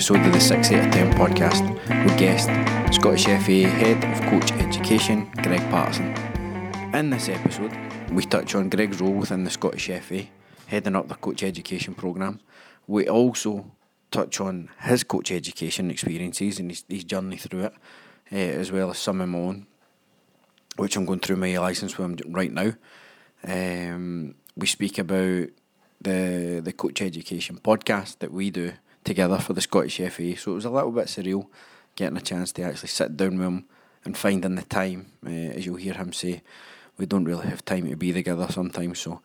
episode 0.00 0.26
of 0.26 0.32
the 0.32 0.40
6 0.40 0.70
8 0.72 0.86
of 0.86 0.92
10 0.92 1.12
podcast 1.12 2.04
with 2.04 2.16
guest 2.18 2.48
Scottish 2.94 3.24
FA 3.24 3.68
Head 3.68 4.02
of 4.04 4.20
Coach 4.30 4.50
Education 4.52 5.30
Greg 5.42 5.60
Patterson. 5.70 6.14
In 6.94 7.10
this 7.10 7.28
episode, 7.28 7.70
we 8.10 8.24
touch 8.24 8.54
on 8.54 8.68
Greg's 8.68 9.00
role 9.00 9.12
within 9.12 9.44
the 9.44 9.50
Scottish 9.50 9.90
FA, 10.00 10.22
heading 10.66 10.96
up 10.96 11.08
the 11.08 11.16
coach 11.16 11.42
education 11.42 11.94
programme. 11.94 12.40
We 12.86 13.08
also 13.08 13.70
touch 14.10 14.40
on 14.40 14.70
his 14.80 15.04
coach 15.04 15.30
education 15.30 15.90
experiences 15.90 16.58
and 16.58 16.70
his, 16.70 16.84
his 16.88 17.04
journey 17.04 17.36
through 17.36 17.64
it, 17.64 17.74
uh, 18.32 18.36
as 18.36 18.72
well 18.72 18.90
as 18.90 18.98
some 18.98 19.20
of 19.20 19.28
my 19.28 19.38
own, 19.38 19.66
which 20.76 20.96
I'm 20.96 21.06
going 21.06 21.20
through 21.20 21.36
my 21.36 21.56
licence 21.58 21.96
with 21.96 22.20
him 22.20 22.32
right 22.32 22.52
now. 22.52 22.72
Um, 23.44 24.34
we 24.56 24.66
speak 24.66 24.98
about 24.98 25.48
the 26.00 26.60
the 26.62 26.72
coach 26.72 27.02
education 27.02 27.58
podcast 27.62 28.18
that 28.18 28.32
we 28.32 28.50
do 28.50 28.72
together 29.04 29.38
for 29.38 29.52
the 29.52 29.60
Scottish 29.60 29.96
FA. 29.96 30.36
So 30.36 30.52
it 30.52 30.56
was 30.56 30.64
a 30.64 30.70
little 30.70 30.92
bit 30.92 31.06
surreal 31.06 31.46
getting 31.96 32.16
a 32.16 32.22
chance 32.22 32.52
to 32.52 32.62
actually 32.62 32.88
sit 32.88 33.16
down 33.16 33.38
with 33.38 33.46
him 33.46 33.64
and 34.04 34.16
finding 34.16 34.54
the 34.54 34.62
time, 34.62 35.12
uh, 35.26 35.30
as 35.30 35.66
you'll 35.66 35.76
hear 35.76 35.94
him 35.94 36.12
say, 36.12 36.42
we 36.96 37.06
don't 37.06 37.24
really 37.24 37.46
have 37.46 37.64
time 37.64 37.88
to 37.88 37.96
be 37.96 38.12
together 38.12 38.46
sometimes. 38.50 39.00
So 39.00 39.20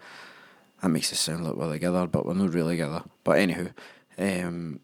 that 0.81 0.89
makes 0.89 1.11
us 1.11 1.19
sound 1.19 1.45
like 1.45 1.55
we're 1.55 1.71
together, 1.71 2.07
but 2.07 2.25
we're 2.25 2.33
not 2.33 2.53
really 2.53 2.75
together. 2.75 3.03
But 3.23 3.37
anywho, 3.37 3.73
um, 4.17 4.79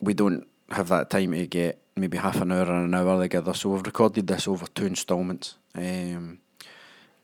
we 0.00 0.14
don't 0.14 0.46
have 0.70 0.88
that 0.88 1.10
time 1.10 1.32
to 1.32 1.46
get 1.46 1.80
maybe 1.96 2.18
half 2.18 2.40
an 2.40 2.52
hour 2.52 2.66
or 2.66 2.84
an 2.84 2.94
hour 2.94 3.20
together. 3.20 3.54
So 3.54 3.70
we've 3.70 3.86
recorded 3.86 4.26
this 4.26 4.46
over 4.46 4.66
two 4.66 4.86
instalments. 4.86 5.56
Um, 5.74 6.38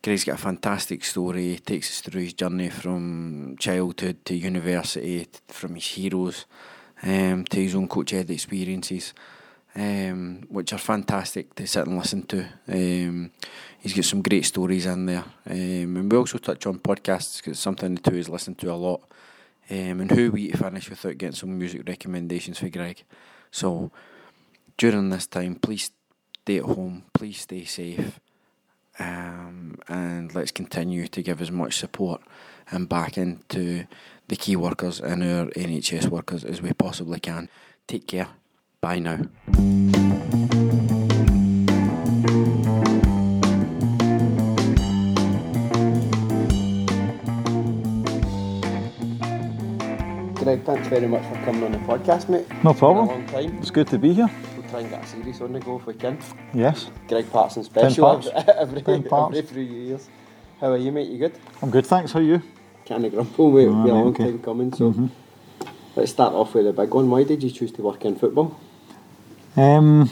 Greg's 0.03 0.25
got 0.25 0.39
a 0.39 0.43
fantastic 0.43 1.05
story. 1.05 1.53
He 1.53 1.59
takes 1.59 1.91
us 1.91 2.01
through 2.01 2.23
his 2.23 2.35
journey 2.35 2.69
from 2.69 3.57
childhood 3.59 4.25
to 4.27 4.35
university, 4.35 5.27
from 5.49 5.77
his 5.77 5.87
heroes 5.87 6.45
um, 7.03 7.45
to 7.47 7.57
his 7.57 7.75
own 7.75 7.89
coach 7.89 8.13
ed 8.13 8.31
experiences, 8.31 9.15
um, 9.75 10.43
which 10.49 10.73
are 10.75 10.79
fantastic 10.79 11.55
to 11.55 11.67
sit 11.67 11.87
and 11.87 11.97
listen 11.97 12.23
to. 12.25 12.47
Um, 12.69 13.31
he's 13.79 13.95
got 13.95 14.05
some 14.05 14.21
great 14.21 14.45
stories 14.45 14.85
in 14.85 15.07
there. 15.07 15.25
Um, 15.49 15.97
and 15.97 16.13
we 16.13 16.19
also 16.19 16.37
touch 16.37 16.67
on 16.67 16.81
podcasts 16.81 17.39
because 17.39 17.53
it's 17.53 17.61
something 17.61 17.95
the 17.95 18.11
two 18.11 18.17
has 18.17 18.29
listened 18.29 18.59
to 18.59 18.73
a 18.73 18.75
lot. 18.75 19.01
Um, 19.71 20.01
and 20.01 20.11
who 20.11 20.31
we 20.31 20.51
to 20.51 20.59
finish 20.59 20.91
without 20.91 21.17
getting 21.17 21.35
some 21.35 21.59
music 21.59 21.83
recommendations 21.87 22.59
for 22.59 22.69
Greg. 22.69 23.03
So 23.51 23.91
during 24.77 25.09
this 25.09 25.27
time, 25.27 25.57
please 25.57 25.91
stay 26.43 26.59
at 26.59 26.65
home, 26.65 27.05
please 27.15 27.41
stay 27.41 27.65
safe. 27.65 28.21
Um, 28.99 29.79
and 29.89 30.35
let's 30.35 30.53
continue 30.53 31.09
to 31.09 31.23
give 31.23 31.41
as 31.41 31.51
much 31.51 31.79
support 31.79 32.23
and 32.71 32.89
back 32.89 33.19
into 33.19 33.87
the 34.29 34.37
key 34.37 34.57
workers 34.57 35.01
and 35.01 35.23
our 35.23 35.47
NHS 35.47 36.09
workers 36.09 36.45
as 36.45 36.63
we 36.63 36.73
possibly 36.73 37.21
can. 37.21 37.49
Take 37.87 38.07
care. 38.07 38.29
Bye 38.81 38.99
now. 39.01 40.04
Greg, 50.55 50.67
thanks 50.67 50.87
very 50.89 51.09
much 51.09 51.23
for 51.25 51.35
coming 51.45 51.65
on 51.65 51.73
the 51.73 51.79
podcast, 51.79 52.29
mate. 52.29 52.47
No 52.63 52.73
problem. 52.75 53.09
Been 53.09 53.17
a 53.17 53.19
long 53.19 53.27
time. 53.51 53.59
It's 53.59 53.73
good 53.73 53.89
to 53.89 53.99
be 53.99 54.13
here. 54.15 54.31
We'll 54.57 54.69
try 54.69 54.81
and 54.81 54.91
get 54.91 55.03
a 55.03 55.07
series 55.09 55.41
on 55.41 55.53
the 55.53 55.59
go 55.59 55.79
if 55.81 55.87
we 55.87 55.95
can. 55.95 56.17
Yes. 56.53 56.91
Greg 57.09 57.29
Patterson 57.33 57.65
special 57.65 58.05
parts. 58.05 58.29
every, 58.57 58.81
Ten 58.89 59.03
parts. 59.03 59.37
every 59.37 59.65
few 59.65 59.75
years. 59.75 60.09
How 60.61 60.69
are 60.71 60.77
you, 60.77 60.93
mate? 60.93 61.09
You 61.09 61.19
good? 61.19 61.33
I'm 61.61 61.71
good, 61.71 61.87
thanks. 61.87 62.13
How 62.13 62.21
are 62.21 62.23
you? 62.23 62.35
Of 62.37 63.11
grumble, 63.11 63.51
mate. 63.51 63.69
Ah, 63.69 63.83
Been 63.83 63.91
a 63.91 63.95
long 63.95 64.09
okay. 64.15 64.25
time 64.27 64.39
coming. 64.39 64.73
So 64.75 64.93
Mhm. 64.93 65.11
let's 65.97 66.13
start 66.13 66.35
off 66.35 66.55
with 66.55 66.67
the 66.67 66.73
big 66.73 66.95
one. 66.95 67.11
Why 67.11 67.25
did 67.25 67.43
you 67.43 67.51
choose 67.51 67.73
to 67.73 67.83
work 67.83 68.05
in 68.05 68.15
football? 68.15 68.57
Um, 69.57 70.09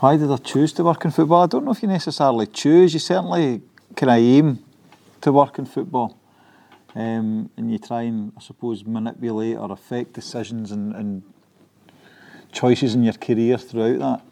why 0.00 0.18
did 0.18 0.30
I 0.30 0.36
choose 0.36 0.74
to 0.74 0.84
work 0.84 1.02
in 1.06 1.12
football? 1.12 1.44
I 1.44 1.46
don't 1.46 1.64
know 1.64 1.70
if 1.72 1.80
you 1.82 1.88
necessarily 1.88 2.46
choose. 2.46 2.92
You 2.92 3.00
certainly 3.00 3.62
can 3.96 4.10
aim 4.10 4.58
to 5.22 5.32
work 5.32 5.58
in 5.58 5.64
football. 5.64 6.18
Um, 6.94 7.50
and 7.56 7.72
you 7.72 7.78
try 7.78 8.02
and, 8.02 8.32
I 8.36 8.40
suppose, 8.40 8.84
manipulate 8.84 9.56
or 9.56 9.72
affect 9.72 10.12
decisions 10.12 10.70
and, 10.70 10.94
and 10.94 11.22
choices 12.52 12.94
in 12.94 13.02
your 13.02 13.14
career 13.14 13.58
throughout 13.58 13.98
that. 13.98 14.22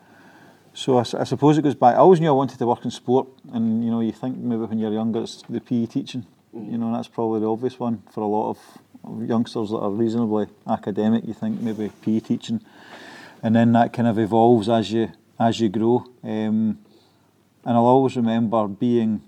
So 0.74 0.98
I 0.98 1.02
suppose 1.02 1.58
it 1.58 1.62
goes 1.62 1.74
back. 1.74 1.96
I 1.96 1.98
always 1.98 2.20
knew 2.20 2.28
I 2.28 2.32
wanted 2.32 2.58
to 2.58 2.66
work 2.66 2.84
in 2.84 2.90
sport, 2.90 3.28
and 3.52 3.84
you 3.84 3.90
know, 3.90 4.00
you 4.00 4.12
think 4.12 4.38
maybe 4.38 4.62
when 4.62 4.78
you're 4.78 4.92
younger 4.92 5.22
it's 5.22 5.42
the 5.48 5.60
PE 5.60 5.86
teaching. 5.86 6.24
You 6.54 6.78
know, 6.78 6.86
and 6.86 6.94
that's 6.94 7.08
probably 7.08 7.40
the 7.40 7.50
obvious 7.50 7.78
one 7.78 8.02
for 8.10 8.22
a 8.22 8.26
lot 8.26 8.50
of, 8.50 8.58
of 9.04 9.28
youngsters 9.28 9.70
that 9.70 9.78
are 9.78 9.90
reasonably 9.90 10.46
academic. 10.66 11.26
You 11.26 11.34
think 11.34 11.60
maybe 11.60 11.90
PE 12.00 12.20
teaching, 12.20 12.62
and 13.42 13.54
then 13.54 13.72
that 13.72 13.92
kind 13.92 14.08
of 14.08 14.18
evolves 14.18 14.70
as 14.70 14.90
you 14.92 15.12
as 15.38 15.60
you 15.60 15.68
grow. 15.68 16.06
Um, 16.22 16.78
and 17.64 17.76
I'll 17.76 17.84
always 17.84 18.16
remember 18.16 18.66
being 18.66 19.22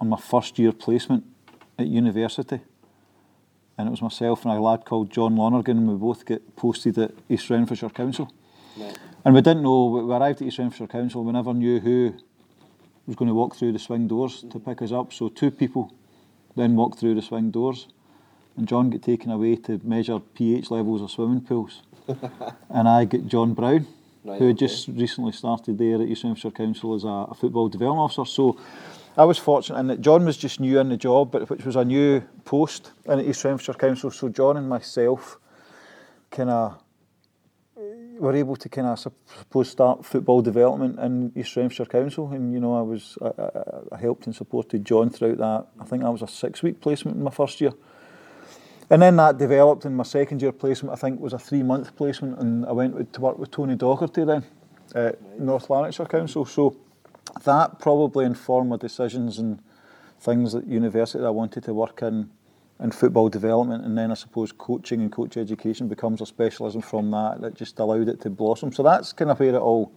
on 0.00 0.08
my 0.08 0.18
first 0.20 0.56
year 0.58 0.72
placement 0.72 1.24
at 1.78 1.86
university, 1.86 2.60
and 3.78 3.88
it 3.88 3.90
was 3.90 4.02
myself 4.02 4.44
and 4.44 4.54
a 4.54 4.60
lad 4.60 4.84
called 4.84 5.10
John 5.10 5.36
Lonergan. 5.36 5.78
and 5.78 5.88
We 5.88 5.94
both 5.94 6.24
get 6.24 6.56
posted 6.56 6.98
at 6.98 7.12
East 7.28 7.50
Renfrewshire 7.50 7.90
Council. 7.90 8.32
Right. 8.76 8.98
And 9.24 9.34
we 9.34 9.40
didn't 9.40 9.62
know, 9.62 9.86
we 9.86 10.00
arrived 10.00 10.40
at 10.40 10.48
East 10.48 10.58
Renfrewshire 10.58 10.86
Council, 10.86 11.24
we 11.24 11.32
never 11.32 11.52
knew 11.52 11.80
who 11.80 12.14
was 13.06 13.16
going 13.16 13.28
to 13.28 13.34
walk 13.34 13.56
through 13.56 13.72
the 13.72 13.78
swing 13.78 14.08
doors 14.08 14.44
to 14.50 14.58
pick 14.58 14.82
us 14.82 14.92
up. 14.92 15.12
So 15.12 15.28
two 15.28 15.50
people 15.50 15.92
then 16.56 16.74
walked 16.74 16.98
through 16.98 17.14
the 17.14 17.22
swing 17.22 17.50
doors, 17.50 17.88
and 18.56 18.66
John 18.66 18.90
got 18.90 19.02
taken 19.02 19.30
away 19.30 19.56
to 19.56 19.80
measure 19.84 20.18
pH 20.20 20.70
levels 20.70 21.02
of 21.02 21.10
swimming 21.10 21.42
pools. 21.42 21.82
and 22.70 22.88
I 22.88 23.04
got 23.04 23.26
John 23.26 23.52
Brown, 23.54 23.86
Right, 24.24 24.38
who 24.38 24.46
had 24.46 24.56
okay. 24.56 24.66
just 24.66 24.88
recently 24.88 25.32
started 25.32 25.78
there 25.78 25.96
at 25.96 26.08
East 26.08 26.24
Renfrewshire 26.24 26.50
Council 26.52 26.94
as 26.94 27.04
a, 27.04 27.08
a 27.30 27.34
football 27.34 27.68
development 27.68 28.04
officer. 28.04 28.24
So 28.24 28.58
I 29.18 29.24
was 29.24 29.38
fortunate 29.38 29.78
in 29.78 29.86
that 29.86 30.02
John 30.02 30.26
was 30.26 30.36
just 30.36 30.60
new 30.60 30.78
in 30.78 30.90
the 30.90 30.96
job, 30.96 31.30
but 31.32 31.48
which 31.48 31.64
was 31.64 31.76
a 31.76 31.84
new 31.84 32.22
post 32.44 32.92
in 33.06 33.20
East 33.20 33.44
Renfrewshire 33.44 33.74
Council. 33.74 34.10
So 34.10 34.28
John 34.28 34.58
and 34.58 34.68
myself 34.68 35.38
kind 36.30 36.50
of 36.50 36.78
eh, 37.78 38.18
were 38.18 38.36
able 38.36 38.56
to 38.56 38.68
kind 38.68 38.88
of 38.88 38.98
suppose 38.98 39.70
start 39.70 40.04
football 40.04 40.42
development 40.42 40.98
in 40.98 41.32
East 41.34 41.56
Renfrewshire 41.56 41.86
Council, 41.86 42.30
and 42.30 42.52
you 42.52 42.60
know 42.60 42.76
I 42.76 42.82
was 42.82 43.16
I, 43.22 43.42
I, 43.42 43.50
I 43.92 43.98
helped 43.98 44.26
and 44.26 44.36
supported 44.36 44.84
John 44.84 45.08
throughout 45.08 45.38
that. 45.38 45.66
I 45.80 45.84
think 45.86 46.02
that 46.02 46.12
was 46.12 46.22
a 46.22 46.28
six 46.28 46.62
week 46.62 46.82
placement 46.82 47.16
in 47.16 47.22
my 47.22 47.30
first 47.30 47.58
year, 47.62 47.72
and 48.90 49.00
then 49.00 49.16
that 49.16 49.38
developed 49.38 49.86
in 49.86 49.96
my 49.96 50.04
second 50.04 50.42
year 50.42 50.52
placement. 50.52 50.92
I 50.92 50.96
think 51.00 51.20
was 51.20 51.32
a 51.32 51.38
three 51.38 51.62
month 51.62 51.96
placement, 51.96 52.38
and 52.38 52.66
I 52.66 52.72
went 52.72 53.14
to 53.14 53.20
work 53.22 53.38
with 53.38 53.50
Tony 53.50 53.76
Docherty 53.76 54.26
then 54.26 54.44
at 54.94 55.40
North 55.40 55.70
Lanarkshire 55.70 56.04
Council. 56.04 56.44
So 56.44 56.76
that 57.44 57.78
probably 57.78 58.24
informed 58.24 58.70
my 58.70 58.76
decisions 58.76 59.38
and 59.38 59.60
things 60.20 60.54
at 60.54 60.66
university 60.66 61.20
that 61.20 61.26
I 61.26 61.30
wanted 61.30 61.64
to 61.64 61.74
work 61.74 62.02
in 62.02 62.30
in 62.78 62.90
football 62.90 63.30
development 63.30 63.84
and 63.86 63.96
then 63.96 64.10
I 64.10 64.14
suppose 64.14 64.52
coaching 64.52 65.00
and 65.00 65.10
coach 65.10 65.38
education 65.38 65.88
becomes 65.88 66.20
a 66.20 66.26
specialism 66.26 66.82
from 66.82 67.10
that 67.10 67.40
that 67.40 67.54
just 67.54 67.78
allowed 67.78 68.08
it 68.08 68.20
to 68.22 68.30
blossom. 68.30 68.70
So 68.70 68.82
that's 68.82 69.14
kind 69.14 69.30
of 69.30 69.40
where 69.40 69.54
it 69.54 69.58
all 69.58 69.92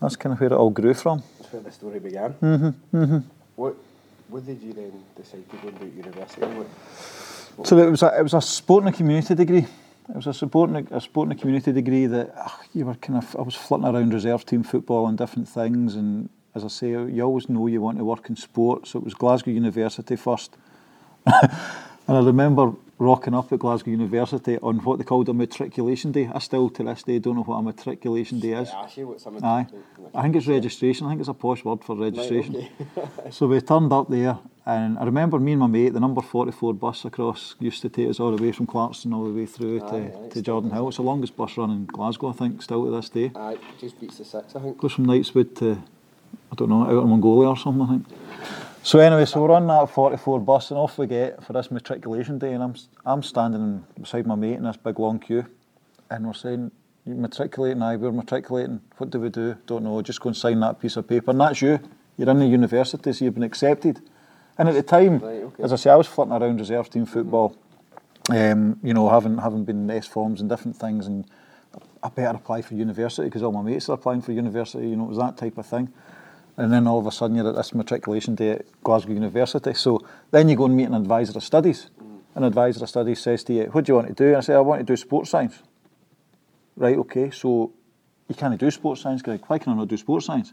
that's 0.00 0.16
kind 0.16 0.32
of 0.32 0.40
where 0.40 0.52
it 0.52 0.56
all 0.56 0.70
grew 0.70 0.94
from. 0.94 1.22
That's 1.38 1.52
where 1.52 1.62
the 1.62 1.72
story 1.72 2.00
began. 2.00 2.34
Mm-hmm, 2.34 2.96
mm-hmm. 2.96 3.18
What 3.56 3.76
What 4.28 4.46
did 4.46 4.60
you 4.62 4.72
then 4.72 4.92
decide 5.16 5.48
to 5.50 5.56
go 5.56 5.68
and 5.68 5.78
do 5.78 5.86
at 5.86 5.92
university? 5.94 6.46
What, 6.46 7.66
So 7.66 7.78
it 7.78 7.90
was 7.90 8.02
a, 8.02 8.18
it 8.18 8.22
was 8.22 8.34
a 8.34 8.42
sport 8.42 8.84
and 8.84 8.94
a 8.94 8.96
community 8.96 9.34
degree. 9.34 9.66
It 10.10 10.16
was 10.16 10.26
a 10.26 10.34
sport 10.34 10.70
and 10.70 10.90
a, 10.90 11.20
and 11.20 11.32
a 11.32 11.34
community 11.34 11.72
degree 11.72 12.06
that 12.06 12.32
ah, 12.36 12.60
you 12.72 12.86
were 12.86 12.94
kind 12.94 13.18
of 13.18 13.36
I 13.36 13.42
was 13.42 13.54
flitting 13.54 13.86
around 13.86 14.14
reserve 14.14 14.46
team 14.46 14.62
football 14.62 15.06
and 15.06 15.18
different 15.18 15.48
things 15.48 15.94
and 15.94 16.30
as 16.54 16.64
I 16.64 16.68
say 16.68 16.90
you 16.90 17.22
always 17.22 17.48
know 17.48 17.66
you 17.66 17.80
want 17.80 17.98
to 17.98 18.04
work 18.04 18.28
in 18.30 18.36
sport 18.36 18.86
so 18.86 18.98
it 18.98 19.04
was 19.04 19.14
Glasgow 19.14 19.50
University 19.50 20.16
first. 20.16 20.56
And 22.08 22.16
I 22.16 22.22
remember 22.22 22.72
rocking 22.98 23.34
up 23.34 23.52
at 23.52 23.58
Glasgow 23.60 23.90
University 23.92 24.58
on 24.58 24.78
what 24.78 24.98
they 24.98 25.04
called 25.04 25.28
a 25.28 25.34
matriculation 25.34 26.10
day. 26.12 26.28
I 26.34 26.38
still 26.40 26.68
to 26.70 26.82
this 26.82 27.02
day 27.04 27.18
don't 27.18 27.36
know 27.36 27.42
what 27.42 27.56
a 27.56 27.62
matriculation 27.62 28.40
day 28.40 28.52
is. 28.54 28.70
Ask 28.70 28.96
you 28.96 29.08
what 29.08 29.20
some 29.20 29.36
of 29.36 29.44
Aye. 29.44 29.66
I 30.14 30.22
think 30.22 30.36
it's 30.36 30.46
registration. 30.46 31.06
I 31.06 31.10
think 31.10 31.20
it's 31.20 31.28
a 31.28 31.34
posh 31.34 31.64
word 31.64 31.84
for 31.84 31.96
registration. 31.96 32.56
okay. 32.56 32.70
So 33.30 33.46
we 33.46 33.60
turned 33.60 33.92
up 33.92 34.08
there, 34.08 34.38
and 34.66 34.98
I 34.98 35.04
remember 35.04 35.38
me 35.38 35.52
and 35.52 35.60
my 35.60 35.66
mate, 35.66 35.90
the 35.90 36.00
number 36.00 36.20
44 36.22 36.74
bus 36.74 37.04
across, 37.04 37.54
used 37.60 37.82
to 37.82 37.88
take 37.88 38.08
us 38.08 38.18
all 38.20 38.34
the 38.34 38.42
way 38.42 38.52
from 38.52 38.66
Clarkston 38.66 39.14
all 39.14 39.24
the 39.24 39.32
way 39.32 39.46
through 39.46 39.82
Aye, 39.84 39.90
to, 39.90 39.96
aye, 39.96 40.28
to 40.30 40.42
Jordanhill. 40.42 40.88
It's 40.88 40.96
the 40.96 41.02
longest 41.02 41.36
bus 41.36 41.56
run 41.56 41.70
in 41.70 41.86
Glasgow, 41.86 42.30
I 42.30 42.32
think, 42.32 42.62
still 42.62 42.84
to 42.84 42.90
this 42.90 43.08
day. 43.08 43.30
Aye, 43.34 43.58
just 43.80 44.00
beats 44.00 44.18
the 44.18 44.24
six, 44.24 44.56
I 44.56 44.60
think. 44.60 44.78
Goes 44.78 44.92
from 44.92 45.06
Knightswood 45.06 45.54
to, 45.56 45.82
I 46.50 46.54
don't 46.56 46.68
know, 46.68 46.82
out 46.84 47.02
in 47.04 47.08
Mongolia 47.10 47.50
or 47.50 47.56
something, 47.56 47.82
I 47.82 47.86
think. 47.88 48.06
So 48.88 49.00
anyway, 49.00 49.26
so 49.26 49.42
we're 49.42 49.50
on 49.50 49.66
that 49.66 49.90
44 49.90 50.40
bus 50.40 50.70
and 50.70 50.78
off 50.78 50.96
we 50.96 51.06
get 51.06 51.44
for 51.44 51.52
this 51.52 51.70
matriculation 51.70 52.38
day 52.38 52.54
and 52.54 52.62
I'm, 52.62 52.74
I'm 53.04 53.22
standing 53.22 53.84
beside 54.00 54.26
my 54.26 54.34
mate 54.34 54.54
in 54.54 54.62
this 54.62 54.78
big 54.78 54.98
long 54.98 55.18
queue 55.18 55.44
and 56.08 56.26
we're 56.26 56.32
saying, 56.32 56.70
"You 57.04 57.14
matriculating, 57.14 57.82
aye, 57.82 57.96
we're 57.96 58.12
matriculating. 58.12 58.80
What 58.96 59.10
do 59.10 59.20
we 59.20 59.28
do? 59.28 59.56
Don't 59.66 59.84
know. 59.84 60.00
Just 60.00 60.22
go 60.22 60.30
and 60.30 60.36
sign 60.38 60.60
that 60.60 60.80
piece 60.80 60.96
of 60.96 61.06
paper. 61.06 61.32
And 61.32 61.40
that's 61.42 61.60
you. 61.60 61.80
You're 62.16 62.30
in 62.30 62.38
the 62.38 62.46
university, 62.46 63.12
so 63.12 63.26
you've 63.26 63.34
been 63.34 63.42
accepted. 63.42 64.00
And 64.56 64.70
at 64.70 64.74
the 64.74 64.82
time, 64.82 65.18
Right, 65.18 65.42
okay. 65.42 65.62
as 65.62 65.74
I 65.74 65.76
say, 65.76 65.90
I 65.90 65.96
was 65.96 66.06
flirting 66.06 66.32
around 66.32 66.58
reserve 66.58 66.88
team 66.88 67.04
football. 67.04 67.58
Um, 68.30 68.80
you 68.82 68.94
know, 68.94 69.10
having 69.10 69.36
having 69.36 69.66
been 69.66 69.82
in 69.82 69.90
S 69.98 70.06
forms 70.06 70.40
and 70.40 70.48
different 70.48 70.78
things, 70.78 71.06
and 71.06 71.26
I 72.02 72.08
better 72.08 72.38
apply 72.38 72.62
for 72.62 72.72
university 72.72 73.28
because 73.28 73.42
all 73.42 73.52
my 73.52 73.60
mates 73.60 73.90
are 73.90 73.96
applying 73.96 74.22
for 74.22 74.32
university. 74.32 74.88
You 74.88 74.96
know, 74.96 75.04
it 75.04 75.08
was 75.08 75.18
that 75.18 75.36
type 75.36 75.58
of 75.58 75.66
thing. 75.66 75.92
And 76.58 76.72
then 76.72 76.88
all 76.88 76.98
of 76.98 77.06
a 77.06 77.12
sudden 77.12 77.36
you're 77.36 77.48
at 77.48 77.54
this 77.54 77.72
matriculation 77.72 78.34
day 78.34 78.50
at 78.50 78.82
Glasgow 78.82 79.12
University. 79.12 79.72
So 79.74 80.04
then 80.32 80.48
you 80.48 80.56
go 80.56 80.64
and 80.64 80.76
meet 80.76 80.88
an 80.88 80.94
advisor 80.94 81.38
of 81.38 81.44
studies. 81.44 81.88
An 82.34 82.42
advisor 82.42 82.82
of 82.82 82.88
studies 82.88 83.20
says 83.20 83.44
to 83.44 83.54
you, 83.54 83.64
"What 83.66 83.84
do 83.84 83.92
you 83.92 83.94
want 83.94 84.08
to 84.08 84.14
do?" 84.14 84.26
And 84.26 84.36
I 84.38 84.40
say, 84.40 84.54
"I 84.54 84.60
want 84.60 84.80
to 84.80 84.84
do 84.84 84.96
sports 84.96 85.30
science." 85.30 85.62
Right, 86.76 86.98
okay. 86.98 87.30
So 87.30 87.72
you 88.28 88.34
can't 88.34 88.58
do 88.58 88.70
sports 88.72 89.02
science, 89.02 89.22
Greg. 89.22 89.40
Why 89.46 89.58
can 89.58 89.72
I 89.72 89.76
not 89.76 89.88
do 89.88 89.96
sports 89.96 90.26
science? 90.26 90.52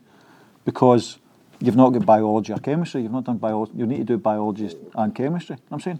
Because 0.63 1.17
you've 1.59 1.75
not 1.75 1.89
got 1.89 2.05
biology 2.05 2.53
or 2.53 2.59
chemistry. 2.59 3.01
You've 3.01 3.11
not 3.11 3.23
done 3.23 3.37
biology. 3.37 3.73
You 3.75 3.87
need 3.87 3.97
to 3.97 4.03
do 4.03 4.17
biology 4.17 4.75
and 4.93 5.13
chemistry. 5.13 5.57
I'm 5.71 5.79
saying, 5.79 5.99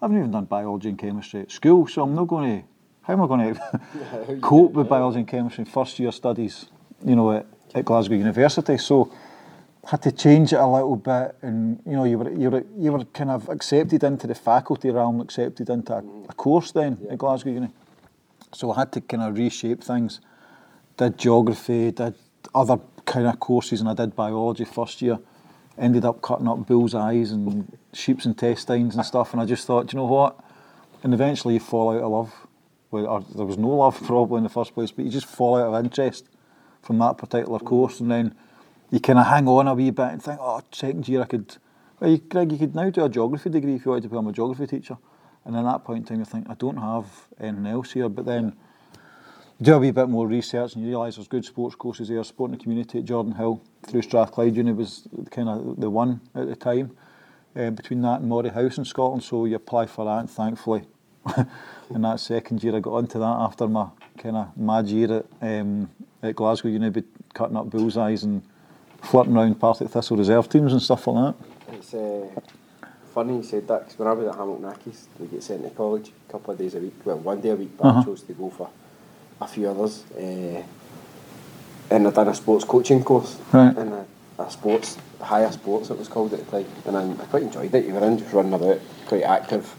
I 0.00 0.06
haven't 0.06 0.18
even 0.18 0.30
done 0.30 0.46
biology 0.46 0.88
and 0.88 0.98
chemistry 0.98 1.42
at 1.42 1.50
school, 1.50 1.86
so 1.86 2.02
I'm 2.02 2.14
not 2.14 2.26
going 2.26 2.60
to. 2.60 2.66
How 3.02 3.14
am 3.14 3.22
I 3.22 3.26
going 3.26 3.54
to 4.26 4.38
cope 4.40 4.72
with 4.72 4.88
biology 4.88 5.18
and 5.18 5.28
chemistry 5.28 5.62
in 5.62 5.70
first 5.70 5.98
year 5.98 6.12
studies? 6.12 6.66
You 7.04 7.16
know, 7.16 7.32
at, 7.32 7.46
at 7.74 7.84
Glasgow 7.84 8.14
University. 8.14 8.78
So 8.78 9.12
had 9.86 10.02
to 10.02 10.12
change 10.12 10.52
it 10.52 10.60
a 10.60 10.66
little 10.66 10.96
bit, 10.96 11.36
and 11.42 11.80
you 11.84 11.92
know, 11.92 12.04
you 12.04 12.18
were 12.18 12.30
you 12.32 12.50
were 12.50 12.64
you 12.78 12.92
were 12.92 13.04
kind 13.06 13.30
of 13.30 13.48
accepted 13.48 14.04
into 14.04 14.26
the 14.26 14.34
faculty 14.34 14.90
realm, 14.90 15.20
accepted 15.20 15.68
into 15.68 15.94
a, 15.94 16.02
mm. 16.02 16.30
a 16.30 16.34
course 16.34 16.70
then 16.72 16.98
at 17.10 17.18
Glasgow 17.18 17.50
Uni. 17.50 17.68
So 18.52 18.70
I 18.72 18.80
had 18.80 18.92
to 18.92 19.00
kind 19.00 19.22
of 19.22 19.36
reshape 19.36 19.82
things. 19.82 20.20
Did 20.96 21.18
geography, 21.18 21.90
did 21.90 22.14
other 22.54 22.78
kind 23.06 23.26
of 23.26 23.40
courses, 23.40 23.80
and 23.80 23.88
I 23.88 23.94
did 23.94 24.14
biology 24.14 24.64
first 24.64 25.02
year. 25.02 25.18
Ended 25.76 26.04
up 26.04 26.20
cutting 26.20 26.46
up 26.46 26.66
bulls' 26.66 26.94
eyes 26.94 27.32
and 27.32 27.76
sheep's 27.92 28.24
intestines 28.24 28.94
and 28.94 29.04
stuff, 29.04 29.32
and 29.32 29.42
I 29.42 29.46
just 29.46 29.66
thought, 29.66 29.88
"Do 29.88 29.96
you 29.96 30.02
know 30.02 30.08
what? 30.08 30.38
And 31.02 31.12
eventually 31.12 31.54
you 31.54 31.60
fall 31.60 31.96
out 31.96 32.02
of 32.02 32.10
love. 32.10 32.46
Well, 32.92 33.06
or 33.06 33.24
there 33.34 33.46
was 33.46 33.58
no 33.58 33.68
love 33.68 34.00
probably 34.06 34.38
in 34.38 34.44
the 34.44 34.48
first 34.48 34.74
place, 34.74 34.92
but 34.92 35.04
you 35.04 35.10
just 35.10 35.26
fall 35.26 35.56
out 35.56 35.74
of 35.74 35.84
interest 35.84 36.28
from 36.82 36.98
that 36.98 37.18
particular 37.18 37.58
mm. 37.58 37.64
course, 37.64 37.98
and 37.98 38.08
then 38.08 38.36
you 38.92 39.00
kind 39.00 39.18
of 39.18 39.26
hang 39.26 39.48
on 39.48 39.66
a 39.66 39.74
wee 39.74 39.90
bit 39.90 40.12
and 40.12 40.22
think, 40.22 40.38
oh, 40.40 40.60
second 40.70 41.08
year 41.08 41.22
I 41.22 41.24
could. 41.24 41.56
Well, 41.98 42.10
you, 42.10 42.18
Greg, 42.18 42.52
you 42.52 42.58
could 42.58 42.74
now 42.74 42.90
do 42.90 43.04
a 43.04 43.08
geography 43.08 43.48
degree 43.48 43.76
if 43.76 43.86
you 43.86 43.90
wanted 43.90 44.02
to 44.02 44.08
become 44.10 44.28
a 44.28 44.32
geography 44.32 44.66
teacher. 44.66 44.98
And 45.46 45.56
at 45.56 45.64
that 45.64 45.82
point 45.82 46.00
in 46.00 46.04
time, 46.04 46.18
you 46.18 46.24
think, 46.26 46.48
I 46.50 46.54
don't 46.54 46.76
have 46.76 47.06
anything 47.40 47.66
else 47.66 47.92
here. 47.92 48.10
But 48.10 48.26
then 48.26 48.54
you 49.58 49.64
do 49.64 49.74
a 49.74 49.78
wee 49.78 49.92
bit 49.92 50.10
more 50.10 50.28
research 50.28 50.74
and 50.74 50.84
you 50.84 50.90
realise 50.90 51.16
there's 51.16 51.26
good 51.26 51.46
sports 51.46 51.74
courses 51.74 52.08
there. 52.08 52.22
Sport 52.22 52.50
in 52.50 52.58
the 52.58 52.62
community 52.62 52.98
at 52.98 53.06
Jordanhill 53.06 53.60
through 53.82 54.02
Strathclyde 54.02 54.54
Uni 54.54 54.72
was 54.72 55.08
kind 55.30 55.48
of 55.48 55.80
the 55.80 55.88
one 55.88 56.20
at 56.34 56.46
the 56.46 56.54
time. 56.54 56.94
Uh, 57.56 57.70
between 57.70 58.02
that 58.02 58.20
and 58.20 58.28
Moray 58.28 58.50
House 58.50 58.76
in 58.76 58.84
Scotland, 58.84 59.22
so 59.22 59.44
you 59.44 59.56
apply 59.56 59.84
for 59.84 60.06
that, 60.06 60.18
and 60.20 60.30
thankfully, 60.30 60.84
in 61.94 62.00
that 62.00 62.18
second 62.18 62.64
year, 62.64 62.74
I 62.74 62.80
got 62.80 62.94
onto 62.94 63.18
that 63.18 63.24
after 63.24 63.68
my 63.68 63.88
kind 64.16 64.36
of 64.36 64.56
mad 64.56 64.86
year 64.88 65.18
at, 65.18 65.26
um, 65.42 65.90
at 66.22 66.34
Glasgow 66.34 66.68
Uni, 66.68 66.90
cutting 67.34 67.56
up 67.58 67.68
bullseyes 67.68 68.22
and 68.24 68.42
flirting 69.02 69.36
around 69.36 69.58
Partick 69.60 69.88
Thistle 69.88 70.16
reserve 70.16 70.48
teams 70.48 70.72
and 70.72 70.80
stuff 70.82 71.06
like 71.06 71.34
that. 71.34 71.74
It's 71.74 71.94
uh, 71.94 72.28
funny 73.14 73.36
you 73.36 73.42
said 73.42 73.66
that 73.68 73.80
because 73.84 73.98
when 73.98 74.08
I 74.08 74.12
was 74.12 74.26
at 74.28 74.34
Hamilton 74.34 74.64
Accies, 74.72 75.04
we 75.18 75.26
get 75.26 75.42
sent 75.42 75.62
to 75.64 75.70
college 75.70 76.10
a 76.28 76.32
couple 76.32 76.52
of 76.52 76.58
days 76.58 76.74
a 76.74 76.78
week, 76.78 76.94
well, 77.04 77.18
one 77.18 77.40
day 77.40 77.50
a 77.50 77.56
week, 77.56 77.76
but 77.76 77.86
Uh-huh. 77.86 78.00
I 78.00 78.04
chose 78.04 78.22
to 78.22 78.32
go 78.32 78.50
for 78.50 78.70
a 79.40 79.46
few 79.48 79.68
others. 79.68 80.04
Uh, 80.16 80.62
and 81.90 82.06
I'd 82.08 82.14
done 82.14 82.28
a 82.28 82.34
sports 82.34 82.64
coaching 82.64 83.02
course 83.04 83.38
Right. 83.52 83.76
and 83.76 83.92
a, 83.92 84.06
a 84.38 84.50
sports, 84.50 84.96
higher 85.20 85.50
sports 85.52 85.90
it 85.90 85.98
was 85.98 86.08
called 86.08 86.32
at 86.32 86.44
the 86.46 86.50
time. 86.62 86.66
And 86.86 86.96
I, 86.96 87.22
I 87.22 87.26
quite 87.26 87.42
enjoyed 87.42 87.74
it. 87.74 87.84
You 87.86 87.94
were 87.94 88.04
in 88.06 88.18
just 88.18 88.32
running 88.32 88.54
about, 88.54 88.80
quite 89.06 89.22
active. 89.24 89.74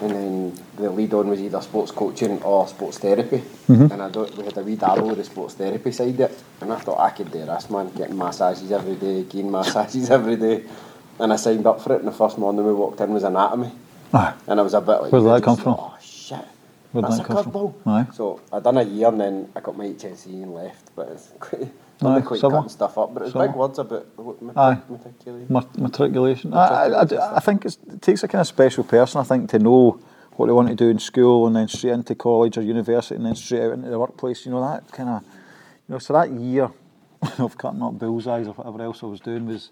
And 0.00 0.10
then 0.10 0.60
the 0.76 0.90
lead 0.90 1.14
on 1.14 1.28
was 1.28 1.40
either 1.40 1.60
sports 1.60 1.90
coaching 1.90 2.42
or 2.42 2.66
sports 2.68 2.98
therapy. 2.98 3.38
Mm-hmm. 3.38 3.92
And 3.92 4.02
I 4.02 4.10
don't, 4.10 4.36
we 4.36 4.44
had 4.44 4.56
a 4.58 4.62
wee 4.62 4.76
dabble 4.76 5.08
with 5.08 5.18
the 5.18 5.24
sports 5.24 5.54
therapy 5.54 5.92
side 5.92 6.14
of 6.20 6.30
it. 6.30 6.42
And 6.60 6.72
I 6.72 6.78
thought 6.78 6.98
I 6.98 7.10
could 7.10 7.30
do 7.30 7.44
this, 7.44 7.70
man, 7.70 7.90
getting 7.92 8.16
massages 8.18 8.70
every 8.72 8.96
day, 8.96 9.22
getting 9.22 9.50
massages 9.50 10.10
every 10.18 10.36
day. 10.36 10.64
And 11.18 11.32
I 11.32 11.36
signed 11.36 11.66
up 11.66 11.80
for 11.80 11.94
it. 11.94 12.00
And 12.00 12.08
the 12.08 12.12
first 12.12 12.38
morning 12.38 12.64
we 12.66 12.72
walked 12.72 13.00
in 13.00 13.12
was 13.12 13.22
anatomy. 13.22 13.70
Aye. 14.12 14.34
And 14.46 14.60
I 14.60 14.62
was 14.62 14.74
a 14.74 14.80
bit 14.80 15.02
like, 15.02 15.12
Where 15.12 15.20
did 15.20 15.30
that 15.30 15.42
come 15.42 15.56
from? 15.56 15.74
Oh, 15.78 15.96
shit. 16.00 16.38
Where 16.92 17.02
did 17.02 17.10
That's 17.10 17.16
that 17.18 17.30
a 17.30 17.34
come 17.34 17.42
from? 17.44 17.52
curveball. 17.52 17.74
Aye. 17.86 18.06
So 18.14 18.40
I 18.52 18.60
done 18.60 18.76
a 18.78 18.82
year 18.82 19.08
and 19.08 19.20
then 19.20 19.52
I 19.56 19.60
got 19.60 19.76
my 19.76 19.86
HSC 19.86 20.26
and 20.26 20.54
left. 20.54 20.94
But 20.94 21.08
it's 21.08 21.30
quite, 21.40 21.72
Aye, 22.06 22.20
quite 22.22 22.40
civil. 22.40 22.50
cutting 22.58 22.68
stuff 22.68 22.98
up. 22.98 23.14
But 23.14 23.22
it's 23.24 23.32
Civil. 23.32 23.46
big 23.48 23.56
words 23.56 23.78
about 23.78 24.06
Aye. 24.56 24.78
matriculation. 24.88 25.66
Matriculation. 25.78 26.54
I, 26.54 26.66
I, 26.66 27.02
I, 27.02 27.36
I 27.36 27.40
think 27.40 27.64
it 27.64 27.76
takes 28.00 28.22
a 28.22 28.28
kind 28.28 28.40
of 28.40 28.46
special 28.46 28.84
person, 28.84 29.20
I 29.20 29.24
think, 29.24 29.50
to 29.50 29.58
know 29.58 29.98
what 30.36 30.46
they 30.46 30.52
want 30.52 30.68
to 30.68 30.74
do 30.74 30.88
in 30.88 30.98
school 30.98 31.46
and 31.46 31.54
then 31.54 31.68
straight 31.68 31.92
into 31.92 32.14
college 32.14 32.58
or 32.58 32.62
university 32.62 33.14
and 33.14 33.24
then 33.24 33.36
straight 33.36 33.62
out 33.62 33.72
into 33.74 33.88
the 33.90 33.98
workplace. 33.98 34.44
You 34.44 34.52
know, 34.52 34.60
that 34.68 34.90
kind 34.92 35.08
of, 35.08 35.22
you 35.22 35.92
know, 35.94 35.98
so 35.98 36.12
that 36.14 36.30
year 36.30 36.70
of 37.38 37.56
cutting 37.56 37.82
up 37.82 37.98
bullseyes 37.98 38.48
or 38.48 38.52
whatever 38.54 38.82
else 38.82 39.02
I 39.02 39.06
was 39.06 39.20
doing 39.20 39.46
was, 39.46 39.70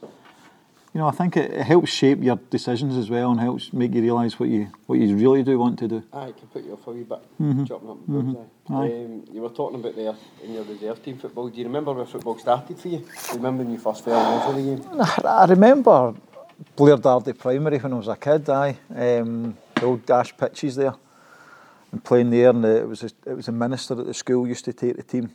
you 0.94 1.00
know, 1.00 1.06
I 1.08 1.10
think 1.12 1.36
it, 1.36 1.50
it 1.52 1.62
helps 1.62 1.90
shape 1.90 2.22
your 2.22 2.36
decisions 2.50 2.96
as 2.96 3.08
well 3.08 3.30
and 3.30 3.40
helps 3.40 3.72
make 3.72 3.94
you 3.94 4.02
realise 4.02 4.38
what 4.38 4.48
you 4.50 4.68
what 4.86 4.98
you 4.98 5.16
really 5.16 5.42
do 5.42 5.58
want 5.58 5.78
to 5.78 5.88
do. 5.88 6.02
Aye, 6.12 6.26
it 6.28 6.36
can 6.38 6.48
put 6.48 6.64
you 6.64 6.72
off 6.74 6.86
a 6.86 6.90
wee 6.90 7.02
bit, 7.02 7.18
Mm-hmm. 7.40 7.64
chopping 7.64 7.90
up 7.90 8.06
the 8.06 8.12
bullseye. 8.12 8.40
Um, 8.68 9.24
you 9.32 9.40
were 9.40 9.48
talking 9.50 9.80
about 9.80 9.96
there 9.96 10.14
in 10.44 10.52
your 10.54 10.64
reserve 10.64 11.02
team 11.02 11.18
football. 11.18 11.48
Do 11.48 11.58
you 11.58 11.64
remember 11.64 11.92
where 11.92 12.04
football 12.06 12.38
started 12.38 12.78
for 12.78 12.88
you? 12.88 12.98
Do 12.98 13.04
you 13.28 13.34
remember 13.36 13.62
when 13.64 13.72
you 13.72 13.78
first 13.78 14.04
fell 14.04 14.18
in 14.20 14.26
love 14.38 14.54
with 14.54 14.64
the 14.64 14.76
game? 14.76 15.00
I 15.24 15.44
remember 15.46 16.14
Blairdardie 16.76 17.38
Primary 17.38 17.78
when 17.78 17.92
I 17.92 17.96
was 17.96 18.08
a 18.08 18.16
kid, 18.16 18.48
aye. 18.50 18.78
Um, 18.94 19.56
the 19.74 19.84
old 19.86 20.04
dash 20.06 20.36
pitches 20.36 20.76
there. 20.76 20.94
And 21.90 22.02
playing 22.02 22.30
there, 22.30 22.50
and 22.50 22.64
the, 22.64 22.76
it 22.82 22.88
was 22.88 23.02
a, 23.02 23.10
it 23.26 23.34
was 23.34 23.48
a 23.48 23.52
minister 23.52 23.98
at 23.98 24.06
the 24.06 24.14
school 24.14 24.46
used 24.46 24.64
to 24.66 24.72
take 24.72 24.96
the 24.96 25.02
team, 25.02 25.30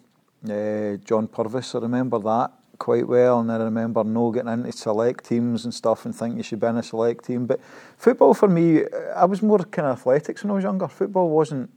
uh, 0.50 0.98
John 1.06 1.28
Purvis. 1.28 1.76
I 1.76 1.80
remember 1.80 2.18
that 2.20 2.52
quite 2.78 3.08
well, 3.08 3.40
and 3.40 3.52
I 3.52 3.58
remember 3.58 4.04
no 4.04 4.32
getting 4.32 4.52
into 4.52 4.72
select 4.72 5.26
teams 5.26 5.66
and 5.66 5.74
stuff, 5.74 6.06
and 6.06 6.16
thinking 6.16 6.38
you 6.38 6.44
should 6.44 6.60
be 6.60 6.68
in 6.68 6.78
a 6.78 6.84
select 6.84 7.26
team. 7.26 7.46
But 7.46 7.60
football 7.98 8.34
for 8.34 8.48
me, 8.48 8.84
I 9.16 9.26
was 9.26 9.42
more 9.42 9.60
kind 9.60 9.88
of 9.88 9.98
athletics 9.98 10.44
when 10.44 10.52
I 10.52 10.56
was 10.56 10.64
younger. 10.64 10.88
Football 10.88 11.30
wasn't. 11.30 11.70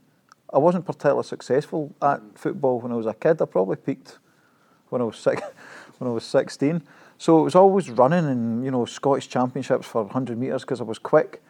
I 0.53 0.57
wasn't 0.57 0.85
particularly 0.85 1.23
successful 1.23 1.95
at 2.01 2.21
football 2.35 2.81
when 2.81 2.91
I 2.91 2.95
was 2.95 3.05
a 3.05 3.13
kid. 3.13 3.41
I 3.41 3.45
probably 3.45 3.77
peaked 3.77 4.19
when 4.89 5.01
I 5.01 5.05
was 5.05 5.17
six, 5.17 5.41
when 5.97 6.09
I 6.09 6.13
was 6.13 6.25
16. 6.25 6.83
So 7.17 7.39
it 7.39 7.43
was 7.43 7.55
always 7.55 7.89
running 7.89 8.25
and 8.25 8.65
you 8.65 8.71
know 8.71 8.85
Scottish 8.85 9.29
championships 9.29 9.87
for 9.87 10.03
100 10.03 10.37
metres 10.37 10.63
because 10.63 10.81
I 10.81 10.83
was 10.83 10.99
quick. 10.99 11.41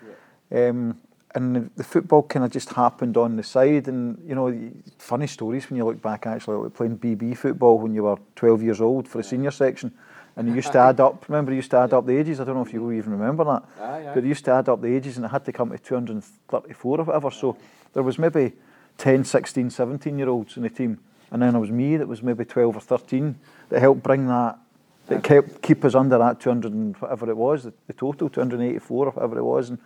Um, 0.52 1.00
and 1.36 1.70
the, 1.76 1.84
football 1.84 2.24
kind 2.24 2.44
of 2.44 2.52
just 2.52 2.70
happened 2.74 3.16
on 3.16 3.36
the 3.36 3.44
side. 3.44 3.88
And 3.88 4.22
you 4.28 4.36
know, 4.36 4.72
funny 4.98 5.28
stories 5.28 5.70
when 5.70 5.78
you 5.78 5.86
look 5.86 6.02
back 6.02 6.28
actually, 6.28 6.58
like 6.58 6.74
playing 6.74 6.98
BB 6.98 7.38
football 7.38 7.80
when 7.80 7.94
you 7.94 8.04
were 8.04 8.18
12 8.36 8.64
years 8.64 8.82
old 8.82 9.08
for 9.08 9.18
the 9.20 9.24
senior 9.24 9.52
section. 9.52 9.94
And 10.36 10.48
you 10.48 10.56
used 10.56 10.72
to 10.74 10.80
add 10.90 11.00
up, 11.00 11.28
remember 11.30 11.52
you 11.52 11.58
used 11.58 11.72
to 11.72 11.78
add 11.78 11.94
up 11.94 12.06
the 12.06 12.18
ages, 12.18 12.40
I 12.40 12.44
don't 12.44 12.56
know 12.56 12.66
if 12.66 12.74
you 12.74 12.82
mm. 12.82 12.98
even 12.98 13.14
remember 13.14 13.44
that. 13.46 13.64
Ah, 13.80 13.84
aye, 13.84 14.10
aye. 14.10 14.14
But 14.14 14.24
you 14.24 14.30
used 14.30 14.46
to 14.46 14.52
add 14.52 14.70
up 14.70 14.82
the 14.82 14.94
ages 14.94 15.18
and 15.18 15.26
it 15.26 15.30
had 15.30 15.46
to 15.46 15.52
come 15.52 15.72
to 15.72 15.78
234 15.78 17.00
or 17.00 17.04
whatever. 17.04 17.32
So 17.32 17.58
there 17.94 18.04
was 18.04 18.20
maybe 18.20 18.54
10, 18.98 19.24
16, 19.24 19.70
17 19.70 20.18
year 20.18 20.30
olds 20.30 20.58
in 20.58 20.64
the 20.64 20.70
team. 20.70 21.00
And 21.32 21.42
then 21.42 21.52
there 21.52 21.62
was 21.62 21.72
me 21.72 21.96
that 21.96 22.08
was 22.08 22.22
maybe 22.22 22.44
12 22.44 22.76
or 22.76 22.82
13 22.82 23.36
that 23.70 23.80
helped 23.80 24.04
bring 24.04 24.28
that, 24.28 24.60
that 25.08 25.24
kept 25.24 25.62
keep 25.62 25.86
us 25.86 25.96
under 25.96 26.18
that 26.18 26.42
200 26.42 26.74
and 26.74 26.96
whatever 26.98 27.30
it 27.30 27.38
was, 27.38 27.64
the, 27.64 27.74
the 27.88 27.94
total 27.94 28.30
284 28.30 29.06
or 29.06 29.12
whatever 29.12 29.38
it 29.38 29.44
was. 29.44 29.70
And, 29.70 29.80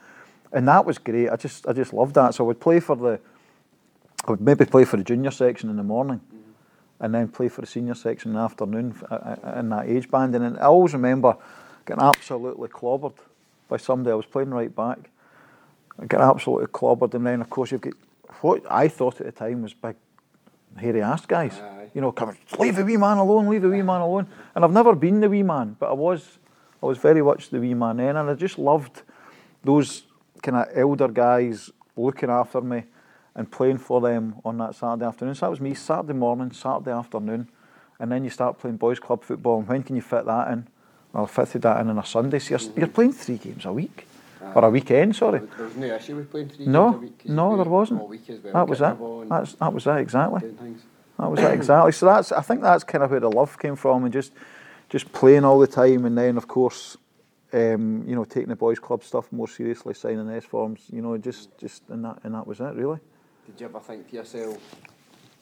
and 0.56 0.68
that 0.68 0.86
was 0.86 0.98
great. 0.98 1.30
I 1.30 1.36
just 1.36 1.68
I 1.68 1.74
just 1.74 1.94
loved 1.94 2.16
that. 2.16 2.34
So 2.34 2.46
I 2.46 2.48
would 2.48 2.60
play 2.60 2.80
for 2.80 2.96
the, 2.96 3.20
I 4.26 4.32
would 4.32 4.42
maybe 4.42 4.66
play 4.66 4.86
for 4.86 4.98
the 4.98 5.04
junior 5.04 5.32
section 5.32 5.70
in 5.70 5.76
the 5.76 5.84
morning 5.84 6.22
and 7.02 7.14
then 7.14 7.28
play 7.28 7.50
for 7.50 7.62
the 7.62 7.68
senior 7.68 7.94
section 7.94 8.32
in 8.32 8.36
the 8.36 8.42
afternoon 8.42 8.96
uh, 9.12 9.16
uh, 9.16 9.60
in 9.60 9.70
that 9.70 9.88
age 9.88 10.10
band. 10.10 10.34
And 10.34 10.58
I 10.58 10.64
always 10.64 10.94
remember 10.94 11.36
getting 11.86 12.02
absolutely 12.02 12.70
clobbered 12.70 13.18
by 13.68 13.78
somebody. 13.78 14.14
I 14.14 14.16
was 14.16 14.26
playing 14.26 14.50
right 14.50 14.74
back. 14.74 15.10
I 16.00 16.06
got 16.06 16.22
absolutely 16.22 16.68
clobbered, 16.68 17.14
and 17.14 17.26
then 17.26 17.42
of 17.42 17.50
course 17.50 17.72
you've 17.72 17.82
got 17.82 17.94
what 18.42 18.64
I 18.70 18.88
thought 18.88 19.20
at 19.20 19.26
the 19.26 19.32
time 19.32 19.62
was 19.62 19.74
big, 19.74 19.96
hairy 20.78 21.02
ass 21.02 21.26
guys. 21.26 21.60
Aye. 21.60 21.90
You 21.94 22.02
know, 22.02 22.12
coming, 22.12 22.38
leave 22.60 22.76
the 22.76 22.84
wee 22.84 22.98
man 22.98 23.18
alone, 23.18 23.48
leave 23.48 23.62
the 23.62 23.70
wee 23.70 23.82
man 23.82 24.02
alone. 24.02 24.28
And 24.54 24.66
I've 24.66 24.72
never 24.72 24.96
been 24.96 25.22
the 25.22 25.30
wee 25.30 25.44
man, 25.44 25.78
but 25.80 25.90
I 25.90 25.94
was, 25.94 26.40
I 26.84 26.86
was 26.86 26.98
very 26.98 27.22
much 27.22 27.50
the 27.50 27.60
wee 27.60 27.74
man 27.74 27.98
then, 27.98 28.18
and 28.18 28.30
I 28.30 28.34
just 28.34 28.58
loved 28.60 29.04
those 29.64 30.04
kind 30.42 30.58
of 30.58 30.68
elder 30.78 31.08
guys 31.08 31.72
looking 31.96 32.30
after 32.30 32.62
me 32.62 32.84
and 33.36 33.52
playing 33.52 33.78
for 33.78 34.00
them 34.02 34.36
on 34.46 34.58
that 34.60 34.76
Saturday 34.76 35.06
afternoon. 35.06 35.36
So 35.36 35.46
that 35.46 35.50
was 35.52 35.62
me, 35.62 35.74
Saturday 35.74 36.14
morning, 36.14 36.52
Saturday 36.52 36.92
afternoon, 36.92 37.48
and 38.00 38.12
then 38.12 38.24
you 38.24 38.30
start 38.30 38.60
playing 38.60 38.78
boys' 38.78 39.00
club 39.00 39.24
football. 39.24 39.60
And 39.60 39.68
when 39.68 39.84
can 39.84 39.96
you 39.96 40.02
fit 40.02 40.26
that 40.26 40.50
in? 40.52 40.68
Well, 41.14 41.24
I 41.24 41.28
fitted 41.28 41.62
that 41.64 41.80
in 41.82 41.90
on 41.90 41.98
a 41.98 42.06
Sunday. 42.06 42.40
So 42.40 42.58
you're, 42.58 42.74
you're 42.78 42.88
playing 42.88 43.14
three 43.14 43.38
games 43.38 43.66
a 43.66 43.74
week, 43.74 44.08
or 44.54 44.64
a 44.66 44.70
weekend, 44.70 45.16
sorry. 45.16 45.40
There 45.58 45.66
was 45.66 45.76
no 45.76 45.96
issue 45.96 46.16
with 46.16 46.30
playing 46.32 46.50
three 46.50 46.66
No, 46.66 46.92
games 46.92 46.96
a 46.96 47.00
week. 47.06 47.30
no, 47.30 47.56
there 47.58 47.66
wasn't. 47.66 48.02
all 48.02 48.08
week 48.08 48.30
as 48.30 48.40
well, 48.40 48.54
That 48.54 48.68
was 48.68 48.82
it. 48.82 48.84
the 48.90 48.96
ball 48.96 49.22
and 49.22 49.32
That's, 49.32 49.54
that 49.54 49.74
was 49.74 49.88
it, 49.88 49.98
exactly. 49.98 50.42
That 51.18 51.32
was 51.32 51.40
it 51.40 51.52
exactly. 51.52 51.92
So 51.94 52.06
that's 52.08 52.32
I 52.34 52.42
think 52.42 52.62
that's 52.62 52.84
kind 52.84 53.04
of 53.04 53.12
where 53.12 53.22
the 53.22 53.32
love 53.32 53.58
came 53.58 53.76
from, 53.78 54.04
and 54.04 54.14
just 54.14 54.34
just 54.90 55.12
playing 55.14 55.44
all 55.46 55.60
the 55.60 55.68
time, 55.68 56.06
and 56.06 56.18
then 56.18 56.36
of 56.38 56.48
course, 56.48 56.98
um, 57.54 58.04
you 58.08 58.16
know, 58.16 58.26
taking 58.26 58.50
the 58.50 58.56
boys' 58.56 58.80
club 58.80 59.04
stuff 59.04 59.32
more 59.32 59.48
seriously, 59.48 59.94
signing 59.94 60.30
S 60.30 60.46
forms, 60.46 60.82
you 60.92 61.02
know, 61.02 61.18
just 61.18 61.58
just 61.58 61.84
and 61.90 62.04
that 62.06 62.20
and 62.24 62.36
that 62.36 62.46
was 62.46 62.60
it 62.60 62.74
really. 62.76 63.00
Did 63.46 63.62
you 63.62 63.68
ever 63.68 63.80
think 63.80 64.10
to 64.10 64.16
yourself 64.16 64.58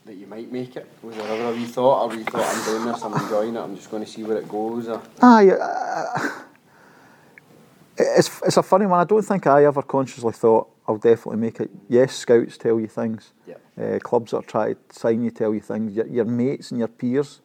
that 0.06 0.16
you 0.16 0.28
might 0.28 0.52
make 0.52 0.76
it? 0.76 0.88
Was 1.02 1.16
there 1.16 1.28
ever 1.28 1.52
a 1.52 1.56
wee 1.56 1.66
thought, 1.66 2.12
or 2.12 2.16
you 2.16 2.24
thought, 2.26 2.46
I'm 2.46 2.66
doing 2.66 2.86
this, 2.92 3.04
I'm 3.04 3.14
enjoying 3.14 3.56
it, 3.56 3.60
I'm 3.60 3.76
just 3.76 3.90
going 3.90 4.04
to 4.04 4.10
see 4.10 4.24
where 4.24 4.38
it 4.38 4.50
goes? 4.50 4.90
Or 4.90 5.02
Aye, 5.22 5.52
uh, 5.52 6.30
it's 7.98 8.42
it's 8.46 8.58
a 8.58 8.64
funny 8.64 8.86
one. 8.86 9.00
I 9.00 9.06
don't 9.06 9.22
think 9.22 9.48
I 9.48 9.66
ever 9.66 9.82
consciously 9.82 10.34
thought 10.34 10.70
I'll 10.88 10.98
definitely 10.98 11.38
make 11.38 11.60
it. 11.60 11.70
Yes, 11.88 12.16
scouts 12.16 12.58
tell 12.58 12.80
you 12.80 12.88
things. 12.88 13.32
Yeah. 13.48 13.56
Uh, 13.80 14.00
clubs 14.00 14.32
that 14.32 14.48
try 14.48 14.74
to 14.74 14.80
sign 14.92 15.24
you 15.24 15.32
tell 15.32 15.54
you 15.54 15.62
things. 15.62 15.96
Your, 15.96 16.08
your 16.08 16.26
mates 16.26 16.72
and 16.72 16.80
your 16.80 16.90
peers 16.90 17.42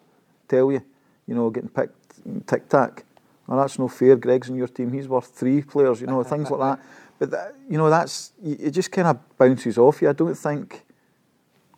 tell 0.49 0.73
you. 0.73 0.83
You 1.27 1.35
know, 1.35 1.51
getting 1.51 1.69
picked 1.69 2.47
tic 2.47 2.69
tac. 2.69 3.05
Well, 3.49 3.59
that's 3.59 3.79
no 3.79 3.89
fair. 3.89 4.15
Greg's 4.15 4.51
in 4.51 4.57
your 4.57 4.69
team. 4.69 4.93
He's 4.93 5.09
worth 5.09 5.27
three 5.29 5.63
players. 5.63 6.03
You 6.03 6.07
know, 6.07 6.23
things 6.23 6.51
like 6.51 6.61
that. 6.61 6.85
But 7.19 7.33
that, 7.33 7.57
you 7.69 7.77
know, 7.77 7.91
that's 7.91 8.31
it. 8.45 8.71
Just 8.71 8.93
kind 8.93 9.09
of 9.09 9.19
bounces 9.37 9.77
off 9.77 10.01
you. 10.01 10.09
I 10.09 10.13
don't 10.13 10.37
think, 10.37 10.85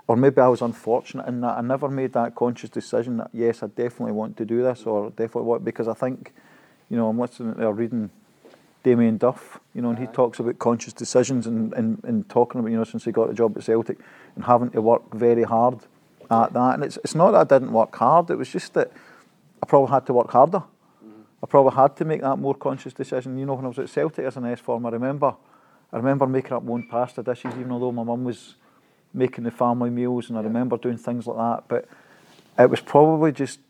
or 0.07 0.15
maybe 0.15 0.39
I 0.39 0.49
was 0.49 0.61
unfortunate 0.61 1.27
in 1.29 1.41
that 1.41 1.57
I 1.57 1.62
never 1.62 1.89
made 1.89 2.12
that 2.12 2.35
conscious 2.35 2.69
decision 2.69 3.17
that 3.17 3.31
yes, 3.33 3.62
I 3.62 3.69
definitely 3.69 4.12
want 4.12 4.37
to 4.37 4.45
do 4.45 4.62
this 4.62 4.83
or 4.83 5.09
definitely 5.09 5.45
want 5.45 5.65
because 5.65 5.89
I 5.89 5.95
think, 5.95 6.35
you 6.91 6.99
know, 6.99 7.09
I'm 7.09 7.19
listening 7.19 7.59
or 7.59 7.73
reading 7.73 8.11
Damien 8.83 9.17
Duff, 9.17 9.59
you 9.75 9.81
know, 9.81 9.89
and 9.89 9.99
he 9.99 10.09
talks 10.09 10.41
about 10.41 10.59
conscious 10.59 10.93
decisions 10.93 11.47
and, 11.47 11.73
and, 11.73 12.05
and 12.05 12.29
talking 12.29 12.59
about, 12.61 12.71
you 12.71 12.77
know, 12.77 12.85
since 12.85 13.07
he 13.07 13.11
got 13.11 13.29
the 13.29 13.35
job 13.35 13.57
at 13.57 13.65
Celtic 13.65 13.99
and 14.37 14.45
having 14.45 14.69
to 14.73 14.83
work 14.83 15.15
very 15.15 15.45
hard 15.45 15.79
at 16.31 16.53
that. 16.53 16.75
And 16.75 16.85
it's, 16.85 16.99
it's 16.99 17.15
not 17.15 17.31
that 17.31 17.50
I 17.50 17.59
didn't 17.59 17.73
work 17.73 17.97
hard, 17.97 18.29
it 18.29 18.37
was 18.37 18.50
just 18.50 18.75
that 18.75 18.93
I 19.62 19.67
probably 19.67 19.91
had 19.91 20.05
to 20.05 20.12
work 20.12 20.31
harder. 20.31 20.65
I 21.42 21.47
probably 21.47 21.75
had 21.75 21.97
to 21.97 22.04
make 22.04 22.20
that 22.20 22.37
more 22.37 22.54
conscious 22.54 22.92
decision. 22.92 23.38
You 23.38 23.47
know, 23.47 23.54
when 23.54 23.64
I 23.64 23.68
was 23.68 23.78
at 23.78 23.88
Celtic 23.88 24.25
as 24.25 24.37
an 24.37 24.44
S 24.47 24.61
form, 24.61 24.85
I 24.87 24.90
remember, 24.90 25.35
I 25.92 25.97
remember 25.97 26.26
making 26.26 26.52
up 26.52 26.62
my 26.62 26.73
own 26.73 26.87
pasta 26.88 27.23
dishes, 27.23 27.54
even 27.59 27.73
although 27.73 27.92
my 27.92 28.02
mum 28.02 28.25
was 28.25 28.56
making 29.14 29.44
the 29.44 29.50
family 29.50 29.90
meals, 29.90 30.28
and 30.28 30.38
I 30.38 30.42
remember 30.42 30.76
doing 30.76 30.99
things 30.99 31.26
like 31.26 31.37
that. 31.37 31.64
But 31.68 31.88
it 32.59 32.68
was 32.68 32.80
probably 32.80 33.32
just 33.32 33.61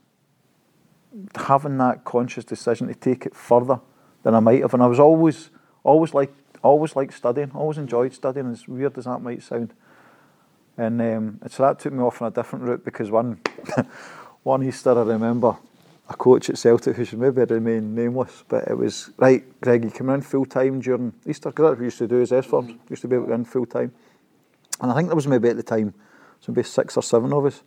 having 1.36 1.78
that 1.78 2.04
conscious 2.04 2.44
decision 2.44 2.88
to 2.88 2.94
take 2.94 3.26
it 3.26 3.36
further 3.36 3.80
than 4.22 4.34
I 4.34 4.40
might 4.40 4.62
have. 4.62 4.74
And 4.74 4.82
I 4.82 4.86
was 4.86 5.00
always, 5.00 5.50
always 5.84 6.12
like, 6.12 6.32
always 6.62 6.96
like 6.96 7.12
studying, 7.12 7.52
always 7.54 7.78
enjoyed 7.78 8.12
studying. 8.12 8.50
As 8.50 8.66
weird 8.66 8.98
as 8.98 9.04
that 9.04 9.20
might 9.20 9.42
sound. 9.42 9.72
And 10.76 11.00
um, 11.00 11.40
so 11.48 11.62
that 11.62 11.78
took 11.78 11.92
me 11.92 12.00
off 12.00 12.20
on 12.20 12.28
a 12.28 12.30
different 12.30 12.64
route 12.64 12.84
because 12.84 13.10
one, 13.10 13.40
one 14.42 14.62
Easter 14.64 14.98
I 14.98 15.02
remember 15.02 15.56
a 16.10 16.16
coach 16.16 16.50
at 16.50 16.58
Celtic 16.58 16.96
who 16.96 17.04
should 17.04 17.20
maybe 17.20 17.42
remain 17.42 17.94
nameless, 17.94 18.42
but 18.48 18.66
it 18.66 18.76
was 18.76 19.10
right, 19.16 19.44
Greg, 19.60 19.84
you 19.84 19.90
come 19.90 20.10
in 20.10 20.20
full 20.20 20.44
time 20.44 20.80
during 20.80 21.12
Easter 21.24 21.50
because 21.50 21.62
that's 21.62 21.70
what 21.70 21.78
we 21.78 21.84
used 21.84 21.98
to 21.98 22.08
do 22.08 22.20
as 22.20 22.32
S 22.32 22.46
forms. 22.46 22.74
Used 22.90 23.02
to 23.02 23.08
be 23.08 23.14
able 23.14 23.26
to 23.26 23.28
go 23.28 23.34
in 23.36 23.44
full 23.44 23.64
time, 23.64 23.92
and 24.80 24.90
I 24.90 24.94
think 24.96 25.08
there 25.08 25.14
was 25.14 25.28
maybe 25.28 25.48
at 25.48 25.56
the 25.56 25.62
time, 25.62 25.94
so 26.40 26.50
maybe 26.50 26.64
six 26.64 26.96
or 26.96 27.02
seven 27.04 27.32
of 27.32 27.46
us 27.46 27.62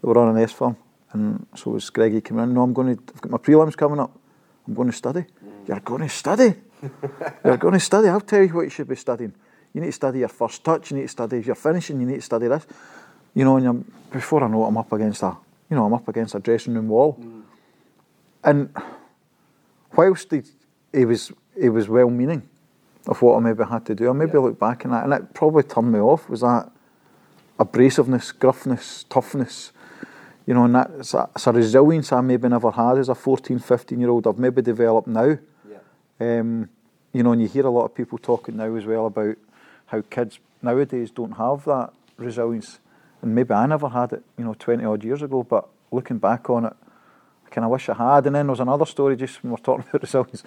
that 0.00 0.06
were 0.06 0.18
on 0.18 0.36
an 0.36 0.42
S 0.42 0.52
form, 0.52 0.76
and 1.12 1.46
so 1.54 1.70
was 1.70 1.88
Greggy 1.88 2.20
coming 2.20 2.44
in. 2.44 2.54
No, 2.54 2.62
I'm 2.62 2.74
going 2.74 2.94
to. 2.94 3.02
I've 3.14 3.20
got 3.22 3.32
my 3.32 3.38
prelims 3.38 3.74
coming 3.74 4.00
up. 4.00 4.14
I'm 4.66 4.74
going 4.74 4.90
to 4.90 4.96
study. 4.96 5.24
You're 5.66 5.80
going 5.80 6.02
to 6.02 6.10
study. 6.10 6.54
You're 7.44 7.56
going 7.56 7.74
to 7.74 7.80
study. 7.80 8.08
I'll 8.08 8.20
tell 8.20 8.42
you 8.42 8.54
what 8.54 8.62
you 8.62 8.70
should 8.70 8.88
be 8.88 8.96
studying. 8.96 9.32
You 9.72 9.80
need 9.80 9.88
to 9.88 9.92
study 9.92 10.18
your 10.20 10.28
first 10.28 10.62
touch. 10.62 10.90
You 10.90 10.98
need 10.98 11.04
to 11.04 11.08
study 11.08 11.38
if 11.38 11.46
you're 11.46 11.54
finishing. 11.54 12.00
You 12.00 12.06
need 12.06 12.16
to 12.16 12.22
study 12.22 12.48
this. 12.48 12.66
You 13.34 13.44
know, 13.44 13.56
and 13.56 13.90
before 14.10 14.44
I 14.44 14.48
know 14.48 14.64
it, 14.64 14.68
I'm 14.68 14.76
up 14.76 14.92
against 14.92 15.22
a, 15.22 15.36
you 15.70 15.76
know, 15.76 15.86
I'm 15.86 15.94
up 15.94 16.06
against 16.08 16.34
a 16.34 16.40
dressing 16.40 16.74
room 16.74 16.88
wall. 16.88 17.18
Mm. 17.20 17.42
And 18.48 18.74
whilst 19.94 20.30
he, 20.32 20.42
he 20.90 21.04
was 21.04 21.32
he 21.60 21.68
was 21.68 21.86
well 21.86 22.08
meaning 22.08 22.48
of 23.06 23.20
what 23.20 23.36
I 23.36 23.40
maybe 23.40 23.62
had 23.64 23.84
to 23.86 23.94
do, 23.94 24.08
I 24.08 24.12
maybe 24.12 24.38
look 24.38 24.58
back 24.58 24.86
on 24.86 24.92
that 24.92 25.04
and 25.04 25.12
it 25.12 25.34
probably 25.34 25.64
turned 25.64 25.92
me 25.92 25.98
off 25.98 26.30
was 26.30 26.40
that 26.40 26.70
abrasiveness, 27.58 28.32
gruffness, 28.32 29.04
toughness, 29.10 29.72
you 30.46 30.54
know, 30.54 30.64
and 30.64 30.74
that, 30.74 30.90
it's, 30.98 31.12
a, 31.12 31.28
it's 31.34 31.46
a 31.46 31.52
resilience 31.52 32.10
I 32.10 32.22
maybe 32.22 32.48
never 32.48 32.70
had 32.70 32.96
as 32.96 33.10
a 33.10 33.14
14, 33.14 33.58
15 33.58 34.00
year 34.00 34.08
old. 34.08 34.26
I've 34.26 34.38
maybe 34.38 34.62
developed 34.62 35.08
now. 35.08 35.36
yeah, 35.68 35.78
Um, 36.20 36.70
you 37.12 37.22
know, 37.22 37.32
and 37.32 37.42
you 37.42 37.48
hear 37.48 37.66
a 37.66 37.70
lot 37.70 37.84
of 37.84 37.94
people 37.94 38.16
talking 38.16 38.56
now 38.56 38.74
as 38.74 38.86
well 38.86 39.06
about 39.06 39.36
how 39.86 40.02
kids 40.08 40.38
nowadays 40.62 41.10
don't 41.10 41.32
have 41.32 41.64
that 41.66 41.92
resilience. 42.16 42.78
And 43.20 43.34
maybe 43.34 43.52
I 43.52 43.66
never 43.66 43.90
had 43.90 44.12
it, 44.14 44.22
you 44.38 44.44
know, 44.44 44.54
20 44.54 44.84
odd 44.84 45.04
years 45.04 45.20
ago, 45.20 45.42
but 45.42 45.68
looking 45.90 46.18
back 46.18 46.48
on 46.48 46.64
it, 46.66 46.76
I 47.48 47.54
kind 47.54 47.64
of 47.64 47.70
wish 47.70 47.88
I 47.88 47.94
had. 47.94 48.26
And 48.26 48.34
then 48.34 48.46
there 48.46 48.52
was 48.52 48.60
another 48.60 48.86
story 48.86 49.16
just 49.16 49.42
when 49.42 49.50
we 49.50 49.54
we're 49.54 49.62
talking 49.62 49.84
about 49.88 50.02
resilience. 50.02 50.42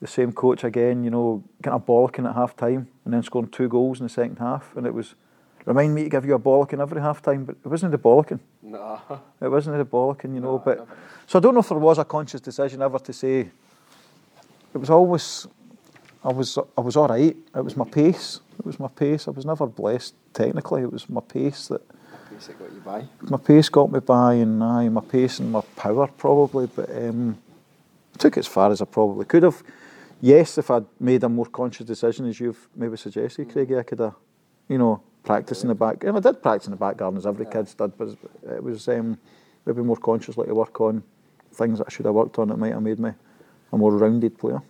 The 0.00 0.06
same 0.08 0.32
coach 0.32 0.64
again, 0.64 1.04
you 1.04 1.10
know, 1.10 1.42
kind 1.62 1.74
of 1.74 1.86
bollocking 1.86 2.28
at 2.28 2.34
half 2.34 2.56
time 2.56 2.88
and 3.04 3.14
then 3.14 3.22
scoring 3.22 3.48
two 3.48 3.68
goals 3.68 4.00
in 4.00 4.06
the 4.06 4.10
second 4.10 4.38
half. 4.38 4.74
And 4.76 4.86
it 4.86 4.92
was, 4.92 5.14
remind 5.64 5.94
me 5.94 6.04
to 6.04 6.08
give 6.10 6.24
you 6.24 6.34
a 6.34 6.38
bollocking 6.38 6.80
every 6.80 7.00
half 7.00 7.22
time, 7.22 7.44
but 7.44 7.56
it 7.64 7.68
wasn't 7.68 7.92
the 7.92 7.98
bollocking. 7.98 8.40
no, 8.62 9.00
It 9.40 9.48
wasn't 9.48 9.78
the 9.78 9.84
bollocking, 9.84 10.34
you 10.34 10.40
know. 10.40 10.56
No, 10.56 10.58
but 10.58 10.86
so 11.26 11.38
I 11.38 11.42
don't 11.42 11.54
know 11.54 11.60
if 11.60 11.68
there 11.68 11.78
was 11.78 11.98
a 11.98 12.04
conscious 12.04 12.40
decision 12.40 12.82
ever 12.82 12.98
to 12.98 13.12
say. 13.12 13.50
It 14.74 14.78
was 14.78 14.90
always, 14.90 15.46
I 16.24 16.32
was 16.32 16.58
I 16.76 16.80
was 16.80 16.96
all 16.96 17.06
right. 17.06 17.36
It 17.54 17.64
was 17.64 17.76
my 17.76 17.84
pace. 17.84 18.40
It 18.58 18.66
was 18.66 18.80
my 18.80 18.88
pace. 18.88 19.28
I 19.28 19.30
was 19.30 19.46
never 19.46 19.66
blessed 19.66 20.14
technically. 20.32 20.82
It 20.82 20.92
was 20.92 21.08
my 21.08 21.20
pace 21.20 21.68
that 21.68 21.82
basically 22.34 22.66
what 22.66 22.74
you 22.74 22.80
buy. 22.80 23.08
my 23.22 23.38
pace 23.38 23.68
got 23.68 23.90
me 23.90 24.00
by, 24.00 24.34
and 24.34 24.62
aye, 24.62 24.88
my 24.88 25.00
pace 25.00 25.38
and 25.38 25.52
my 25.52 25.60
power 25.76 26.06
probably. 26.06 26.66
But 26.66 26.90
um, 26.90 27.38
I 28.14 28.18
took 28.18 28.36
it 28.36 28.40
as 28.40 28.46
far 28.46 28.70
as 28.70 28.82
I 28.82 28.84
probably 28.84 29.24
could 29.24 29.42
have. 29.42 29.62
Yes, 30.20 30.58
if 30.58 30.70
I'd 30.70 30.86
made 31.00 31.22
a 31.24 31.28
more 31.28 31.46
conscious 31.46 31.86
decision, 31.86 32.26
as 32.26 32.40
you've 32.40 32.68
maybe 32.74 32.96
suggested, 32.96 33.50
Craigie, 33.50 33.78
I 33.78 33.82
could 33.82 33.98
have, 33.98 34.14
you 34.68 34.78
know, 34.78 35.02
practiced 35.22 35.62
in 35.62 35.68
the 35.68 35.74
back. 35.74 36.04
And 36.04 36.16
I 36.16 36.20
did 36.20 36.42
practice 36.42 36.66
in 36.66 36.70
the 36.72 36.76
back 36.76 36.96
garden 36.96 37.18
as 37.18 37.26
every 37.26 37.46
kid's 37.46 37.74
did, 37.74 37.96
but 37.96 38.08
it 38.50 38.62
was 38.62 38.88
um, 38.88 39.18
maybe 39.66 39.82
more 39.82 39.96
consciously 39.96 40.46
to 40.46 40.54
work 40.54 40.80
on 40.80 41.02
things 41.52 41.78
that 41.78 41.86
I 41.88 41.90
should 41.90 42.06
have 42.06 42.14
worked 42.14 42.38
on 42.38 42.48
that 42.48 42.56
might 42.56 42.72
have 42.72 42.82
made 42.82 42.98
me 42.98 43.10
a 43.72 43.76
more 43.76 43.96
rounded 43.96 44.38
player. 44.38 44.62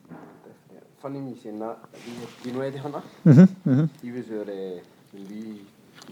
Funny 1.01 1.21
me 1.21 1.37
saying 1.43 1.59
that. 1.59 1.79
You 2.45 2.53
know 2.53 2.61
Eddie 2.63 2.79
Hunter? 2.79 3.03
Mm-hmm, 3.27 3.71
mm-hmm. 3.71 4.07
He 4.07 4.11
was 4.11 4.27
where 4.27 4.43
uh, 4.43 4.81
when 5.13 5.29
we, 5.29 5.37
me 5.37 5.61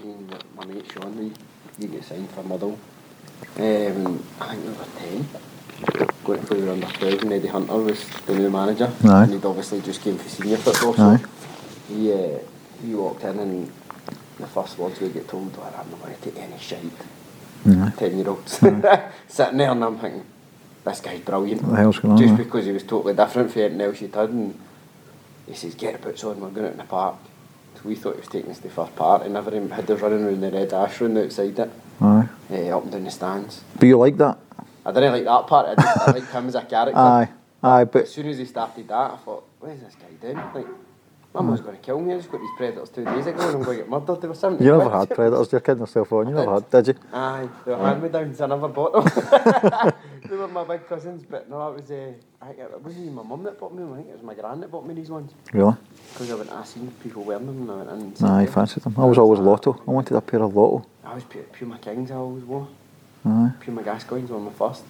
and 0.00 0.44
my 0.56 0.64
mate 0.66 0.90
Sean, 0.92 1.16
we, 1.18 1.32
we 1.78 1.86
get 1.92 2.04
signed 2.04 2.30
for 2.30 2.42
Muddle. 2.42 2.78
Um, 3.58 4.22
I 4.40 4.54
think 4.54 4.64
we 4.64 4.70
were 4.70 4.86
10. 4.98 5.28
Going 6.24 6.40
to 6.40 6.46
play 6.46 6.60
with 6.60 6.68
under 6.68 6.86
12 6.86 7.22
and 7.22 7.32
Eddie 7.32 7.48
Hunter 7.48 7.76
was 7.76 8.08
the 8.26 8.34
new 8.36 8.50
manager. 8.50 8.92
Aye. 9.04 9.24
And 9.24 9.32
he'd 9.32 9.44
obviously 9.44 9.80
just 9.80 10.00
came 10.00 10.16
for 10.16 10.28
senior 10.28 10.56
football. 10.56 10.94
So 10.94 11.02
Aye. 11.02 11.24
he, 11.88 12.12
uh, 12.12 12.38
he 12.82 12.94
walked 12.94 13.24
in 13.24 13.38
and 13.40 13.72
the 14.38 14.46
first 14.46 14.78
words 14.78 15.00
we 15.00 15.08
get 15.08 15.28
told 15.28 15.56
are, 15.58 15.74
I'm 15.76 15.90
not 15.90 16.02
going 16.02 16.14
to 16.14 16.20
take 16.22 16.36
any 16.38 16.58
shite. 16.58 16.84
Aye. 17.66 17.92
10 17.96 18.16
year 18.18 18.28
olds. 18.28 18.52
Sitting 19.28 19.56
there 19.58 19.70
and 19.72 19.84
I'm 19.84 19.98
thinking, 19.98 20.24
this 20.84 21.00
guy's 21.00 21.20
brilliant. 21.20 21.62
What 21.62 21.70
the 21.72 21.76
hell's 21.76 21.98
going 21.98 22.12
on 22.12 22.18
Just 22.18 22.36
there? 22.36 22.44
because 22.44 22.66
he 22.66 22.72
was 22.72 22.82
totally 22.84 23.14
different 23.14 23.50
from 23.50 23.62
anything 23.62 23.80
else 23.80 23.98
he'd 23.98 24.12
done. 24.12 24.30
And 24.30 24.60
he 25.46 25.54
says, 25.54 25.74
get 25.74 26.00
the 26.00 26.06
boots 26.06 26.22
on, 26.24 26.40
we're 26.40 26.50
going 26.50 26.66
out 26.66 26.72
in 26.72 26.78
the 26.78 26.84
park. 26.84 27.16
So 27.76 27.80
we 27.88 27.94
thought 27.94 28.14
he 28.14 28.20
was 28.20 28.28
taking 28.28 28.50
us 28.50 28.58
to 28.58 28.64
the 28.64 28.70
first 28.70 28.94
part 28.96 29.22
and 29.22 29.34
never 29.34 29.50
had 29.50 29.90
us 29.90 30.00
running 30.00 30.24
around 30.24 30.40
the 30.40 30.50
red 30.50 30.72
ash 30.72 31.00
round 31.00 31.18
outside 31.18 31.58
it, 31.58 31.70
Aye. 32.00 32.28
uh, 32.50 32.76
up 32.76 32.82
and 32.84 32.92
down 32.92 33.04
the 33.04 33.10
stands. 33.10 33.62
But 33.78 33.86
you 33.86 33.98
like 33.98 34.16
that? 34.18 34.38
I 34.84 34.92
didn't 34.92 35.12
like 35.12 35.24
that 35.24 35.46
part, 35.46 35.66
I, 35.78 35.82
just, 35.82 36.08
I 36.08 36.10
liked 36.12 36.32
him 36.32 36.48
as 36.48 36.54
a 36.54 36.62
character. 36.64 36.96
Aye. 36.98 37.28
Aye, 37.62 37.84
But 37.84 37.92
but 37.92 38.02
as 38.02 38.12
soon 38.12 38.26
as 38.28 38.38
he 38.38 38.44
started 38.44 38.88
that, 38.88 38.94
I 39.12 39.16
thought, 39.24 39.44
what 39.60 39.70
is 39.72 39.80
this 39.82 39.94
guy 39.94 40.08
doing? 40.20 40.36
Like, 40.54 40.66
Mum 41.34 41.50
was 41.50 41.62
going 41.62 41.76
to 41.76 41.80
kill 41.82 41.98
me, 41.98 42.12
I 42.12 42.16
just 42.18 42.30
got 42.30 42.40
these 42.42 42.50
predators 42.58 42.90
two 42.90 43.04
days 43.06 43.26
ago 43.26 43.40
and 43.40 43.56
I'm 43.56 43.62
going 43.62 43.78
to 43.78 43.82
get 43.84 43.88
murdered 43.90 44.24
or 44.24 44.34
something. 44.34 44.66
you 44.66 44.76
never 44.76 44.90
had 44.90 45.08
predators. 45.08 45.50
You're 45.50 45.62
kidding 45.62 45.80
yourself 45.80 46.12
on. 46.12 46.28
You 46.28 46.34
never 46.34 46.52
had, 46.54 46.70
did 46.70 46.88
you? 46.88 46.94
Aye, 47.12 47.48
they 47.64 47.72
were 47.72 47.78
hand 47.78 48.02
me 48.02 48.08
downs, 48.10 48.40
I 48.40 48.46
never 48.46 48.68
bought 48.68 48.92
them. 48.92 49.92
they 50.28 50.36
were 50.36 50.48
my 50.48 50.64
big 50.64 50.86
cousins, 50.86 51.24
but 51.28 51.48
no, 51.48 51.70
it 51.72 51.76
was, 51.76 51.90
uh, 51.90 52.12
I 52.42 52.46
think 52.48 52.58
it 52.58 52.80
wasn't 52.82 53.04
even 53.04 53.14
my 53.14 53.22
mum 53.22 53.42
that 53.44 53.58
bought 53.58 53.72
me 53.74 53.82
them, 53.82 53.92
I 53.94 53.96
think 53.96 54.08
it 54.08 54.12
was 54.14 54.22
my 54.22 54.34
gran 54.34 54.60
that 54.60 54.70
bought 54.70 54.86
me 54.86 54.92
these 54.94 55.10
ones. 55.10 55.32
Really? 55.54 55.74
Because 56.12 56.30
I 56.30 56.34
went, 56.34 56.52
I 56.52 56.64
seen 56.64 56.90
people 57.02 57.24
wearing 57.24 57.46
them 57.46 57.62
and 57.62 57.70
I 57.70 57.76
went 57.76 57.88
in 57.90 57.96
and 57.96 58.24
Aye, 58.30 58.44
said, 58.44 58.54
fancied 58.54 58.82
them. 58.82 58.94
I 58.98 59.04
was 59.06 59.16
always 59.16 59.40
Lotto. 59.40 59.80
I 59.86 59.90
wanted 59.90 60.14
a 60.16 60.20
pair 60.20 60.42
of 60.42 60.54
Lotto. 60.54 60.86
I 61.02 61.14
was 61.14 61.24
Pu- 61.24 61.44
Puma 61.58 61.78
Kings, 61.78 62.10
I 62.10 62.16
always 62.16 62.44
wore. 62.44 62.68
Aye. 63.24 63.52
Puma 63.60 63.82
Gascoignes 63.82 64.28
were 64.28 64.38
my 64.38 64.52
first. 64.52 64.84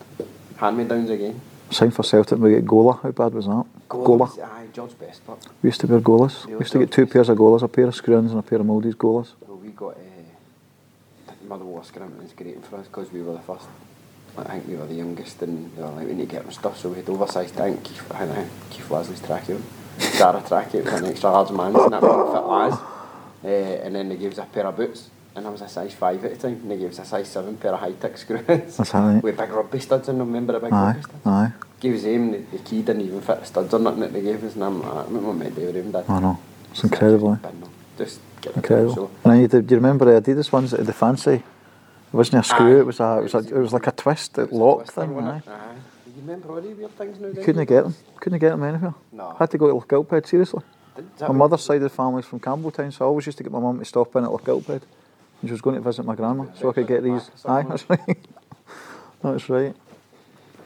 Hand 0.56 0.76
me 0.76 0.84
downs 0.84 1.08
again. 1.10 1.40
Signed 1.72 1.94
for 1.94 2.02
Celtic 2.02 2.32
and 2.32 2.42
we 2.42 2.50
get 2.50 2.66
Gola. 2.66 2.94
How 3.02 3.10
bad 3.10 3.32
was 3.34 3.46
that? 3.46 3.64
Gola. 3.88 4.18
was- 4.18 4.38
Aye, 4.38 4.66
George 4.72 4.98
Best, 4.98 5.22
but 5.26 5.38
We 5.62 5.68
used 5.68 5.80
to 5.80 5.86
wear 5.86 6.00
Golas. 6.00 6.46
We 6.46 6.52
used 6.54 6.72
to 6.72 6.78
get 6.78 6.90
two 6.92 7.06
pairs 7.06 7.28
of 7.28 7.38
Golas, 7.38 7.62
a 7.62 7.68
pair 7.68 7.86
of 7.86 7.94
Scruns 7.94 8.30
and 8.30 8.38
a 8.38 8.42
pair 8.42 8.60
of 8.60 8.66
Mouldies 8.66 8.94
Golas. 8.94 9.32
well, 9.46 9.56
we 9.58 9.68
got 9.70 9.96
uh, 9.96 11.32
Motherwell 11.48 11.82
Scrimmon's 11.82 12.32
great 12.34 12.64
for 12.66 12.76
us 12.76 12.86
because 12.86 13.10
we 13.12 13.22
were 13.22 13.32
the 13.34 13.40
first. 13.40 13.66
I 14.36 14.44
think 14.44 14.68
we 14.68 14.76
were 14.76 14.86
the 14.86 14.94
youngest 14.94 15.42
and 15.42 15.74
they 15.76 15.82
were 15.82 15.88
like, 15.90 16.06
we 16.06 16.14
need 16.14 16.28
to 16.28 16.32
get 16.36 16.42
them 16.44 16.52
stuff, 16.52 16.78
so 16.78 16.88
we 16.90 16.96
had 16.96 17.08
oversized 17.08 17.54
tank, 17.56 17.84
Keith, 17.84 18.02
I 18.12 18.46
Keith 18.70 18.88
Lasley's 18.88 19.20
trackie 19.20 19.56
on. 19.56 19.62
Sarah 19.98 20.40
trackie 20.40 20.84
with 20.84 20.88
an 20.92 21.04
extra 21.06 21.30
large 21.30 21.50
man, 21.50 21.74
and 21.76 21.92
that 21.92 22.00
fit 22.00 22.08
Laz. 22.10 22.78
Uh, 23.44 23.48
and 23.48 23.94
then 23.94 24.08
they 24.08 24.16
gave 24.16 24.32
us 24.32 24.38
a 24.38 24.44
pair 24.44 24.66
of 24.66 24.76
boots. 24.76 25.10
and 25.34 25.46
I 25.46 25.50
was 25.50 25.60
a 25.62 25.68
size 25.68 25.94
5 25.94 26.24
at 26.24 26.30
the 26.32 26.36
time, 26.36 26.60
and 26.62 26.70
they 26.70 26.76
gave 26.76 26.90
us 26.90 26.98
a 26.98 27.04
size 27.04 27.28
7 27.28 27.56
pair 27.56 27.72
of 27.72 27.80
high-tech 27.80 28.18
screws. 28.18 28.46
That's 28.46 28.94
right. 28.94 29.22
With 29.22 29.36
big 29.36 29.50
rugby 29.50 29.80
studs 29.80 30.08
in 30.08 30.18
them, 30.18 30.28
remember 30.28 30.54
the 30.54 30.60
big 30.60 30.72
aye, 30.72 30.86
rugby 30.86 31.02
studs? 31.02 31.26
Aye. 31.26 31.52
Gave 31.80 31.94
us 31.94 32.02
them, 32.02 32.32
the, 32.32 32.38
the 32.38 32.58
key 32.58 32.82
didn't 32.82 33.02
even 33.02 33.20
fit 33.20 33.40
the 33.40 33.46
studs 33.46 33.74
or 33.74 33.80
nothing 33.80 34.00
that 34.00 34.12
they 34.12 34.22
gave 34.22 34.44
us, 34.44 34.54
and 34.54 34.64
I'm 34.64 34.82
like, 34.82 34.92
I 34.92 35.04
remember 35.04 35.32
my 35.32 35.50
day 35.50 35.66
with 35.66 35.74
them, 35.74 35.90
Dad. 35.92 36.04
I 36.08 36.20
know, 36.20 36.38
it's 36.70 36.80
so 36.80 36.88
incredible. 36.88 37.38
Just, 37.42 37.44
eh? 37.44 37.50
bin, 37.50 37.70
just 37.98 38.20
get 38.40 38.56
incredible. 38.56 38.94
Them, 38.94 39.04
so. 39.04 39.10
And 39.24 39.32
I 39.32 39.38
need 39.38 39.50
to, 39.50 39.62
do 39.62 39.74
you 39.74 39.78
remember 39.78 40.20
the 40.20 40.20
Adidas 40.20 40.52
ones 40.52 40.70
that 40.72 40.84
the 40.84 40.92
fancy? 40.92 41.34
It 41.34 41.42
wasn't 42.16 42.44
a 42.44 42.48
screw, 42.48 42.76
aye. 42.76 42.80
it 42.80 42.86
was 42.86 43.00
a, 43.00 43.18
it 43.18 43.22
was, 43.22 43.34
a, 43.34 43.38
it 43.38 43.58
was 43.58 43.72
like 43.72 43.86
a 43.86 43.92
twist, 43.92 44.38
it, 44.38 44.42
it 44.42 44.52
lock 44.52 44.92
thing, 44.92 45.14
thing 45.14 45.26
aye. 45.26 45.42
aye. 45.46 45.74
You 46.14 46.20
remember 46.20 46.50
all 46.50 46.60
the 46.60 46.74
weird 46.74 46.90
things 46.98 47.18
now? 47.18 47.28
You 47.28 47.42
couldn't 47.42 47.64
get 47.64 47.84
them. 47.84 47.94
Couldn't 48.20 48.38
get 48.38 48.50
them 48.50 48.62
anywhere. 48.62 48.94
No. 49.12 49.28
I 49.28 49.36
had 49.38 49.50
to 49.52 49.58
go 49.58 49.68
to 49.68 49.86
Lochgilphead, 49.86 50.26
seriously. 50.26 50.62
My 51.20 51.28
mother's 51.28 51.62
side 51.62 51.76
of 51.76 51.82
the 51.82 51.88
family's 51.88 52.26
from 52.26 52.38
Campbelltown, 52.38 52.92
so 52.92 53.06
I 53.06 53.08
always 53.08 53.24
used 53.24 53.38
to 53.38 53.44
get 53.44 53.52
my 53.52 53.58
mum 53.58 53.78
to 53.78 53.84
stop 53.84 54.14
in 54.14 54.24
at 54.24 54.30
Lochgilphead. 54.30 54.82
And 55.42 55.48
she 55.48 55.52
was 55.52 55.60
going 55.60 55.74
to 55.76 55.82
visit 55.82 56.04
my 56.06 56.14
grandma, 56.14 56.46
so 56.54 56.70
I 56.70 56.72
could 56.72 56.86
get 56.86 57.02
these. 57.02 57.30
Aye, 57.44 57.62
that's 57.68 57.90
right. 57.90 58.18
that's 59.22 59.48
right. 59.50 59.74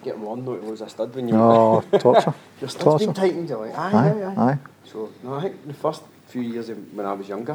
Get 0.05 0.19
one 0.19 0.45
though, 0.45 0.55
it 0.55 0.63
was 0.63 0.83
a 0.83 0.89
stud 0.89 1.15
when 1.15 1.29
you 1.29 1.35
Oh, 1.35 1.81
torture. 1.99 2.35
Your 2.61 2.69
stud's 2.69 2.85
torture. 2.85 3.07
been 3.07 3.15
tightened, 3.15 3.49
you're 3.49 3.67
like, 3.67 3.77
aye, 3.77 3.93
Aye, 3.93 4.23
aye, 4.23 4.51
aye. 4.53 4.59
So, 4.85 5.11
no, 5.25 5.35
I 5.35 5.41
think 5.43 5.67
the 5.67 5.75
first 5.75 6.03
few 6.29 6.43
years 6.43 6.69
of, 6.69 6.77
when 6.95 7.07
I 7.07 7.13
was 7.15 7.27
younger, 7.29 7.55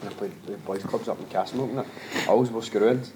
when 0.00 0.12
I 0.12 0.14
played 0.14 0.32
with 0.46 0.64
boys' 0.64 0.82
clubs 0.84 1.08
up 1.08 1.18
in 1.18 1.26
Castlemilk 1.26 1.70
and 1.70 1.78
that, 1.78 1.86
I 2.26 2.26
always 2.28 2.50
wore 2.50 2.62
screw-ins. 2.62 3.12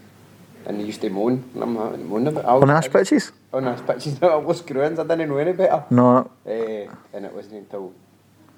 And 0.66 0.80
they 0.80 0.84
used 0.84 1.00
to 1.02 1.10
moan, 1.10 1.44
and 1.54 1.62
I'm 1.62 1.76
like, 1.76 1.98
moan 2.00 2.26
about 2.26 2.40
it. 2.40 2.46
On 2.64 2.70
ash 2.70 2.90
pitches? 2.90 3.30
On 3.52 3.64
ash 3.68 3.80
pitches, 3.86 4.20
no, 4.20 4.28
I 4.30 4.36
wore 4.38 4.54
screw-ins, 4.54 4.98
I 4.98 5.04
didn't 5.04 5.28
know 5.28 5.36
any 5.36 5.52
better. 5.52 5.84
No. 5.90 6.30
Eh, 6.46 6.86
and 7.12 7.24
it 7.26 7.32
wasn't 7.32 7.54
until 7.54 7.92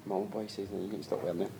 my 0.05 0.15
old 0.15 0.31
boy 0.31 0.47
says, 0.47 0.69
no, 0.71 0.79
you 0.81 0.97
to 0.97 1.03
stop 1.03 1.21
wearing 1.23 1.39
them. 1.39 1.51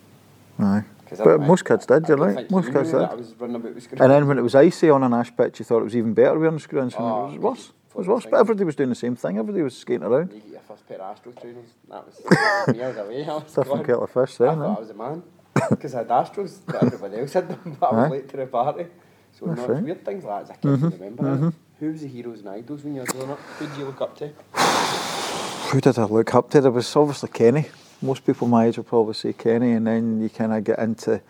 Aye. 0.58 0.82
But 1.18 1.40
most 1.40 1.64
kids 1.64 1.86
did, 1.86 2.04
I 2.04 2.08
you're 2.08 2.16
don't 2.16 2.34
right. 2.34 2.50
Most 2.50 2.72
kids 2.72 2.90
did. 2.90 3.00
that 3.00 3.10
I 3.10 3.14
was 3.14 3.34
running 3.38 3.56
about 3.56 3.74
with 3.74 3.82
screw-ins. 3.84 4.00
And 4.00 4.10
then 4.10 4.26
when 4.28 4.38
it 4.38 4.42
was 4.42 4.54
icy 4.54 4.90
on 4.90 5.02
an 5.02 5.12
ash 5.14 5.34
pitch, 5.36 5.58
you 5.58 5.64
thought 5.64 5.80
it 5.80 5.84
was 5.84 5.96
even 5.96 6.14
better 6.14 6.38
wearing 6.38 6.58
screw-ins. 6.58 6.94
and 6.94 7.04
Oh, 7.04 7.26
it 7.26 7.40
was 7.40 7.58
worse. 7.58 7.72
It 7.90 7.96
was 7.96 8.06
worse. 8.08 8.24
But 8.30 8.40
everybody 8.40 8.64
was 8.64 8.76
doing 8.76 8.88
the 8.88 8.94
same 8.94 9.16
thing. 9.16 9.38
Everybody 9.38 9.62
was 9.62 9.76
skating 9.76 10.04
around. 10.04 10.32
You 10.32 10.40
get 10.40 10.50
your 10.50 10.60
first 10.60 10.88
pair 10.88 10.98
of 11.00 11.16
Astro 11.16 11.32
trainers, 11.32 11.68
that 11.90 12.04
was 12.06 12.76
years 12.76 12.96
away. 12.96 13.24
I 13.24 13.34
was 13.34 13.52
Different 13.54 13.86
kettle 13.86 14.04
of 14.04 14.10
fish 14.10 14.34
I 14.40 14.54
thought 14.54 14.62
eh? 14.62 14.76
I 14.76 14.80
was 14.80 14.90
a 14.90 14.94
man 14.94 15.22
because 15.70 15.94
I 15.94 15.98
had 15.98 16.08
Astros, 16.08 16.60
but 16.66 16.82
everybody 16.82 17.16
else 17.18 17.32
had 17.34 17.48
them. 17.48 17.76
But 17.78 17.86
I 17.92 18.02
was 18.02 18.10
late 18.10 18.28
to 18.30 18.36
the 18.38 18.46
party. 18.46 18.86
So 19.38 19.46
That's 19.46 19.60
no, 19.60 19.66
right. 19.66 19.76
Mm-hmm. 19.76 19.84
weird 19.86 20.04
things 20.04 20.24
like 20.24 20.46
that 20.46 20.56
a 20.56 20.60
kid 20.60 20.80
to 20.80 20.88
remember. 20.88 21.52
Who 21.80 21.90
was 21.90 22.00
the 22.02 22.08
heroes 22.08 22.38
and 22.40 22.48
idols 22.48 22.84
when 22.84 22.94
you 22.94 23.00
were 23.00 23.06
growing 23.06 23.30
up? 23.30 23.38
Who 23.58 23.66
did 23.66 23.76
you 23.76 23.84
look 23.86 24.00
up 24.00 24.16
to? 24.18 24.28
Who 25.70 25.80
did 25.80 25.98
I 25.98 26.04
look 26.04 26.34
up 26.34 26.50
to? 26.50 26.60
There 26.60 26.70
was 26.70 26.94
obviously 26.94 27.28
Kenny. 27.30 27.68
Most 28.02 28.24
people 28.26 28.48
my 28.48 28.66
age 28.66 28.76
would 28.76 28.86
probably 28.86 29.14
say 29.14 29.32
Kenny, 29.32 29.72
and 29.72 29.86
then 29.86 30.20
you 30.20 30.28
kind 30.28 30.52
of 30.52 30.64
get 30.64 30.78
into. 30.78 31.20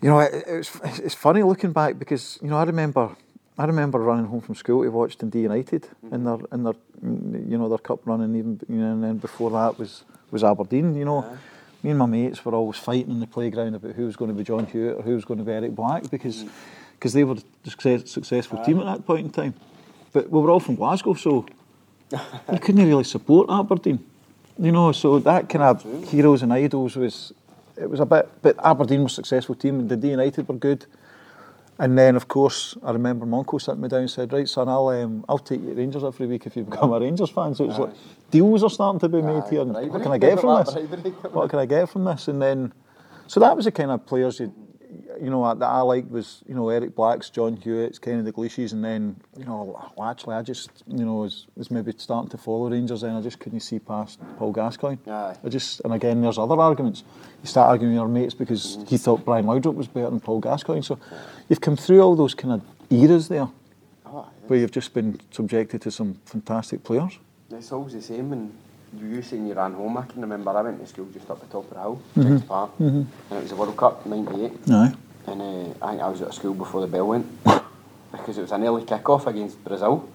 You 0.00 0.10
know, 0.10 0.18
it, 0.20 0.44
it 0.46 0.56
was, 0.56 0.70
it's 0.98 1.14
funny 1.14 1.42
looking 1.42 1.72
back 1.72 1.98
because 1.98 2.38
you 2.42 2.48
know 2.48 2.56
I 2.56 2.64
remember, 2.64 3.10
I 3.56 3.64
remember 3.64 3.98
running 3.98 4.26
home 4.26 4.40
from 4.40 4.54
school 4.54 4.82
to 4.82 4.90
watch 4.90 5.16
Dundee 5.16 5.42
United 5.42 5.88
in 6.10 6.24
their 6.24 6.38
in 6.52 6.64
their, 6.64 6.74
mm, 7.04 7.50
you 7.50 7.56
know, 7.56 7.68
their 7.68 7.78
cup 7.78 8.06
run, 8.06 8.20
and 8.20 8.36
even 8.36 8.60
you 8.68 8.76
know, 8.76 8.92
and 8.92 9.02
then 9.02 9.18
before 9.18 9.50
that 9.50 9.78
was 9.78 10.04
was 10.30 10.44
Aberdeen. 10.44 10.94
You 10.96 11.04
know, 11.04 11.22
Aye. 11.22 11.36
me 11.82 11.90
and 11.90 11.98
my 11.98 12.06
mates 12.06 12.44
were 12.44 12.54
always 12.54 12.78
fighting 12.78 13.10
in 13.10 13.20
the 13.20 13.26
playground 13.26 13.74
about 13.74 13.94
who 13.94 14.04
was 14.04 14.16
going 14.16 14.30
to 14.30 14.36
be 14.36 14.44
John 14.44 14.66
Hewitt 14.66 14.98
or 14.98 15.02
who 15.02 15.14
was 15.14 15.24
going 15.24 15.38
to 15.38 15.44
be 15.44 15.52
Eric 15.52 15.74
Black 15.74 16.10
because 16.10 16.44
because 17.02 17.14
they 17.14 17.24
were 17.24 17.34
the 17.34 17.70
success, 17.70 18.10
successful 18.10 18.64
team 18.64 18.78
at 18.78 18.86
that 18.86 19.04
point 19.04 19.26
in 19.26 19.32
time. 19.32 19.54
But 20.12 20.30
we 20.30 20.40
were 20.40 20.50
all 20.50 20.60
from 20.60 20.76
Glasgow, 20.76 21.14
so 21.14 21.46
we 22.48 22.58
couldn't 22.58 22.86
really 22.86 23.02
support 23.02 23.48
Aberdeen. 23.50 24.04
You 24.62 24.70
know, 24.70 24.92
so 24.92 25.18
that 25.18 25.48
kind 25.48 25.64
of 25.64 25.82
heroes 26.08 26.44
and 26.44 26.52
idols 26.52 26.94
was 26.94 27.32
it 27.76 27.90
was 27.90 27.98
a 27.98 28.06
bit 28.06 28.28
but 28.42 28.54
Aberdeen 28.64 29.02
was 29.02 29.10
a 29.10 29.14
successful 29.16 29.56
team 29.56 29.80
and 29.80 29.88
the 29.88 30.06
United 30.06 30.46
were 30.46 30.54
good. 30.54 30.86
And 31.80 31.98
then 31.98 32.14
of 32.14 32.28
course 32.28 32.76
I 32.84 32.92
remember 32.92 33.26
Monco 33.26 33.60
sat 33.60 33.76
me 33.76 33.88
down 33.88 34.02
and 34.02 34.10
said, 34.10 34.32
Right 34.32 34.48
son, 34.48 34.68
I'll 34.68 34.86
um, 34.90 35.24
I'll 35.28 35.40
take 35.40 35.60
you 35.62 35.70
to 35.70 35.74
Rangers 35.74 36.04
every 36.04 36.28
week 36.28 36.46
if 36.46 36.54
you 36.54 36.62
become 36.62 36.92
a 36.92 37.00
Rangers 37.00 37.30
fan. 37.30 37.56
So 37.56 37.64
it 37.64 37.68
was 37.68 37.78
like 37.80 37.94
deals 38.30 38.62
are 38.62 38.70
starting 38.70 39.00
to 39.00 39.08
be 39.08 39.20
made 39.20 39.42
Aye, 39.42 39.50
here 39.50 39.62
and 39.62 39.72
what 39.90 40.00
can 40.00 40.12
I 40.12 40.18
get 40.18 40.38
from 40.38 40.64
this? 40.64 40.74
What 41.32 41.50
can 41.50 41.58
I 41.58 41.66
get 41.66 41.88
from 41.88 42.04
this? 42.04 42.28
And 42.28 42.40
then 42.40 42.72
so 43.26 43.40
that 43.40 43.56
was 43.56 43.64
the 43.64 43.72
kind 43.72 43.90
of 43.90 44.06
players 44.06 44.38
you 44.38 44.54
you 45.20 45.30
know 45.30 45.54
that 45.54 45.64
I 45.66 45.80
liked 45.80 46.10
was 46.10 46.42
you 46.48 46.54
know 46.54 46.68
Eric 46.68 46.94
Blacks, 46.94 47.30
John 47.30 47.56
Hewitt's, 47.56 47.98
Kenny 47.98 48.22
Dalglish's, 48.22 48.72
and 48.72 48.84
then 48.84 49.16
you 49.38 49.44
know 49.44 49.80
actually 50.02 50.34
I 50.34 50.42
just 50.42 50.70
you 50.86 51.04
know 51.04 51.14
was, 51.16 51.46
was 51.56 51.70
maybe 51.70 51.92
starting 51.96 52.30
to 52.30 52.38
follow 52.38 52.68
Rangers 52.70 53.02
and 53.02 53.16
I 53.16 53.20
just 53.20 53.38
couldn't 53.38 53.60
see 53.60 53.78
past 53.78 54.18
Paul 54.38 54.52
Gascoigne. 54.52 54.98
Aye. 55.08 55.36
I 55.44 55.48
just 55.48 55.80
and 55.84 55.92
again 55.94 56.20
there's 56.22 56.38
other 56.38 56.58
arguments. 56.60 57.04
You 57.42 57.48
start 57.48 57.68
arguing 57.70 57.94
with 57.94 58.00
your 58.00 58.08
mates 58.08 58.34
because 58.34 58.78
he 58.86 58.98
thought 58.98 59.24
Brian 59.24 59.46
Laudrup 59.46 59.74
was 59.74 59.88
better 59.88 60.10
than 60.10 60.20
Paul 60.20 60.40
Gascoigne. 60.40 60.82
So 60.82 60.98
you've 61.48 61.60
come 61.60 61.76
through 61.76 62.00
all 62.02 62.14
those 62.16 62.34
kind 62.34 62.54
of 62.54 62.62
eras 62.90 63.28
there 63.28 63.48
Oh, 64.06 64.28
where 64.46 64.58
you've 64.58 64.70
just 64.72 64.92
been 64.92 65.18
subjected 65.30 65.80
to 65.82 65.90
some 65.90 66.14
fantastic 66.26 66.84
players. 66.84 67.18
it's 67.50 67.72
always 67.72 67.94
the 67.94 68.02
same. 68.02 68.32
And 68.32 68.52
you 69.00 69.22
saying 69.22 69.46
you 69.46 69.54
ran 69.54 69.72
home, 69.72 69.96
I 69.96 70.02
can 70.06 70.20
remember 70.20 70.50
I 70.50 70.62
went 70.62 70.80
to 70.80 70.86
school 70.86 71.06
just 71.12 71.30
up 71.30 71.40
the 71.40 71.46
top 71.46 71.64
of 71.64 71.74
the 71.74 71.80
hill, 71.80 72.02
Mm-hmm. 72.16 72.38
Park, 72.46 72.70
and 72.78 73.06
it 73.30 73.40
was 73.40 73.50
the 73.50 73.56
World 73.56 73.76
Cup 73.76 74.04
'98. 74.06 74.52
Aye. 74.70 74.94
And 75.26 75.40
uh, 75.40 75.84
I 75.86 75.90
think 75.90 76.02
I 76.02 76.08
was 76.08 76.20
at 76.22 76.34
school 76.34 76.54
before 76.54 76.80
the 76.80 76.86
bell 76.88 77.06
went 77.08 77.26
because 78.10 78.36
it 78.38 78.42
was 78.42 78.52
an 78.52 78.64
early 78.64 78.84
kick-off 78.84 79.26
against 79.26 79.62
Brazil. 79.64 80.08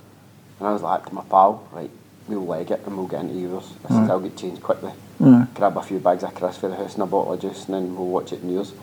And 0.59 0.67
I 0.67 0.73
was 0.73 0.81
like 0.81 1.05
to 1.05 1.13
my 1.13 1.23
pal, 1.23 1.67
right, 1.71 1.89
we'll 2.27 2.45
leg 2.45 2.71
it 2.71 2.81
and 2.85 2.97
we'll 2.97 3.07
get 3.07 3.21
into 3.21 3.35
yours. 3.35 3.71
I 3.85 3.87
said, 3.89 4.09
I'll 4.09 4.19
get 4.19 4.35
changed 4.37 4.61
quickly. 4.61 4.91
Aye. 5.23 5.47
Grab 5.55 5.77
a 5.77 5.81
few 5.83 5.99
bags 5.99 6.23
of 6.23 6.35
crisps 6.35 6.59
for 6.59 6.67
the 6.67 6.75
house 6.75 6.93
and 6.95 7.03
a 7.03 7.05
bottle 7.05 7.33
of 7.33 7.39
juice 7.41 7.65
and 7.65 7.73
then 7.75 7.95
we'll 7.95 8.07
watch 8.07 8.33
it 8.33 8.41
in 8.41 8.51
yours. 8.51 8.73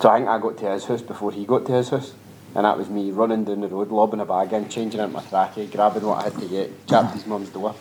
So 0.00 0.08
I 0.10 0.18
think 0.18 0.28
I 0.28 0.38
got 0.40 0.58
to 0.58 0.70
his 0.72 0.84
house 0.86 1.00
before 1.02 1.30
he 1.32 1.44
got 1.46 1.64
to 1.66 1.72
his 1.72 1.90
house. 1.90 2.12
And 2.54 2.64
that 2.66 2.76
was 2.76 2.90
me 2.90 3.10
running 3.12 3.44
down 3.44 3.60
the 3.62 3.68
road, 3.68 3.90
lobbing 3.90 4.20
a 4.20 4.26
bag 4.26 4.52
in, 4.52 4.68
changing 4.68 5.00
into 5.00 5.12
my 5.14 5.22
trackie, 5.22 5.70
grabbing 5.70 6.02
what 6.04 6.18
I 6.18 6.24
had 6.24 6.38
to 6.40 6.46
get, 6.48 6.86
chapped 6.86 7.14
his 7.14 7.26
mum's 7.26 7.48
door. 7.50 7.74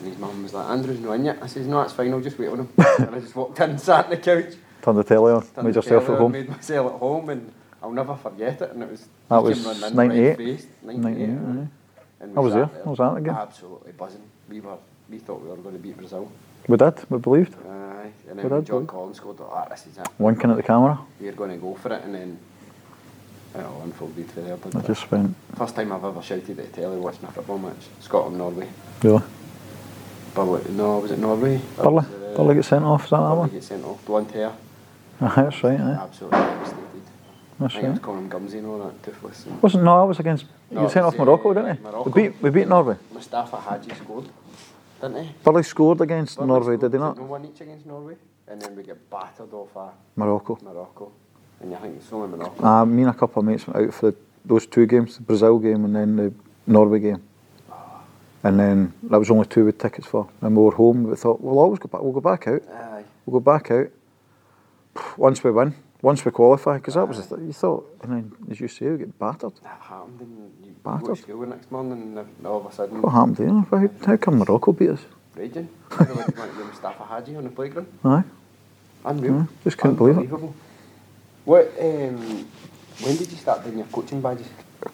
And 0.00 0.08
his 0.08 0.18
mum 0.18 0.42
was 0.42 0.54
like, 0.54 0.66
Andrew's 0.66 0.98
not 1.00 1.12
in 1.12 1.26
yet. 1.26 1.38
I 1.42 1.46
says, 1.46 1.66
no, 1.66 1.82
it's 1.82 1.92
fine, 1.92 2.10
I'll 2.12 2.20
just 2.20 2.38
wait 2.38 2.48
on 2.48 2.60
him. 2.60 2.68
and 2.78 3.14
I 3.14 3.20
just 3.20 3.36
walked 3.36 3.60
in, 3.60 3.76
sat 3.78 4.06
on 4.06 4.10
the 4.10 4.16
couch, 4.16 4.54
Turned 4.80 4.96
the 4.98 5.04
telly 5.04 5.32
on, 5.32 5.46
made 5.62 5.74
yourself 5.74 6.08
at 6.08 6.18
home. 6.18 6.32
Made 6.32 6.48
myself 6.48 6.94
at 6.94 6.98
home, 6.98 7.28
and 7.28 7.52
I'll 7.82 7.90
never 7.92 8.16
forget 8.16 8.62
it. 8.62 8.70
And 8.70 8.82
it 8.82 8.90
was 8.90 9.06
That 9.28 9.42
was 9.42 9.58
came 9.58 9.66
running 9.66 9.82
in, 9.84 9.96
98? 9.96 10.28
red-faced, 10.28 10.68
98. 10.82 11.02
98, 11.02 11.28
aye. 11.28 11.62
aye. 11.62 11.66
And 12.20 12.36
I 12.38 12.40
was 12.40 12.54
there, 12.54 12.70
I 12.86 12.88
was 12.88 13.00
at 13.00 13.16
again. 13.16 13.34
Absolutely 13.34 13.92
buzzing. 13.92 14.22
We 14.48 14.60
were, 14.60 14.76
we 15.10 15.18
thought 15.18 15.42
we 15.42 15.50
were 15.50 15.56
going 15.56 15.74
to 15.74 15.80
beat 15.82 15.98
Brazil. 15.98 16.32
We 16.66 16.78
did, 16.78 16.94
we 17.10 17.18
believed. 17.18 17.54
Aye. 17.68 18.10
And 18.30 18.38
then 18.38 18.64
John. 18.64 18.86
Collins 18.86 19.18
scored, 19.18 19.36
ah, 19.42 19.66
this 19.68 19.86
is 19.86 19.98
it. 19.98 20.08
Winking 20.18 20.50
at 20.50 20.56
the 20.56 20.62
camera. 20.62 20.98
We're 21.20 21.32
going 21.32 21.50
to 21.50 21.56
go 21.58 21.74
for 21.74 21.92
it, 21.92 22.02
and 22.04 22.14
then 22.14 22.38
it 23.54 23.62
all 23.62 23.82
unfolded 23.82 24.30
for 24.30 24.40
there. 24.40 24.56
I 24.74 24.86
just 24.86 25.10
went, 25.10 25.34
First 25.56 25.74
time 25.76 25.92
I've 25.92 26.04
ever 26.04 26.22
shouted 26.22 26.58
at 26.58 26.72
the 26.72 26.80
telly 26.80 26.96
watching 26.96 27.24
a 27.24 27.32
football 27.32 27.58
match. 27.58 27.86
Scotland 28.00 28.38
Norway. 28.38 28.68
really. 29.02 29.22
Burley, 30.34 30.62
no, 30.72 30.98
was 30.98 31.10
it 31.10 31.18
Norway? 31.18 31.60
Or 31.78 31.84
Burley, 31.84 32.04
it, 32.06 32.32
uh, 32.32 32.36
Burley 32.36 32.54
get 32.56 32.64
sent 32.64 32.84
off, 32.84 33.04
is 33.04 33.10
that 33.10 33.20
that 33.20 33.34
one? 33.34 33.48
get 33.50 33.64
sent 33.64 33.84
off. 33.84 34.04
Blonde 34.04 34.30
hair. 34.30 34.52
Aye, 35.20 35.32
that's 35.36 35.64
right, 35.64 35.80
aye. 35.80 35.98
Absolutely 36.02 36.38
devastated. 36.38 36.84
That's 37.58 37.74
I 37.74 37.76
think 37.76 37.84
I 37.84 37.88
was 37.90 37.96
right. 37.98 38.02
calling 38.02 38.20
him 38.22 38.28
Gumsy 38.28 38.58
and 38.58 38.66
all 38.66 38.78
that, 38.78 39.02
toothless. 39.02 39.46
And 39.46 39.62
Wasn't, 39.62 39.84
no, 39.84 40.00
I 40.00 40.04
was 40.04 40.18
against, 40.18 40.46
No, 40.70 40.80
you 40.80 40.86
it 40.86 40.90
sent 40.90 41.04
was, 41.04 41.14
off 41.14 41.18
Morocco, 41.20 41.50
uh, 41.50 41.54
didn't 41.54 41.76
he? 41.76 41.82
Morocco. 41.82 42.10
We 42.10 42.22
beat, 42.28 42.42
we 42.42 42.50
beat 42.50 42.68
Norway. 42.68 42.96
Mustapha 43.12 43.60
Hadji 43.60 43.94
scored, 43.94 44.28
didn't 45.00 45.24
he? 45.24 45.30
Burley 45.44 45.62
scored 45.62 46.00
against 46.00 46.36
Burley 46.36 46.48
Norway, 46.48 46.76
scored, 46.76 46.80
did 46.80 46.92
he 46.92 46.98
not? 46.98 47.16
No 47.18 47.24
one 47.24 47.44
each 47.44 47.60
against 47.60 47.86
Norway, 47.86 48.16
and 48.48 48.62
then 48.62 48.74
we 48.76 48.82
get 48.82 49.10
battered 49.10 49.52
off 49.52 49.76
uh, 49.76 49.88
Morocco. 50.16 50.58
Morocco. 50.62 51.12
And 51.60 51.70
you 51.72 51.76
think 51.76 51.96
it's 51.96 52.10
only 52.12 52.28
Morocco. 52.28 52.64
Uh, 52.64 52.84
me 52.86 53.02
and 53.02 53.10
a 53.10 53.14
couple 53.14 53.40
of 53.40 53.46
mates 53.46 53.66
went 53.66 53.88
out 53.88 53.92
for 53.94 54.10
the, 54.12 54.16
those 54.46 54.66
two 54.66 54.86
games, 54.86 55.16
the 55.16 55.22
Brazil 55.22 55.58
game 55.58 55.84
and 55.84 55.94
then 55.94 56.16
the 56.16 56.32
Norway 56.66 57.00
game. 57.00 57.22
And 58.42 58.58
then 58.58 58.92
that 59.04 59.18
was 59.18 59.30
only 59.30 59.46
two 59.46 59.66
with 59.66 59.78
tickets 59.78 60.06
for. 60.06 60.28
And 60.40 60.56
we 60.56 60.62
were 60.62 60.70
home, 60.70 61.04
we 61.04 61.16
thought, 61.16 61.40
we'll 61.40 61.58
always 61.58 61.78
go 61.78 61.88
back, 61.88 62.02
we'll 62.02 62.12
go 62.12 62.20
back 62.20 62.46
out. 62.48 62.62
Aye. 62.72 63.04
We'll 63.26 63.40
go 63.40 63.52
back 63.52 63.70
out. 63.70 63.88
Once 65.16 65.44
we 65.44 65.50
win, 65.50 65.74
once 66.02 66.24
we 66.24 66.30
qualify, 66.30 66.76
because 66.78 66.94
that 66.94 67.06
was 67.06 67.28
the 67.28 67.36
th- 67.36 67.46
you 67.46 67.52
thought, 67.52 67.98
and 68.02 68.12
then 68.12 68.32
as 68.50 68.58
you 68.58 68.66
say, 68.68 68.88
we 68.88 68.98
get 68.98 69.18
battered. 69.18 69.52
That 69.62 69.78
happened, 69.80 70.20
and 70.20 70.52
you, 70.64 70.66
you 70.70 70.74
go 70.82 70.90
to 70.96 70.98
Battered. 71.02 71.18
school 71.18 71.40
the 71.40 71.46
next 71.46 71.70
morning, 71.70 72.16
and 72.18 72.46
all 72.46 72.60
of 72.60 72.66
a 72.66 72.72
sudden, 72.72 73.02
What 73.02 73.10
happened 73.12 73.36
there? 73.36 73.48
How, 73.50 73.88
how 74.06 74.16
come 74.16 74.38
Morocco 74.38 74.72
beat 74.72 74.90
us? 74.90 75.00
raging. 75.36 75.68
Everybody 75.92 76.32
wanted 76.38 76.52
to 76.52 76.58
be 76.58 76.64
Mustapha 76.64 77.04
Hadji 77.04 77.36
on 77.36 77.44
the 77.44 77.50
playground. 77.50 77.86
Aye. 78.04 78.24
Unreal. 79.04 79.32
Mm, 79.34 79.48
just 79.64 79.78
couldn't 79.78 79.96
believe 79.96 80.18
it. 80.18 80.28
What, 81.44 81.72
um, 81.80 82.46
when 83.02 83.16
did 83.16 83.30
you 83.30 83.36
start 83.38 83.62
doing 83.64 83.78
your 83.78 83.86
coaching 83.86 84.20
badges? 84.20 84.48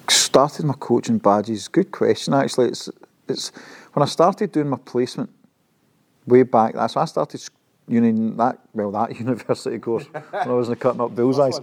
started 0.09 0.67
my 0.67 0.75
coaching 0.79 1.19
badges. 1.19 1.69
Good 1.69 1.91
question, 1.91 2.35
actually. 2.35 2.69
It's 2.69 2.91
it's 3.29 3.51
when 3.93 4.03
I 4.03 4.07
started 4.07 4.53
doing 4.53 4.69
my 4.69 4.79
placement 4.79 5.31
way 6.27 6.43
back. 6.43 6.75
That's 6.75 6.95
when 6.95 7.03
I 7.03 7.07
started 7.07 7.43
uni 7.89 8.13
that 8.37 8.59
well 8.75 8.91
that 8.93 9.17
university 9.19 9.79
course 9.79 10.07
when 10.13 10.23
I 10.33 10.53
was 10.53 10.69
in 10.69 10.77
cutting 10.77 11.01
up 11.01 11.15
bullseyes. 11.15 11.61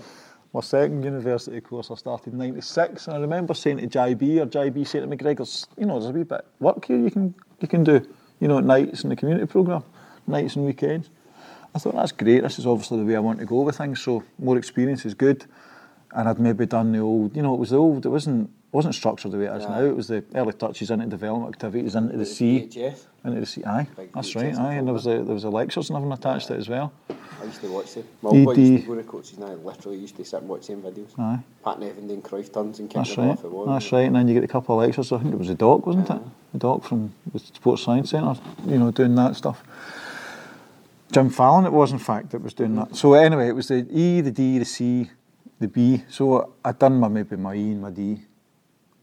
My 0.53 0.61
second 0.61 1.03
university 1.03 1.59
course 1.61 1.89
I 1.89 1.95
started 1.95 2.33
in 2.33 2.37
'96, 2.39 3.07
and 3.07 3.17
I 3.17 3.19
remember 3.19 3.55
saying 3.55 3.77
to 3.77 3.87
JB 3.87 4.41
or 4.41 4.45
JB 4.45 4.85
saying 4.85 5.09
to 5.09 5.15
McGregor's, 5.17 5.67
you 5.77 5.87
know, 5.87 5.99
there's 5.99 6.11
a 6.11 6.13
wee 6.13 6.23
bit 6.23 6.41
of 6.41 6.45
work 6.59 6.85
here 6.85 6.97
you 6.97 7.09
can 7.09 7.33
you 7.59 7.67
can 7.67 7.83
do, 7.83 8.07
you 8.39 8.47
know, 8.47 8.59
at 8.59 8.63
nights 8.63 9.03
in 9.03 9.09
the 9.09 9.15
community 9.15 9.47
programme, 9.47 9.83
nights 10.27 10.55
and 10.55 10.65
weekends. 10.65 11.09
I 11.75 11.79
thought 11.79 11.95
that's 11.95 12.11
great. 12.11 12.43
This 12.43 12.59
is 12.59 12.67
obviously 12.67 12.99
the 12.99 13.05
way 13.05 13.15
I 13.15 13.19
want 13.19 13.39
to 13.39 13.45
go 13.45 13.61
with 13.61 13.77
things. 13.77 13.99
So 14.01 14.23
more 14.37 14.57
experience 14.57 15.05
is 15.05 15.15
good. 15.15 15.45
And 16.11 16.29
I'd 16.29 16.39
maybe 16.39 16.67
done 16.67 16.91
the 16.91 16.99
old, 16.99 17.35
you 17.35 17.41
know, 17.41 17.55
it 17.55 17.59
was 17.59 17.71
the 17.71 17.77
old. 17.77 18.05
It 18.05 18.09
wasn't 18.09 18.51
wasn't 18.73 18.95
structured 18.95 19.31
the 19.31 19.37
way 19.37 19.45
it 19.45 19.55
is 19.55 19.63
Yeah. 19.63 19.69
now. 19.69 19.85
It 19.85 19.95
was 19.95 20.07
the 20.07 20.23
early 20.35 20.51
touches 20.53 20.91
into 20.91 21.05
development 21.05 21.53
activities 21.55 21.95
into 21.95 22.17
the 22.17 22.25
sea, 22.25 22.67
VHS. 22.67 23.05
into 23.23 23.39
the 23.39 23.45
sea. 23.45 23.63
Aye, 23.63 23.87
Big 23.95 24.11
that's 24.13 24.33
VHS 24.33 24.35
right. 24.57 24.57
Aye, 24.59 24.73
and 24.73 24.87
there 24.87 24.93
was 24.93 25.03
the, 25.05 25.23
there 25.23 25.33
was 25.33 25.43
the 25.43 25.51
lectures 25.51 25.89
and 25.89 25.97
everything 25.97 26.17
attached 26.17 26.47
to 26.47 26.55
it 26.55 26.57
as 26.57 26.67
well. 26.69 26.91
I 27.09 27.45
used 27.45 27.61
to 27.61 27.71
watch 27.71 27.93
them. 27.93 28.03
My 28.21 28.29
old 28.31 28.45
boy 28.45 28.53
used 28.55 28.83
to 28.83 28.87
go 28.89 28.95
to 28.95 29.03
coaches 29.03 29.37
and 29.37 29.45
I 29.45 29.53
literally 29.53 29.97
used 29.99 30.15
to 30.17 30.25
sit 30.25 30.39
and 30.39 30.49
watch 30.49 30.67
them 30.67 30.81
videos. 30.81 31.17
Aye. 31.19 31.39
Pat 31.63 31.79
Nevin 31.79 32.07
doing 32.07 32.21
Cruyff 32.21 32.51
turns 32.53 32.79
and 32.79 32.89
kicking 32.89 33.03
That's 33.03 33.17
right. 33.17 33.29
off 33.29 33.41
the 33.43 33.49
wall. 33.49 33.65
That's 33.67 33.91
right. 33.91 34.07
And 34.07 34.15
then 34.15 34.27
you 34.27 34.33
get 34.33 34.43
a 34.43 34.47
couple 34.47 34.79
of 34.79 34.85
lectures. 34.85 35.11
I 35.11 35.19
think 35.19 35.33
it 35.33 35.37
was 35.39 35.49
a 35.49 35.55
doc, 35.55 35.85
wasn't 35.85 36.09
it? 36.09 36.21
The 36.53 36.57
doc 36.59 36.83
from 36.83 37.13
the 37.31 37.39
Sports 37.39 37.83
Science 37.83 38.09
Centre, 38.11 38.39
you 38.65 38.77
know, 38.79 38.91
doing 38.91 39.13
that 39.15 39.35
stuff. 39.35 39.63
Jim 41.11 41.29
Fallon, 41.29 41.65
it 41.65 41.73
was 41.73 41.91
in 41.91 41.99
fact 41.99 42.31
that 42.31 42.41
was 42.41 42.53
doing 42.55 42.75
that. 42.75 42.95
So 42.95 43.13
anyway, 43.13 43.47
it 43.47 43.55
was 43.55 43.67
the 43.67 43.85
E, 43.91 44.21
the 44.21 44.31
D, 44.31 44.57
the 44.57 44.65
C, 44.65 45.11
the 45.59 45.67
B. 45.67 46.03
So 46.09 46.53
I'd 46.65 46.79
done 46.79 46.99
my 46.99 47.07
maybe 47.07 47.35
my 47.35 47.53
E 47.53 47.71
and 47.71 47.81
my 47.81 47.91
D, 47.91 48.21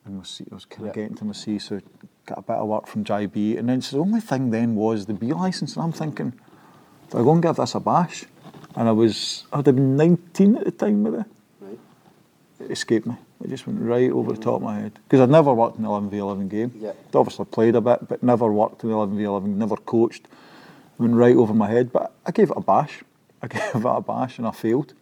and 0.05 0.17
my 0.19 0.25
C. 0.25 0.45
I 0.51 0.55
was 0.55 0.65
kind 0.65 0.89
of 0.89 0.97
Yeah. 0.97 1.03
getting 1.03 1.17
to 1.19 1.25
my 1.25 1.33
C, 1.33 1.59
so 1.59 1.81
got 2.27 2.39
a 2.39 2.43
bit 2.43 2.57
of 2.57 2.69
work 2.69 2.87
from 2.87 3.05
JB. 3.05 3.59
And 3.59 3.69
then 3.69 3.81
so 3.83 3.97
the 3.97 4.03
only 4.03 4.21
thing 4.21 4.51
then 4.51 4.75
was 4.75 5.07
the 5.07 5.15
B 5.15 5.33
license, 5.33 5.77
and 5.77 5.83
I'm 5.85 5.93
thinking, 5.93 6.33
do 7.11 7.19
I 7.19 7.23
go 7.23 7.33
and 7.33 7.43
give 7.43 7.57
this 7.57 7.75
a 7.75 7.81
bash? 7.81 8.25
And 8.77 8.89
I 8.89 8.93
was, 8.93 9.45
I'd 9.53 9.67
have 9.67 9.75
been 9.75 9.97
19 9.97 10.57
at 10.57 10.65
the 10.65 10.71
time 10.71 11.03
with 11.03 11.15
it 11.21 11.27
Right. 11.61 11.79
it 12.61 12.71
escaped 12.71 13.07
me. 13.07 13.17
It 13.43 13.49
just 13.49 13.67
went 13.67 13.81
right 13.81 14.11
over 14.11 14.33
the 14.33 14.39
top 14.39 14.57
of 14.57 14.63
my 14.63 14.79
head. 14.81 14.93
Because 15.09 15.21
I'd 15.21 15.31
never 15.31 15.53
worked 15.55 15.79
in 15.79 15.85
an 15.85 15.91
11 15.91 16.11
v 16.11 16.19
11 16.19 16.49
game. 16.49 16.73
Yeah. 16.79 16.91
I'd 16.91 17.17
obviously 17.17 17.47
played 17.47 17.75
a 17.75 17.81
bit, 17.81 18.07
but 18.07 18.23
never 18.23 18.53
worked 18.53 18.83
in 18.85 18.91
the 18.91 18.95
11 18.97 19.17
v 19.17 19.25
11, 19.25 19.59
never 19.59 19.77
coached. 19.77 20.29
Went 20.99 21.15
right 21.15 21.35
over 21.35 21.55
my 21.55 21.69
head. 21.71 21.91
But 21.91 22.13
I 22.27 22.31
gave 22.31 22.51
it 22.51 22.57
a 22.57 22.61
bash. 22.61 23.03
I 23.43 23.47
gave 23.49 23.63
it 23.75 23.85
a 23.85 24.01
bash 24.03 24.39
and 24.39 24.47
I 24.47 24.51
failed. 24.53 24.93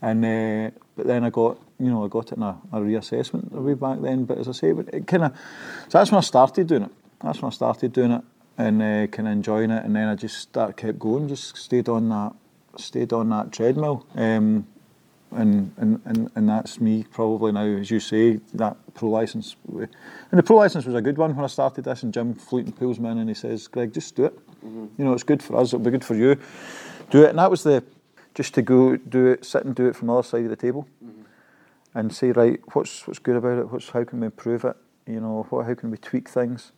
And 0.00 0.24
uh, 0.24 0.70
but 0.96 1.06
then 1.06 1.24
I 1.24 1.30
got, 1.30 1.58
you 1.78 1.90
know, 1.90 2.04
I 2.04 2.08
got 2.08 2.32
it 2.32 2.38
in 2.38 2.42
a, 2.42 2.58
a 2.72 2.78
reassessment 2.78 3.50
way 3.50 3.74
back 3.74 4.00
then. 4.00 4.24
But 4.24 4.38
as 4.38 4.48
I 4.48 4.52
say, 4.52 4.72
but 4.72 4.88
it 4.92 5.06
kind 5.06 5.24
of, 5.24 5.36
so 5.88 5.98
that's 5.98 6.10
when 6.10 6.18
I 6.18 6.22
started 6.22 6.66
doing 6.66 6.84
it. 6.84 6.90
That's 7.22 7.40
when 7.42 7.50
I 7.50 7.54
started 7.54 7.92
doing 7.92 8.12
it 8.12 8.22
and 8.58 8.82
uh, 8.82 9.06
kind 9.08 9.28
of 9.28 9.32
enjoying 9.32 9.70
it. 9.70 9.84
And 9.84 9.94
then 9.94 10.08
I 10.08 10.14
just 10.14 10.38
start, 10.38 10.76
kept 10.76 10.98
going, 10.98 11.28
just 11.28 11.56
stayed 11.56 11.88
on 11.88 12.08
that, 12.08 12.32
stayed 12.78 13.12
on 13.12 13.28
that 13.30 13.52
treadmill. 13.52 14.06
Um, 14.14 14.66
and, 15.32 15.72
and, 15.76 16.00
and, 16.04 16.30
and 16.34 16.48
that's 16.48 16.80
me 16.80 17.04
probably 17.10 17.52
now, 17.52 17.66
as 17.66 17.90
you 17.90 18.00
say, 18.00 18.40
that 18.54 18.76
pro 18.94 19.10
license. 19.10 19.56
And 19.68 19.88
the 20.30 20.42
pro 20.42 20.56
license 20.56 20.86
was 20.86 20.94
a 20.94 21.02
good 21.02 21.18
one 21.18 21.34
when 21.34 21.44
I 21.44 21.48
started 21.48 21.84
this, 21.84 22.02
and 22.02 22.14
Jim 22.14 22.34
Fleeton 22.34 22.72
pulls 22.72 22.98
me 22.98 23.10
in 23.10 23.18
and 23.18 23.28
he 23.28 23.34
says, 23.34 23.66
Greg, 23.66 23.92
just 23.92 24.14
do 24.14 24.26
it. 24.26 24.38
You 24.62 25.04
know, 25.04 25.12
it's 25.12 25.24
good 25.24 25.42
for 25.42 25.56
us, 25.56 25.68
it'll 25.68 25.80
be 25.80 25.90
good 25.90 26.04
for 26.04 26.14
you. 26.14 26.36
Do 27.10 27.24
it. 27.24 27.30
And 27.30 27.38
that 27.38 27.50
was 27.50 27.64
the, 27.64 27.84
just 28.34 28.54
to 28.54 28.62
go 28.62 28.96
do 28.96 29.26
it, 29.26 29.44
sit 29.44 29.64
and 29.64 29.74
do 29.74 29.88
it 29.88 29.96
from 29.96 30.08
the 30.08 30.14
other 30.14 30.22
side 30.22 30.44
of 30.44 30.50
the 30.50 30.56
table 30.56 30.88
and 31.96 32.14
say, 32.14 32.30
right, 32.30 32.60
what's, 32.74 33.06
what's 33.06 33.18
good 33.18 33.36
about 33.36 33.58
it? 33.58 33.72
What's, 33.72 33.88
how 33.88 34.04
can 34.04 34.20
we 34.20 34.26
improve 34.26 34.66
it? 34.66 34.76
You 35.06 35.18
know, 35.18 35.46
what, 35.48 35.64
how 35.64 35.74
can 35.74 35.90
we 35.90 35.96
tweak 35.96 36.28
things? 36.28 36.72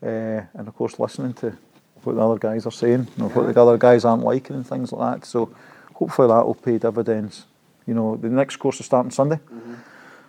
Uh, 0.00 0.42
and 0.54 0.68
of 0.68 0.74
course, 0.76 1.00
listening 1.00 1.34
to 1.34 1.56
what 2.04 2.14
the 2.14 2.22
other 2.22 2.38
guys 2.38 2.64
are 2.64 2.72
saying, 2.72 3.08
you 3.16 3.22
know, 3.22 3.28
what 3.30 3.52
the 3.52 3.60
other 3.60 3.76
guys 3.76 4.04
aren't 4.04 4.22
liking 4.22 4.54
and 4.54 4.66
things 4.66 4.92
like 4.92 5.20
that. 5.20 5.26
So 5.26 5.52
hopefully 5.94 6.28
that 6.28 6.46
will 6.46 6.54
pay 6.54 6.78
dividends. 6.78 7.46
You 7.86 7.94
know, 7.94 8.16
the 8.16 8.28
next 8.28 8.56
course 8.56 8.78
is 8.78 8.86
starting 8.86 9.10
Sunday. 9.10 9.40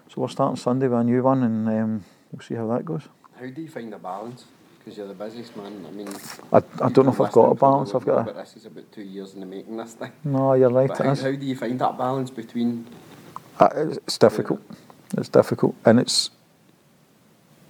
So 0.09 0.21
we're 0.21 0.27
starting 0.29 0.57
Sunday 0.57 0.87
with 0.87 0.99
a 0.99 1.03
new 1.03 1.21
one 1.21 1.43
and 1.43 1.67
um, 1.69 2.05
we'll 2.31 2.41
see 2.41 2.55
how 2.55 2.67
that 2.67 2.85
goes. 2.85 3.03
How 3.39 3.45
do 3.47 3.61
you 3.61 3.69
find 3.69 3.93
the 3.93 3.97
balance? 3.97 4.45
Because 4.79 4.97
you're 4.97 5.07
the 5.07 5.13
busiest 5.13 5.55
man. 5.55 5.85
I 5.87 5.91
mean, 5.91 6.09
I, 6.51 6.57
I 6.57 6.89
don't 6.89 7.05
know 7.05 7.13
if 7.13 7.21
I've 7.21 7.31
got 7.31 7.51
a 7.51 7.55
balance. 7.55 7.95
I've 7.95 8.05
got 8.05 8.21
a, 8.21 8.23
But 8.25 8.35
this 8.35 8.57
is 8.57 8.65
about 8.65 8.91
two 8.91 9.01
years 9.03 9.33
in 9.33 9.39
the 9.39 9.45
making. 9.45 9.77
This 9.77 9.93
thing. 9.93 10.11
no, 10.23 10.53
you're 10.53 10.69
right. 10.69 10.89
But 10.89 10.99
it 11.01 11.19
how 11.19 11.31
do 11.31 11.45
you 11.45 11.55
find 11.55 11.79
that 11.79 11.97
balance 11.97 12.29
between? 12.29 12.85
Uh, 13.59 13.69
it's- 13.75 14.17
difficult. 14.17 14.61
It's 15.17 15.29
difficult, 15.29 15.75
and 15.85 15.99
it's, 15.99 16.31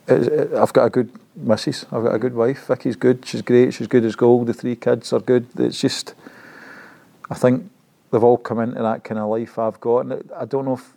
it's. 0.08 0.28
it- 0.28 0.54
I've 0.54 0.74
got 0.74 0.86
a 0.86 0.90
good 0.90 1.12
missus. 1.36 1.86
I've 1.92 2.04
got 2.04 2.16
a 2.16 2.20
good 2.20 2.36
wife. 2.36 2.68
Vicky's 2.68 2.96
good. 2.96 3.26
She's 3.26 3.42
great. 3.42 3.74
She's 3.74 3.88
good 3.88 4.06
as 4.06 4.16
gold. 4.16 4.48
The 4.48 4.54
three 4.54 4.76
kids 4.76 5.12
are 5.14 5.20
good. 5.20 5.48
It's 5.60 5.80
just, 5.82 6.14
I 7.30 7.36
think 7.36 7.70
they've 8.12 8.24
all 8.24 8.38
come 8.38 8.60
into 8.60 8.82
that 8.82 9.04
kind 9.04 9.20
of 9.20 9.30
life 9.30 9.60
I've 9.60 9.80
got, 9.82 10.00
and 10.00 10.12
it, 10.14 10.30
I 10.36 10.46
don't 10.46 10.66
know 10.66 10.76
if 10.76 10.94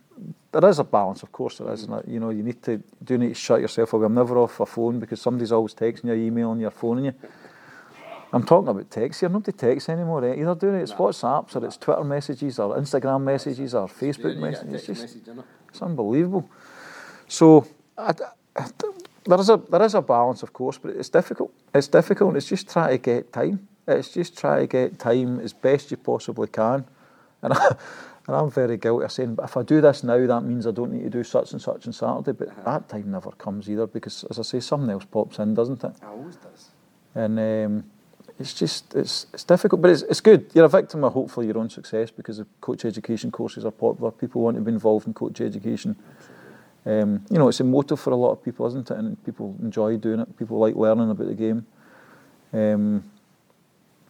there 0.53 0.65
is 0.71 0.79
a 0.79 0.85
balance. 0.85 1.23
Of 1.23 1.33
course, 1.33 1.59
there 1.59 1.73
is. 1.73 1.83
And 1.85 2.03
you 2.07 2.21
know, 2.21 2.31
you 2.31 2.43
need 2.45 2.63
to 2.63 2.81
do 3.03 3.19
need 3.19 3.29
to 3.29 3.35
shut 3.35 3.61
yourself 3.61 3.93
away. 3.93 4.07
I'm 4.07 4.15
never 4.15 4.39
off 4.39 4.61
a 4.61 4.67
phone 4.67 5.01
because 5.01 5.21
somebody's 5.21 5.53
always 5.53 5.75
texting 5.75 6.05
you, 6.05 6.15
emailing 6.15 6.61
you, 6.61 6.71
phoning 6.71 7.07
you. 7.07 7.15
I'm 8.33 8.43
talking 8.45 8.69
about 8.69 8.91
text 8.91 9.21
here. 9.21 9.29
Nobody 9.29 9.53
texts 9.53 9.89
anymore. 9.89 10.25
Eh? 10.25 10.41
Either 10.41 10.55
doing 10.55 10.77
it, 10.77 10.83
it's 10.83 10.93
WhatsApps 10.93 11.55
or 11.57 11.65
it's 11.65 11.77
Twitter 11.77 12.05
messages 12.05 12.59
or 12.59 12.77
Instagram 12.77 13.23
messages 13.23 13.75
or 13.75 13.87
Facebook 13.89 14.37
messages. 14.37 14.75
It's 14.75 14.87
just 14.87 15.03
message 15.03 15.29
it. 15.29 15.45
it's 15.69 15.83
unbelievable. 15.83 16.49
So 17.29 17.67
I, 17.97 18.13
I- 18.57 18.67
there 19.29 19.41
is 19.41 19.51
a 19.51 19.57
there 19.57 19.83
is 19.83 19.95
a 19.95 20.03
balance, 20.03 20.43
of 20.45 20.53
course, 20.53 20.79
but 20.79 20.95
it's 20.95 21.09
difficult. 21.09 21.53
It's 21.75 21.89
difficult. 21.89 22.37
It's 22.37 22.47
just 22.47 22.71
try 22.71 22.91
to 22.91 22.99
get 22.99 23.33
time. 23.33 23.67
It's 23.89 24.11
just 24.11 24.39
try 24.39 24.61
to 24.61 24.67
get 24.67 24.99
time 24.99 25.41
as 25.41 25.53
best 25.53 25.91
you 25.91 25.97
possibly 25.97 26.49
can. 26.49 26.85
And 27.43 27.53
I, 27.53 27.67
and 28.27 28.37
I'm 28.37 28.51
very 28.51 28.77
guilty 28.77 29.05
of 29.05 29.13
saying, 29.13 29.35
but 29.35 29.45
if 29.47 29.57
I 29.57 29.63
do 29.63 29.81
this 29.81 30.03
now, 30.05 30.25
that 30.27 30.41
means 30.43 30.67
I 30.67 30.71
don't 30.71 30.93
need 30.93 31.05
to 31.05 31.11
do 31.11 31.25
such 31.25 31.53
and 31.53 31.61
such 31.63 31.87
on 31.87 31.93
Saturday. 31.93 32.33
But 32.33 32.65
that 32.65 32.89
time 32.89 33.11
never 33.11 33.31
comes 33.33 33.69
either 33.69 33.87
because, 33.87 34.25
as 34.31 34.39
I 34.39 34.43
say, 34.43 34.61
something 34.61 34.91
else 34.91 35.05
pops 35.05 35.39
in, 35.39 35.55
doesn't 35.55 35.83
it? 35.85 35.89
It 35.97 36.05
always 36.05 36.37
does. 36.37 36.71
And 37.15 37.39
um, 37.39 37.85
it's 38.39 38.53
just 38.53 38.95
it's 38.95 39.27
it's 39.33 39.45
difficult, 39.45 39.81
but 39.81 39.91
it's 39.91 40.03
it's 40.03 40.21
good. 40.21 40.51
You're 40.53 40.67
a 40.67 40.69
victim 40.69 41.05
of 41.05 41.13
hopefully 41.15 41.47
your 41.47 41.59
own 41.59 41.71
success 41.71 42.11
because 42.11 42.37
the 42.37 42.47
coach 42.61 42.85
education 42.85 43.31
courses 43.31 43.65
are 43.65 43.71
popular. 43.71 44.11
People 44.11 44.43
want 44.43 44.57
to 44.57 44.63
be 44.63 44.73
involved 44.73 45.07
in 45.07 45.15
coach 45.15 45.41
education. 45.41 45.97
Um, 46.85 47.25
you 47.31 47.39
know, 47.39 47.49
it's 47.49 47.61
a 47.61 47.65
motive 47.65 47.99
for 47.99 48.11
a 48.11 48.17
lot 48.17 48.33
of 48.33 48.45
people, 48.45 48.67
isn't 48.67 48.91
it? 48.91 48.97
And 48.97 49.23
people 49.25 49.57
enjoy 49.61 49.97
doing 49.97 50.21
it. 50.21 50.39
People 50.39 50.59
like 50.59 50.77
learning 50.77 51.11
about 51.11 51.27
the 51.27 51.35
game. 51.35 51.67
Um, 52.53 53.05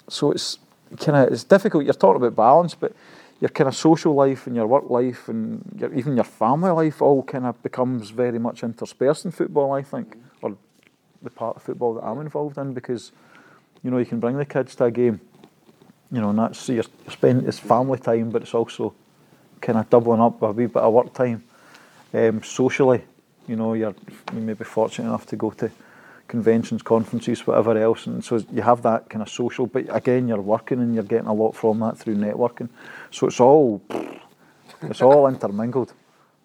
so 0.08 0.32
it's 0.32 0.58
kind 0.98 1.16
of 1.16 1.32
it's 1.32 1.44
difficult. 1.44 1.84
You're 1.84 1.94
talking 1.94 2.22
about 2.22 2.34
balance, 2.36 2.74
but 2.74 2.92
your 3.40 3.50
kind 3.50 3.68
of 3.68 3.76
social 3.76 4.14
life 4.14 4.46
and 4.46 4.56
your 4.56 4.66
work 4.66 4.90
life 4.90 5.28
and 5.28 5.62
your, 5.78 5.94
even 5.94 6.16
your 6.16 6.24
family 6.24 6.70
life 6.70 7.00
all 7.00 7.22
kind 7.22 7.46
of 7.46 7.62
becomes 7.62 8.10
very 8.10 8.38
much 8.38 8.64
interspersed 8.64 9.24
in 9.24 9.30
football. 9.30 9.72
I 9.72 9.82
think, 9.82 10.16
or 10.42 10.56
the 11.22 11.30
part 11.30 11.56
of 11.56 11.62
football 11.62 11.94
that 11.94 12.04
I'm 12.04 12.20
involved 12.20 12.58
in, 12.58 12.74
because 12.74 13.12
you 13.86 13.92
know 13.92 13.98
you 13.98 14.04
can 14.04 14.18
bring 14.18 14.36
the 14.36 14.44
kids 14.44 14.74
to 14.74 14.84
a 14.86 14.90
game, 14.90 15.20
you 16.10 16.20
know, 16.20 16.30
and 16.30 16.38
that's 16.40 16.68
you're, 16.68 16.82
spending 17.08 17.46
it's 17.46 17.60
family 17.60 18.00
time, 18.00 18.30
but 18.30 18.42
it's 18.42 18.52
also 18.52 18.92
kind 19.60 19.78
of 19.78 19.88
doubling 19.88 20.20
up 20.20 20.42
a 20.42 20.50
wee 20.50 20.66
bit 20.66 20.82
of 20.82 20.92
work 20.92 21.14
time. 21.14 21.44
Um, 22.12 22.42
socially, 22.42 23.04
you 23.46 23.54
know, 23.54 23.74
you're 23.74 23.94
you 24.34 24.40
may 24.40 24.54
be 24.54 24.64
fortunate 24.64 25.06
enough 25.06 25.24
to 25.26 25.36
go 25.36 25.52
to 25.52 25.70
conventions, 26.26 26.82
conferences, 26.82 27.46
whatever 27.46 27.78
else, 27.78 28.08
and 28.08 28.24
so 28.24 28.44
you 28.52 28.60
have 28.60 28.82
that 28.82 29.08
kind 29.08 29.22
of 29.22 29.28
social. 29.28 29.68
But 29.68 29.84
again, 29.94 30.26
you're 30.26 30.40
working 30.40 30.80
and 30.80 30.92
you're 30.92 31.04
getting 31.04 31.28
a 31.28 31.32
lot 31.32 31.52
from 31.52 31.78
that 31.78 31.96
through 31.96 32.16
networking. 32.16 32.70
So 33.12 33.28
it's 33.28 33.38
all 33.38 33.80
it's 34.82 35.00
all 35.00 35.28
intermingled. 35.28 35.92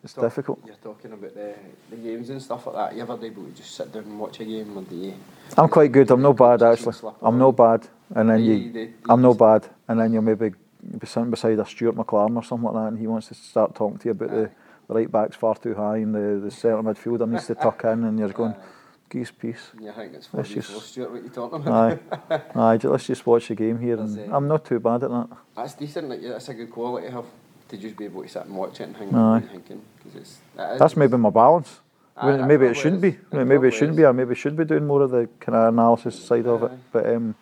It's 0.03 0.13
Talk- 0.13 0.23
difficult. 0.25 0.59
You're 0.65 0.75
talking 0.83 1.11
about 1.13 1.33
the, 1.35 1.53
the 1.91 1.95
games 1.95 2.29
and 2.31 2.41
stuff 2.41 2.65
like 2.65 2.75
that. 2.75 2.95
You 2.95 3.03
ever 3.03 3.13
able 3.23 3.43
to 3.45 3.51
just 3.51 3.75
sit 3.75 3.91
down 3.93 4.03
and 4.03 4.19
watch 4.19 4.39
a 4.39 4.45
game, 4.45 4.75
or 4.75 4.81
do 4.81 4.95
you? 4.95 5.13
I'm 5.57 5.69
quite 5.69 5.91
good. 5.91 6.09
I'm 6.09 6.21
no 6.21 6.33
bad 6.33 6.63
actually. 6.63 6.95
I'm 7.21 7.37
no 7.37 7.51
bad, 7.51 7.87
and 8.15 8.29
then 8.29 8.43
You- 8.43 8.93
I'm 9.07 9.21
no 9.21 9.33
bad, 9.35 9.67
and 9.87 9.99
then 9.99 10.11
you'll 10.13 10.23
maybe 10.23 10.51
be 10.97 11.05
sitting 11.05 11.29
beside 11.29 11.59
a 11.59 11.65
Stuart 11.65 11.95
McLaren 11.95 12.35
or 12.35 12.43
something 12.43 12.65
like 12.65 12.73
that, 12.73 12.87
and 12.87 12.97
he 12.99 13.05
wants 13.05 13.27
to 13.27 13.35
start 13.35 13.75
talking 13.75 13.99
to 13.99 14.05
you 14.05 14.11
about 14.11 14.29
the, 14.31 14.49
the 14.87 14.93
right 14.95 15.11
back's 15.11 15.35
far 15.35 15.55
too 15.55 15.75
high 15.75 15.97
and 15.97 16.15
the 16.15 16.41
the 16.43 16.49
centre 16.51 16.81
midfielder 16.81 17.29
needs 17.29 17.45
to 17.47 17.53
tuck 17.55 17.83
in, 17.83 18.03
and 18.03 18.17
you're 18.17 18.29
going, 18.29 18.55
geese 19.11 19.29
peace. 19.29 19.69
And 19.73 19.83
you 19.85 19.91
think 19.91 20.15
it's 20.15 20.29
Let's 20.33 20.49
just- 20.49 20.71
Stuart, 20.87 21.11
what 21.11 21.21
you 21.23 21.29
talking 21.29 21.61
about? 21.61 21.99
Aye, 22.31 22.41
aye. 22.55 22.79
Let's 22.81 23.05
just 23.05 23.23
watch 23.27 23.49
the 23.49 23.55
game 23.55 23.77
here, 23.77 23.99
and 23.99 24.17
it. 24.17 24.29
I'm 24.31 24.47
not 24.47 24.65
too 24.65 24.79
bad 24.79 25.03
at 25.03 25.11
that. 25.11 25.27
That's 25.55 25.75
decent. 25.75 26.09
Like, 26.09 26.23
yeah, 26.23 26.29
that's 26.29 26.49
a 26.49 26.55
good 26.55 26.71
quality 26.71 27.05
to 27.07 27.13
have 27.13 27.25
to 27.69 27.77
just 27.77 27.95
be 27.95 28.05
able 28.05 28.23
to 28.23 28.27
sit 28.27 28.45
and 28.45 28.55
watch 28.55 28.79
it 28.81 28.83
and 28.85 28.97
hang 28.97 29.13
Aye. 29.15 29.37
and 29.37 29.49
thinking 29.51 29.81
because. 30.03 30.37
That's 30.55 30.95
maybe 30.95 31.17
my 31.17 31.29
balance. 31.29 31.79
Well, 32.21 32.37
that 32.37 32.47
maybe 32.47 32.65
it 32.67 32.75
shouldn't 32.75 33.03
is. 33.03 33.15
be. 33.15 33.35
Maybe 33.35 33.67
it 33.67 33.71
shouldn't 33.71 33.91
is. 33.91 33.97
be. 33.97 34.05
I 34.05 34.11
maybe 34.11 34.35
should 34.35 34.55
be 34.55 34.65
doing 34.65 34.85
more 34.85 35.01
of 35.01 35.11
the 35.11 35.27
kind 35.39 35.55
of 35.55 35.73
analysis 35.73 36.23
side 36.23 36.45
of 36.45 36.63
it. 36.63 36.71
But 36.91 37.07
um, 37.07 37.35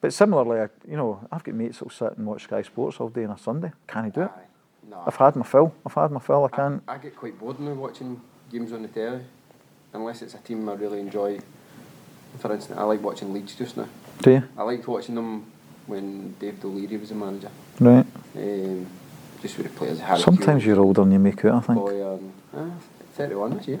but 0.00 0.12
similarly, 0.12 0.60
I, 0.60 0.68
you 0.90 0.96
know, 0.96 1.20
I've 1.30 1.44
got 1.44 1.54
mates 1.54 1.78
that'll 1.78 1.90
sit 1.90 2.16
and 2.16 2.26
watch 2.26 2.44
Sky 2.44 2.62
Sports 2.62 2.98
all 2.98 3.10
day 3.10 3.24
on 3.24 3.32
a 3.32 3.38
Sunday. 3.38 3.72
Can 3.86 4.06
I 4.06 4.08
do 4.08 4.22
it? 4.22 4.30
No, 4.88 5.02
I've 5.06 5.16
had 5.16 5.36
my 5.36 5.44
fill. 5.44 5.74
I've 5.86 5.92
had 5.92 6.10
my 6.10 6.20
fill. 6.20 6.44
I 6.44 6.46
I, 6.46 6.56
can't. 6.56 6.82
I 6.88 6.98
get 6.98 7.14
quite 7.14 7.38
bored 7.38 7.60
now 7.60 7.74
watching 7.74 8.20
games 8.50 8.72
on 8.72 8.82
the 8.82 8.88
telly, 8.88 9.20
unless 9.92 10.22
it's 10.22 10.34
a 10.34 10.38
team 10.38 10.68
I 10.68 10.74
really 10.74 11.00
enjoy. 11.00 11.38
For 12.38 12.52
instance, 12.52 12.78
I 12.78 12.84
like 12.84 13.02
watching 13.02 13.32
Leeds 13.32 13.54
just 13.54 13.76
now. 13.76 13.88
Do 14.22 14.30
you? 14.32 14.42
I 14.56 14.62
liked 14.62 14.86
watching 14.88 15.14
them 15.14 15.50
when 15.86 16.34
Dave 16.38 16.64
O'Leary 16.64 16.96
was 16.96 17.10
the 17.10 17.14
manager. 17.14 17.50
Right. 17.78 18.06
Um, 18.36 18.86
just 19.42 19.56
with 19.58 19.68
the 19.68 19.78
players. 19.78 20.00
Harry 20.00 20.20
Sometimes 20.20 20.62
Kewell, 20.62 20.66
you're 20.66 20.80
older 20.80 21.02
than 21.02 21.12
you 21.12 21.18
make 21.18 21.44
out. 21.44 21.54
I 21.54 21.60
think. 21.60 21.78
Boy, 21.78 22.14
um, 22.14 22.32
ah, 22.54 22.70
31 23.14 23.58
this 23.58 23.68
year. 23.68 23.80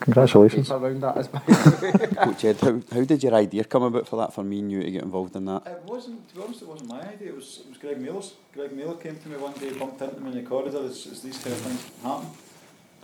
Congratulations. 0.00 0.70
Around 0.70 1.00
that 1.02 1.16
as 1.16 1.28
Coach 2.24 2.44
Ed, 2.44 2.56
how, 2.60 2.80
how 2.92 3.04
did 3.04 3.22
your 3.22 3.34
idea 3.34 3.64
come 3.64 3.82
about 3.82 4.08
for 4.08 4.16
that, 4.16 4.32
for 4.32 4.44
me 4.44 4.60
and 4.60 4.70
you 4.70 4.82
to 4.82 4.90
get 4.90 5.02
involved 5.02 5.34
in 5.36 5.44
that? 5.46 5.66
It 5.66 5.82
wasn't, 5.84 6.28
to 6.30 6.34
be 6.34 6.42
honest, 6.42 6.62
it 6.62 6.68
wasn't 6.68 6.88
my 6.88 7.00
idea. 7.00 7.28
It 7.28 7.36
was, 7.36 7.60
it 7.60 7.68
was 7.68 7.78
Greg 7.78 8.00
Miller's. 8.00 8.34
Greg 8.54 8.72
Miller 8.72 8.94
came 8.94 9.18
to 9.18 9.28
me 9.28 9.36
one 9.36 9.52
day, 9.54 9.72
bumped 9.72 10.00
into 10.00 10.20
me 10.20 10.30
in 10.30 10.36
the 10.44 10.48
corridor 10.48 10.84
as, 10.84 11.06
as 11.06 11.22
these 11.22 11.38
kind 11.42 11.54
of 11.54 11.60
things 11.62 11.90
happen, 12.02 12.26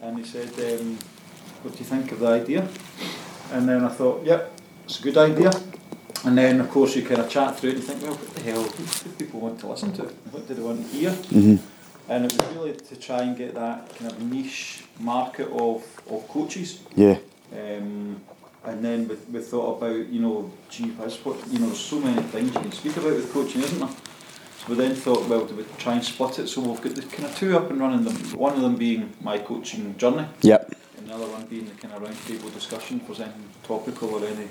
and 0.00 0.18
he 0.18 0.24
said, 0.24 0.48
um, 0.48 0.98
"What 1.62 1.74
do 1.74 1.78
you 1.80 1.84
think 1.84 2.12
of 2.12 2.20
the 2.20 2.28
idea?" 2.28 2.68
And 3.52 3.68
then 3.68 3.84
I 3.84 3.88
thought, 3.88 4.24
"Yep, 4.24 4.52
it's 4.84 5.00
a 5.00 5.02
good 5.02 5.16
idea." 5.16 5.50
And 6.24 6.38
then, 6.38 6.60
of 6.60 6.70
course, 6.70 6.96
you 6.96 7.02
kind 7.02 7.20
of 7.20 7.28
chat 7.28 7.58
through 7.58 7.70
it 7.70 7.76
and 7.76 7.82
you 7.82 7.88
think, 7.88 8.02
"Well, 8.02 8.14
what 8.14 8.34
the 8.34 8.40
hell? 8.40 8.62
Who 8.62 8.84
do 8.84 9.10
people 9.18 9.40
want 9.40 9.60
to 9.60 9.66
listen 9.66 9.92
to? 9.94 10.04
What 10.30 10.48
do 10.48 10.54
they 10.54 10.62
want 10.62 10.80
to 10.80 10.96
hear?" 10.96 11.10
Mm-hmm. 11.10 11.73
And 12.08 12.26
it 12.26 12.32
was 12.32 12.56
really 12.56 12.72
to 12.74 12.96
try 12.96 13.22
and 13.22 13.36
get 13.36 13.54
that 13.54 13.94
kind 13.96 14.10
of 14.10 14.20
niche 14.20 14.84
market 15.00 15.48
of, 15.48 15.82
of 16.10 16.28
coaches. 16.28 16.80
Yeah. 16.94 17.18
Um, 17.52 18.20
and 18.64 18.84
then 18.84 19.08
we, 19.08 19.14
we 19.32 19.40
thought 19.40 19.78
about, 19.78 20.06
you 20.08 20.20
know, 20.20 20.50
gee, 20.70 20.90
whiz, 20.90 21.16
what, 21.24 21.36
you 21.48 21.58
know, 21.58 21.66
there's 21.66 21.80
so 21.80 21.98
many 22.00 22.20
things 22.22 22.54
you 22.54 22.60
can 22.60 22.72
speak 22.72 22.96
about 22.96 23.12
with 23.12 23.32
coaching, 23.32 23.62
isn't 23.62 23.78
there? 23.78 23.88
So 23.88 24.64
we 24.68 24.74
then 24.76 24.94
thought, 24.94 25.26
well, 25.28 25.44
do 25.44 25.54
we 25.54 25.64
try 25.78 25.94
and 25.94 26.04
split 26.04 26.38
it? 26.38 26.48
So 26.48 26.60
we've 26.62 26.80
got 26.80 26.94
the 26.94 27.02
kind 27.02 27.24
of 27.26 27.36
two 27.36 27.56
up 27.56 27.70
and 27.70 27.80
running, 27.80 28.04
them, 28.04 28.16
one 28.38 28.54
of 28.54 28.62
them 28.62 28.76
being 28.76 29.12
my 29.20 29.38
coaching 29.38 29.96
journey, 29.96 30.26
Yep. 30.42 30.72
and 30.98 31.08
the 31.08 31.14
other 31.14 31.26
one 31.26 31.44
being 31.46 31.66
the 31.66 31.74
kind 31.74 31.92
of 31.94 32.02
roundtable 32.02 32.52
discussion, 32.52 33.00
if 33.00 33.06
there's 33.06 33.20
anything 33.20 33.48
topical 33.62 34.10
or 34.14 34.26
any, 34.26 34.48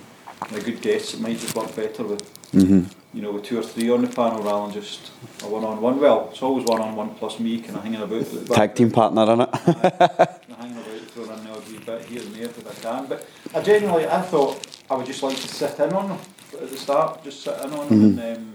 any 0.52 0.62
good 0.62 0.82
guests, 0.82 1.16
it 1.16 1.20
might 1.20 1.40
just 1.40 1.56
work 1.56 1.76
better 1.76 2.04
with, 2.04 2.22
Mm-hmm. 2.54 3.18
you 3.18 3.22
know, 3.24 3.32
with 3.32 3.44
two 3.44 3.58
or 3.60 3.64
three 3.64 3.90
on 3.90 4.02
the 4.04 4.08
panel 4.08 4.44
rather 4.44 4.72
than 4.72 4.82
just 4.82 5.12
a 5.44 5.48
one-on-one. 5.48 6.00
Well, 6.00 6.30
it's 6.32 6.42
always 6.42 6.66
one-on-one 6.66 7.16
plus 7.16 7.40
me 7.40 7.60
kind 7.60 7.78
of 7.78 7.84
hanging 7.84 8.02
about. 8.02 8.46
Tag 8.56 8.76
team 8.76 8.92
partner 8.92 9.24
in 9.34 9.42
it. 9.42 9.50
Hanging 9.56 10.78
about 10.78 11.02
throwing 11.14 11.40
in 11.40 11.48
odd 11.48 11.68
wee 11.68 11.80
bit 11.80 12.06
here 12.06 12.22
and 12.22 12.36
there 12.36 12.46
if 12.46 12.68
I 12.68 12.74
can. 12.82 13.06
But 13.08 13.28
I 13.56 13.62
genuinely, 13.62 14.08
I 14.08 14.22
thought 14.22 14.66
I 14.90 14.96
would 14.96 15.06
just 15.06 15.24
like 15.24 15.36
to 15.36 15.48
sit 15.48 15.80
in 15.80 15.94
on 15.94 16.10
them 16.10 16.20
at 16.62 16.70
the 16.70 16.78
start, 16.78 17.24
just 17.24 17.42
sit 17.42 17.56
in 17.64 17.74
on 17.74 17.90
them, 17.90 18.20
and 18.20 18.38
um, 18.38 18.54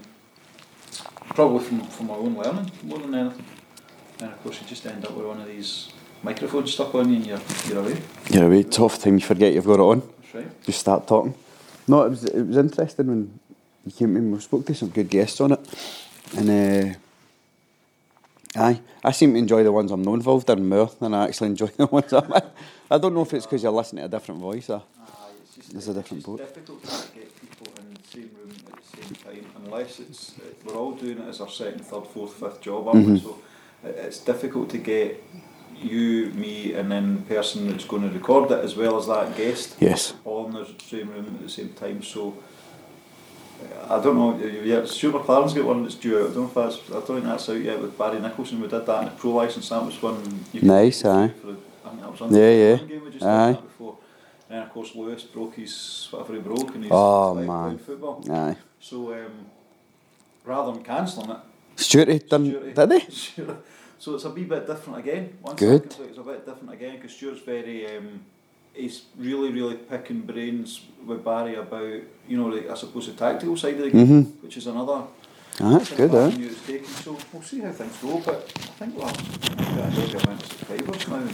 probably 1.31 1.65
from, 1.65 1.81
from 1.87 2.07
my 2.07 2.15
own 2.15 2.35
learning 2.37 2.71
more 2.85 2.99
than 2.99 3.15
anything. 3.15 3.45
And 4.21 4.31
of 4.33 4.43
course, 4.43 4.61
you 4.61 4.67
just 4.67 4.87
end 4.87 5.05
up 5.05 5.13
with 5.17 5.27
one 5.27 5.41
of 5.41 5.47
these 5.49 5.91
microphones 6.23 6.73
stuck 6.73 6.95
on 6.95 7.11
you, 7.11 7.17
and 7.17 7.27
you're 7.27 7.41
you're 7.67 7.79
away. 7.81 8.01
You're 8.31 8.47
away. 8.47 8.63
Tough 8.63 9.01
time 9.03 9.15
you 9.15 9.25
forget 9.25 9.53
you've 9.53 9.67
got 9.67 9.75
it 9.75 9.81
on. 9.81 10.01
That's 10.01 10.35
right. 10.35 10.63
Just 10.65 10.81
start 10.81 11.07
talking. 11.09 11.35
No, 11.87 12.05
it 12.05 12.11
was 12.11 12.25
it 12.25 12.47
was 12.47 12.57
interesting 12.57 13.07
when 13.07 13.41
you 13.89 13.97
came 13.97 14.17
in. 14.17 14.31
We 14.33 14.41
spoke 14.41 14.67
to 14.67 14.75
some 14.75 14.89
good 14.89 15.09
guests 15.09 15.41
on 15.41 15.53
it, 15.53 15.61
and 16.37 16.95
uh, 18.57 18.61
aye, 18.61 18.81
I 19.03 19.11
seem 19.13 19.33
to 19.33 19.39
enjoy 19.39 19.63
the 19.65 19.73
ones 19.73 19.91
I'm 19.91 20.03
not 20.03 20.15
involved 20.15 20.51
in 20.51 20.69
more 20.69 20.91
than 21.01 21.15
I 21.15 21.25
actually 21.27 21.49
enjoy 21.49 21.67
the 21.77 21.87
ones 21.87 22.13
I'm 22.13 22.33
in. 22.33 22.43
I 22.91 22.99
don't 22.99 23.15
know 23.15 23.23
if 23.23 23.35
it's 23.35 23.47
because 23.47 23.63
you're 23.63 23.73
listening 23.73 24.03
to 24.03 24.07
a 24.07 24.09
different 24.09 24.41
voice 24.41 24.71
or. 24.71 24.83
Aye, 25.01 25.05
it's 25.45 25.57
just 25.57 25.73
There's 25.73 25.89
a 25.89 25.95
different 25.95 26.25
boat. 26.25 26.41
it's 26.41 26.53
difficult 26.53 26.83
to 26.85 27.15
get 27.15 27.41
people 27.41 27.67
in 27.79 27.95
the 27.95 28.09
same 28.09 28.31
room 28.41 28.51
at 28.73 28.77
the 28.83 29.03
same 29.03 29.15
time 29.43 29.47
unless 29.65 30.01
it's 30.01 30.33
it, 30.39 30.57
we're 30.65 30.75
all 30.77 30.93
doing 30.93 31.19
it 31.19 31.29
as 31.29 31.41
our 31.41 31.49
second, 31.51 31.85
third, 31.85 32.07
fourth, 32.07 32.35
fifth 32.35 32.61
job, 32.61 32.89
aren't 32.89 33.07
we? 33.07 33.19
Mhm. 33.19 33.23
So 33.23 33.39
it's 33.85 34.19
difficult 34.19 34.71
to 34.71 34.79
get 34.79 35.23
you, 35.81 36.31
me, 36.35 36.73
and 36.73 36.91
then 36.91 37.17
the 37.17 37.23
person 37.35 37.69
that's 37.71 37.85
going 37.85 38.03
to 38.03 38.09
record 38.09 38.51
it 38.51 38.65
as 38.65 38.75
well 38.75 38.99
as 38.99 39.07
that 39.07 39.37
guest 39.37 39.77
Yes. 39.79 40.13
all 40.25 40.47
in 40.47 40.53
the 40.55 40.67
same 40.85 41.09
room 41.11 41.27
at 41.27 41.41
the 41.41 41.49
same 41.49 41.69
time. 41.69 42.03
So 42.03 42.35
I 43.89 44.01
don't 44.03 44.17
know. 44.17 44.37
Yeah, 44.63 44.85
Stuart 44.85 45.23
McLaren's 45.23 45.55
got 45.55 45.65
one 45.65 45.83
that's 45.83 45.95
due 45.95 46.19
out. 46.19 46.31
I 46.31 46.35
don't 46.35 46.37
know 46.37 46.45
if 46.49 46.55
that's. 46.55 46.91
I 46.91 46.93
don't 46.95 47.07
think 47.07 47.25
that's 47.25 47.49
out 47.49 47.61
yet 47.61 47.81
with 47.81 47.97
Barry 47.99 48.21
Nicholson. 48.21 48.61
We 48.61 48.69
did 48.69 48.85
that 48.87 48.99
in 49.03 49.05
the 49.07 49.15
pro 49.17 49.31
license. 49.33 49.69
That 49.71 49.85
was 49.85 50.01
one. 50.03 50.45
You 50.53 50.63
Nice, 50.63 51.05
aye. 51.05 51.29
for 51.29 51.57
I 51.85 51.89
think 51.91 52.01
that 52.03 52.11
was 52.11 52.21
on 52.21 52.35
Yeah, 52.35 52.41
the 52.41 52.55
yeah. 52.83 52.87
game 52.89 53.05
we 53.05 53.11
just 53.11 53.25
Aye. 53.25 53.47
did 53.53 53.57
that 53.57 53.63
before. 53.63 53.97
And 54.51 54.63
of 54.65 54.71
course, 54.73 54.95
Lewis 54.95 55.23
broke 55.25 55.55
his 55.57 56.09
whatever 56.11 56.35
he 56.35 56.41
broke, 56.41 56.75
and 56.75 56.85
he's 56.85 56.93
Oh, 56.93 57.33
like 57.33 57.47
man. 57.47 57.63
playing 57.63 57.79
football. 57.79 58.25
Aye. 58.31 58.57
So 58.81 59.13
um, 59.15 59.47
rather 60.45 60.73
than 60.73 60.83
cancelling 60.85 61.31
it, 61.31 61.39
Stuart 61.77 62.29
done, 62.29 62.47
Stuarty- 62.51 62.75
did 62.89 63.03
he? 63.03 63.11
Stuart- 63.11 63.65
so 63.99 64.15
it's 64.15 64.25
a 64.25 64.31
wee 64.31 64.45
bit 64.45 64.67
different 64.67 64.99
again. 65.01 65.39
One 65.43 65.57
Good. 65.57 65.85
It's 66.01 66.19
a 66.19 66.23
bit 66.23 66.45
different 66.47 66.73
again 66.73 66.97
because 66.97 67.13
Stuart's 67.13 67.41
very. 67.41 67.97
Um, 67.97 68.21
he's 68.79 69.03
really, 69.19 69.51
really 69.51 69.77
picking 69.77 70.21
brains 70.21 70.81
with 71.07 71.25
Barry 71.25 71.57
about, 71.57 71.83
you 72.29 72.37
know, 72.39 72.47
like, 72.47 72.69
I 72.71 72.75
suppose 72.75 73.07
the 73.07 73.13
tactical 73.13 73.57
side 73.57 73.75
of 73.75 73.81
the 73.81 73.91
game, 73.91 74.07
Mhm. 74.25 74.43
which 74.43 74.57
is 74.57 74.67
another. 74.67 75.03
Ah, 75.61 75.71
that's 75.79 75.91
good, 75.93 76.15
eh? 76.15 76.31
taken. 76.67 76.85
So 76.87 77.17
we'll 77.33 77.43
see 77.43 77.61
how 77.61 77.73
things 77.73 77.97
go, 78.01 78.23
but 78.25 78.51
I 78.57 78.61
think 78.79 78.95
we're 78.97 79.03
got 79.03 79.19
a 79.19 80.01
big 80.01 80.15
amount 80.23 80.43
of 80.43 80.47
subscribers 80.49 81.09
now. 81.09 81.17
And 81.17 81.33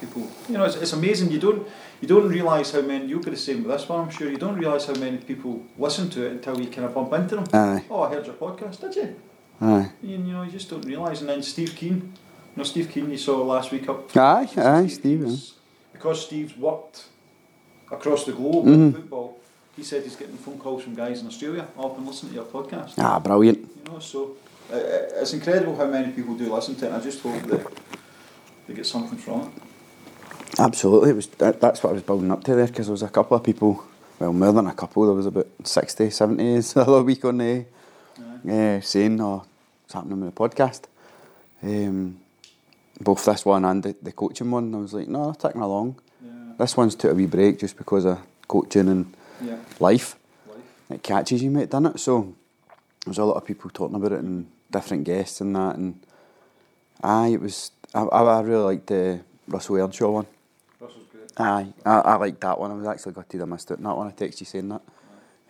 people, 0.00 0.22
you 0.48 0.58
know, 0.58 0.64
it's, 0.64 0.76
it's 0.76 0.92
amazing. 0.92 1.30
You 1.30 1.38
don't 1.38 1.66
you 2.00 2.08
don't 2.08 2.28
realise 2.28 2.72
how 2.72 2.80
many. 2.80 3.06
You'll 3.06 3.22
be 3.22 3.30
the 3.30 3.36
same 3.36 3.62
with 3.62 3.70
this 3.72 3.88
one, 3.88 4.00
I'm 4.00 4.10
sure. 4.10 4.28
You 4.30 4.38
don't 4.38 4.56
realise 4.58 4.86
how 4.86 4.94
many 4.94 5.18
people 5.18 5.62
listen 5.78 6.08
to 6.10 6.24
it 6.26 6.32
until 6.32 6.58
you 6.60 6.68
kind 6.70 6.86
of 6.86 6.94
bump 6.94 7.12
into 7.12 7.36
them. 7.36 7.44
Aye. 7.52 7.84
Oh, 7.90 8.02
I 8.02 8.08
heard 8.14 8.26
your 8.26 8.34
podcast, 8.36 8.80
did 8.80 8.96
you? 8.96 9.14
Aye. 9.60 9.90
You, 10.02 10.16
you 10.16 10.32
know, 10.32 10.42
you 10.42 10.50
just 10.50 10.70
don't 10.70 10.84
realise. 10.86 11.20
And 11.20 11.28
then 11.28 11.42
Steve 11.42 11.74
Keen, 11.76 11.96
you 11.96 12.56
know, 12.56 12.64
Steve 12.64 12.88
Keen, 12.90 13.10
you 13.10 13.18
saw 13.18 13.36
last 13.42 13.70
week 13.70 13.86
up. 13.88 14.16
Aye, 14.16 14.48
aye, 14.56 14.86
Steve, 14.88 15.20
Keen's- 15.20 15.52
Because 16.00 16.22
Steve's 16.24 16.56
worked 16.56 17.04
across 17.92 18.24
the 18.24 18.32
globe 18.32 18.64
Mhm. 18.64 18.72
in 18.74 18.92
football, 18.94 19.36
he 19.76 19.82
said 19.84 20.02
he's 20.02 20.16
getting 20.16 20.38
phone 20.38 20.58
calls 20.58 20.82
from 20.82 20.94
guys 20.94 21.20
in 21.20 21.26
Australia. 21.26 21.66
I've 21.78 21.94
been 21.94 22.06
listening 22.06 22.30
to 22.32 22.36
your 22.36 22.46
podcast. 22.46 22.94
Ah, 22.96 23.18
brilliant. 23.18 23.58
You 23.58 23.92
know, 23.92 23.98
so 23.98 24.30
uh, 24.72 24.76
uh, 24.76 25.20
it's 25.20 25.34
incredible 25.34 25.76
how 25.76 25.84
many 25.84 26.10
people 26.12 26.34
do 26.36 26.50
listen 26.54 26.74
to 26.76 26.86
it. 26.86 26.88
And 26.88 26.96
I 26.96 27.04
just 27.04 27.20
hope 27.20 27.42
that 27.48 27.66
they 28.66 28.72
get 28.72 28.86
something 28.86 29.18
from 29.18 29.40
it. 29.42 30.58
Absolutely, 30.58 31.10
it 31.10 31.16
was 31.16 31.26
that, 31.36 31.60
that's 31.60 31.82
what 31.82 31.90
I 31.90 31.92
was 31.92 32.02
building 32.02 32.30
up 32.32 32.44
to 32.44 32.54
there 32.54 32.66
because 32.66 32.86
there 32.86 32.92
was 32.92 33.02
a 33.02 33.08
couple 33.10 33.36
of 33.36 33.42
people, 33.42 33.84
well, 34.18 34.32
more 34.32 34.52
than 34.54 34.68
a 34.68 34.72
couple. 34.74 35.04
There 35.04 35.14
was 35.14 35.26
about 35.26 35.48
60, 35.64 36.08
70 36.08 36.60
the 36.74 36.80
other 36.80 37.02
week 37.02 37.26
on 37.26 37.36
the 37.38 37.66
Aye. 38.48 38.78
uh, 38.78 38.80
saying, 38.80 39.20
"Oh, 39.20 39.42
it's 39.84 39.92
happening 39.92 40.20
with 40.22 40.34
the 40.34 40.40
podcast." 40.48 40.82
Um, 41.62 42.19
both 43.00 43.24
this 43.24 43.44
one 43.44 43.64
and 43.64 43.82
the, 43.82 43.96
the 44.02 44.12
coaching 44.12 44.50
one, 44.50 44.74
I 44.74 44.78
was 44.78 44.92
like, 44.94 45.08
"No, 45.08 45.24
they're 45.26 45.34
ticking 45.34 45.62
along." 45.62 46.00
Yeah, 46.24 46.30
This 46.58 46.76
one's 46.76 46.94
took 46.94 47.12
a 47.12 47.14
wee 47.14 47.26
break 47.26 47.58
just 47.58 47.76
because 47.76 48.04
of 48.04 48.18
coaching 48.48 48.88
and 48.88 49.14
yeah, 49.42 49.56
life. 49.78 50.16
life. 50.48 50.58
It 50.90 51.02
catches 51.02 51.42
you, 51.42 51.50
mate, 51.50 51.70
doesn't 51.70 51.94
it? 51.96 52.00
So 52.00 52.34
there 53.04 53.10
was 53.10 53.18
a 53.18 53.24
lot 53.24 53.36
of 53.36 53.44
people 53.44 53.70
talking 53.70 53.96
about 53.96 54.12
it 54.12 54.20
and 54.20 54.46
different 54.70 55.04
guests 55.04 55.40
and 55.40 55.56
that, 55.56 55.76
and 55.76 56.00
aye, 57.02 57.28
it 57.28 57.40
was. 57.40 57.72
I, 57.94 58.02
I 58.02 58.22
I 58.38 58.40
really 58.42 58.62
liked 58.64 58.86
the 58.86 59.20
Russell 59.48 59.76
Earnshaw 59.76 60.10
one. 60.10 60.26
Russell's 60.78 61.06
great. 61.10 61.30
Aye, 61.38 61.72
I, 61.84 61.90
I 62.00 62.16
liked 62.16 62.40
that 62.42 62.60
one. 62.60 62.70
I 62.70 62.74
was 62.74 62.86
actually 62.86 63.12
gutted 63.12 63.42
I 63.42 63.44
missed 63.46 63.72
on 63.72 63.82
that 63.82 63.96
one. 63.96 64.06
I 64.06 64.10
texted 64.12 64.40
you 64.40 64.46
saying 64.46 64.68
that. 64.68 64.82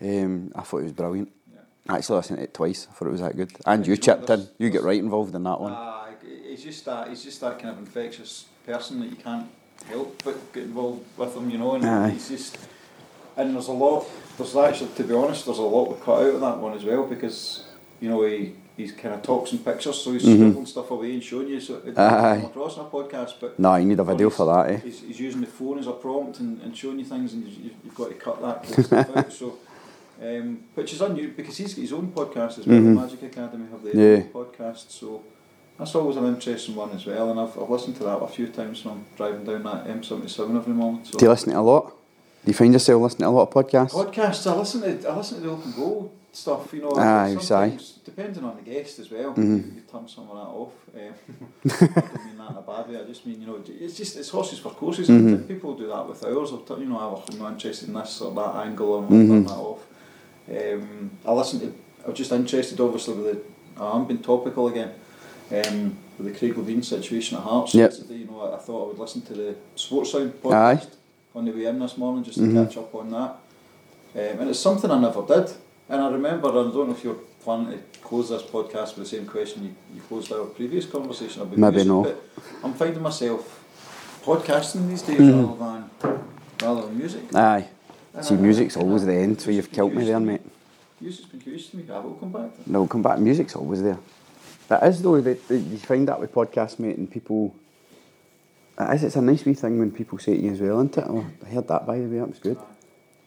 Um, 0.02 0.52
I 0.54 0.62
thought 0.62 0.78
it 0.78 0.84
was 0.84 0.92
brilliant. 0.92 1.30
Yeah. 1.52 1.60
I 1.92 1.98
actually 1.98 2.16
listened 2.16 2.38
to 2.38 2.44
it 2.44 2.54
twice. 2.54 2.86
I 2.88 2.94
thought 2.94 3.08
it 3.08 3.12
was 3.12 3.20
that 3.20 3.36
good. 3.36 3.52
And 3.66 3.86
you 3.86 3.96
chipped 3.98 4.30
in. 4.30 4.48
You 4.58 4.70
get 4.70 4.82
right 4.82 4.98
involved 4.98 5.34
in 5.34 5.42
that 5.42 5.60
one. 5.60 5.72
Ah, 5.76 5.99
he's 6.62 6.74
just 6.74 6.84
that. 6.84 7.08
He's 7.08 7.22
just 7.24 7.40
that 7.40 7.58
kind 7.58 7.70
of 7.70 7.78
infectious 7.78 8.46
person 8.66 9.00
that 9.00 9.10
you 9.10 9.16
can't 9.16 9.46
help 9.86 10.22
but 10.24 10.52
get 10.52 10.64
involved 10.64 11.04
with 11.16 11.34
him. 11.36 11.50
You 11.50 11.58
know, 11.58 11.74
and 11.74 11.84
Aye. 11.84 12.10
he's 12.10 12.28
just. 12.28 12.58
And 13.36 13.54
there's 13.54 13.68
a 13.68 13.72
lot. 13.72 14.06
There's 14.36 14.54
actually, 14.56 14.90
to 14.96 15.04
be 15.04 15.14
honest, 15.14 15.46
there's 15.46 15.58
a 15.58 15.62
lot 15.62 15.88
we 15.90 15.96
cut 16.04 16.20
out 16.22 16.34
of 16.34 16.40
that 16.40 16.58
one 16.58 16.74
as 16.74 16.84
well 16.84 17.04
because 17.06 17.64
you 18.00 18.08
know 18.10 18.22
he 18.24 18.54
he's 18.76 18.92
kind 18.92 19.14
of 19.14 19.22
talks 19.22 19.52
and 19.52 19.64
pictures, 19.64 20.02
so 20.02 20.12
he's 20.12 20.24
Mhm. 20.24 20.36
scribbling 20.36 20.66
stuff 20.66 20.90
away 20.90 21.12
and 21.12 21.22
showing 21.22 21.48
you. 21.48 21.60
So 21.60 21.74
it 21.76 21.94
doesn't 21.94 22.40
come 22.42 22.50
across 22.50 22.76
in 22.76 22.82
a 22.82 22.86
podcast, 22.86 23.34
but. 23.40 23.58
No, 23.58 23.74
you 23.76 23.86
need 23.86 24.00
a 24.00 24.04
video 24.04 24.30
for 24.30 24.46
that, 24.46 24.70
eh? 24.70 24.76
He's, 24.78 25.00
he's 25.00 25.20
using 25.20 25.40
the 25.42 25.46
phone 25.46 25.78
as 25.78 25.86
a 25.86 25.92
prompt 25.92 26.40
and, 26.40 26.60
and 26.62 26.76
showing 26.76 26.98
you 26.98 27.04
things, 27.04 27.32
and 27.34 27.46
you, 27.46 27.70
you've 27.84 27.94
got 27.94 28.08
to 28.08 28.14
cut 28.14 28.40
that 28.42 28.66
stuff 28.84 29.16
out. 29.16 29.32
So, 29.32 29.58
um, 30.22 30.60
which 30.74 30.92
is 30.94 31.00
unusual 31.02 31.34
because 31.36 31.56
he's 31.58 31.74
got 31.74 31.80
his 31.82 31.92
own 31.92 32.08
podcast 32.12 32.58
as 32.58 32.66
well. 32.66 32.78
Mhm. 32.78 32.94
The 32.94 33.00
Magic 33.02 33.22
Academy 33.22 33.66
have 33.70 33.82
their 33.82 33.96
Yeah. 33.96 34.22
own 34.24 34.28
podcast, 34.46 34.90
so 34.90 35.22
that's 35.80 35.94
always 35.94 36.16
an 36.16 36.26
interesting 36.26 36.76
one 36.76 36.90
as 36.92 37.06
well. 37.06 37.30
And 37.30 37.40
I've, 37.40 37.58
I've 37.58 37.70
listened 37.70 37.96
to 37.96 38.04
that 38.04 38.18
a 38.18 38.28
few 38.28 38.48
times 38.48 38.84
when 38.84 38.94
I'm 38.94 39.04
driving 39.16 39.44
down 39.44 39.62
that 39.64 39.86
M77 39.86 40.56
every 40.56 40.74
morning. 40.74 41.04
So 41.04 41.18
Do 41.18 41.24
you 41.24 41.30
listen 41.30 41.52
to 41.52 41.58
a 41.58 41.60
lot? 41.62 41.86
Do 42.44 42.50
you 42.50 42.54
find 42.54 42.72
yourself 42.72 43.02
listening 43.02 43.24
to 43.26 43.28
a 43.28 43.36
lot 43.38 43.48
of 43.48 43.54
podcasts? 43.54 43.92
podcasts, 43.92 44.50
I 44.50 44.54
listen 44.56 44.80
to 44.82 45.08
I 45.08 45.16
listen 45.16 45.38
to 45.40 45.46
the 45.46 45.50
open 45.50 45.72
goal 45.72 46.12
stuff. 46.32 46.72
You 46.72 46.82
know, 46.82 46.92
Aye, 46.96 47.36
sometimes 47.40 47.98
depending 48.04 48.44
on 48.44 48.56
the 48.56 48.62
guest 48.62 48.98
as 48.98 49.10
well. 49.10 49.34
Mhm. 49.34 49.46
You, 49.46 49.72
you 49.76 49.80
turn 49.90 50.06
some 50.08 50.28
of 50.30 50.36
that 50.36 50.50
off. 50.60 50.72
Um, 50.94 51.14
I 51.64 52.00
don't 52.00 52.24
mean 52.26 52.38
that 52.38 52.50
in 52.50 52.56
a 52.56 52.62
bad 52.62 52.88
way. 52.88 53.00
I 53.00 53.04
just 53.04 53.26
mean 53.26 53.40
you 53.40 53.46
know 53.46 53.62
it's 53.66 53.96
just 53.96 54.16
it's 54.16 54.28
horses 54.28 54.58
for 54.58 54.70
courses. 54.70 55.08
Mhm. 55.08 55.34
And 55.34 55.48
people 55.48 55.74
do 55.74 55.86
that 55.88 56.06
with 56.08 56.24
ours. 56.24 56.52
Or 56.52 56.78
you 56.78 56.86
know, 56.86 57.24
I'm 57.30 57.38
not 57.38 57.52
interested 57.52 57.88
in 57.88 57.94
this 57.94 58.20
or 58.20 58.32
that 58.34 58.66
angle. 58.66 58.98
and 58.98 59.06
I'll 59.06 59.26
turn 59.28 59.44
that 59.44 59.52
off. 59.52 59.86
Um, 60.50 61.10
I 61.26 61.32
listen 61.32 61.60
to. 61.60 61.74
I'm 62.06 62.14
just 62.14 62.32
interested, 62.32 62.80
obviously, 62.80 63.14
with 63.14 63.26
the. 63.26 63.82
I'm 63.82 64.06
being 64.06 64.22
topical 64.22 64.68
again. 64.68 64.92
Um, 65.52 65.96
with 66.16 66.32
the 66.32 66.38
Craig 66.38 66.54
Levein 66.54 66.84
situation 66.84 67.36
at 67.38 67.42
Hearts 67.42 67.74
Yep. 67.74 67.90
yesterday, 67.90 68.14
you 68.20 68.26
know, 68.26 68.40
I, 68.42 68.54
I 68.56 68.58
thought 68.58 68.84
I 68.84 68.88
would 68.88 68.98
listen 68.98 69.22
to 69.22 69.34
the 69.34 69.54
Sports 69.74 70.12
Sound 70.12 70.32
Aye. 70.44 70.76
podcast 70.76 70.88
on 71.34 71.44
the 71.44 71.50
way 71.50 71.64
in 71.64 71.78
this 71.80 71.96
morning 71.98 72.22
just 72.22 72.38
to 72.38 72.44
Mhm. 72.44 72.66
catch 72.66 72.76
up 72.76 72.94
on 72.94 73.10
that. 73.10 73.36
Um, 74.14 74.40
and 74.40 74.50
it's 74.50 74.60
something 74.60 74.90
I 74.90 75.00
never 75.00 75.22
did. 75.22 75.50
And 75.88 76.00
I 76.00 76.08
remember, 76.10 76.48
I 76.48 76.52
don't 76.52 76.74
know 76.74 76.90
if 76.92 77.02
you're 77.02 77.18
planning 77.42 77.72
to 77.72 77.78
close 78.00 78.28
this 78.28 78.42
podcast 78.42 78.96
with 78.96 79.10
the 79.10 79.16
same 79.16 79.26
question 79.26 79.64
you, 79.64 79.70
you 79.94 80.00
closed 80.08 80.30
our 80.32 80.44
previous 80.46 80.86
conversation 80.86 81.42
about 81.42 81.56
Maybe 81.58 81.74
music, 81.76 81.88
no. 81.88 82.02
but 82.02 82.22
I'm 82.62 82.74
finding 82.74 83.02
myself 83.02 83.64
podcasting 84.24 84.88
these 84.88 85.02
days 85.02 85.18
Mhm. 85.20 85.84
rather 86.62 86.82
than 86.82 86.96
music. 86.98 87.34
Aye. 87.34 87.66
And 88.14 88.24
See, 88.24 88.34
I- 88.34 88.38
music's 88.38 88.76
always 88.76 89.02
I- 89.02 89.06
the 89.06 89.14
end, 89.14 89.40
so 89.40 89.50
you've 89.50 89.72
killed 89.72 89.94
me 89.94 90.04
there, 90.04 90.20
mate. 90.20 90.42
Music's 91.00 91.26
been 91.28 91.40
used 91.52 91.70
to 91.70 91.76
me. 91.78 91.84
I 91.92 91.98
will 91.98 92.14
come 92.14 92.30
back 92.30 92.54
to. 92.64 92.70
No, 92.70 92.86
come 92.86 93.02
back. 93.02 93.18
Music's 93.18 93.56
always 93.56 93.82
there. 93.82 93.98
That 94.70 94.84
is 94.84 95.02
though. 95.02 95.20
That, 95.20 95.48
that 95.48 95.58
you 95.58 95.78
find 95.78 96.06
that 96.06 96.20
with 96.20 96.32
podcasts, 96.32 96.78
mate, 96.78 96.96
and 96.96 97.10
people. 97.10 97.54
It 98.78 98.94
is. 98.94 99.02
It's 99.04 99.16
a 99.16 99.20
nice 99.20 99.44
wee 99.44 99.54
thing 99.54 99.80
when 99.80 99.90
people 99.90 100.18
say 100.18 100.36
to 100.36 100.40
you 100.42 100.52
as 100.52 100.60
well, 100.60 100.78
isn't 100.78 100.96
it? 100.96 101.04
Oh, 101.08 101.26
I 101.44 101.48
heard 101.48 101.66
that 101.68 101.84
by 101.86 101.98
the 101.98 102.06
way. 102.06 102.18
That 102.18 102.28
was 102.28 102.38
good. 102.38 102.56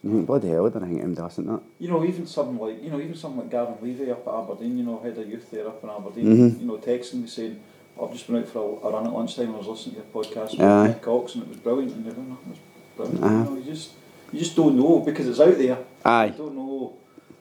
You 0.02 0.10
think, 0.10 0.26
bloody 0.26 0.48
hell, 0.48 0.66
I 0.66 0.70
don't 0.70 0.88
think 0.88 1.02
I'm 1.02 1.14
decent 1.14 1.46
that. 1.46 1.60
You 1.78 1.88
know, 1.88 2.04
even 2.04 2.26
something 2.26 2.58
like 2.58 2.82
you 2.82 2.90
know, 2.90 2.98
even 2.98 3.14
something 3.14 3.40
like 3.40 3.50
Gavin 3.50 3.74
Levey 3.82 4.10
up 4.10 4.26
at 4.26 4.34
Aberdeen. 4.34 4.78
You 4.78 4.84
know, 4.84 5.00
head 5.00 5.18
of 5.18 5.28
youth 5.28 5.50
there 5.50 5.68
up 5.68 5.84
in 5.84 5.90
Aberdeen. 5.90 6.26
Mhm. 6.26 6.60
You 6.60 6.66
know, 6.66 6.78
texting 6.78 7.20
me 7.22 7.26
saying, 7.26 7.60
"I've 8.02 8.12
just 8.12 8.26
been 8.26 8.36
out 8.36 8.48
for 8.48 8.80
a, 8.82 8.86
a 8.88 8.92
run 8.92 9.06
at 9.06 9.12
lunchtime. 9.12 9.46
and 9.48 9.54
I 9.56 9.58
was 9.58 9.66
listening 9.66 9.96
to 9.96 10.00
your 10.00 10.24
podcast 10.24 10.58
with. 10.58 10.88
Nick 10.88 11.02
Cox, 11.02 11.34
and 11.34 11.42
it 11.44 11.48
was 11.50 11.58
brilliant." 11.58 11.92
And 11.94 12.06
everything. 12.06 12.38
It 12.42 12.48
was 12.48 12.58
brilliant. 12.96 13.24
Aye. 13.24 13.38
You 13.38 13.44
know, 13.50 13.56
you 13.58 13.64
just 13.64 13.90
you 14.32 14.38
just 14.38 14.56
don't 14.56 14.76
know 14.76 15.00
because 15.00 15.28
it's 15.28 15.40
out 15.40 15.58
there. 15.58 15.78
Aye. 16.06 16.26
You 16.26 16.32
don't 16.32 16.56
know 16.56 16.63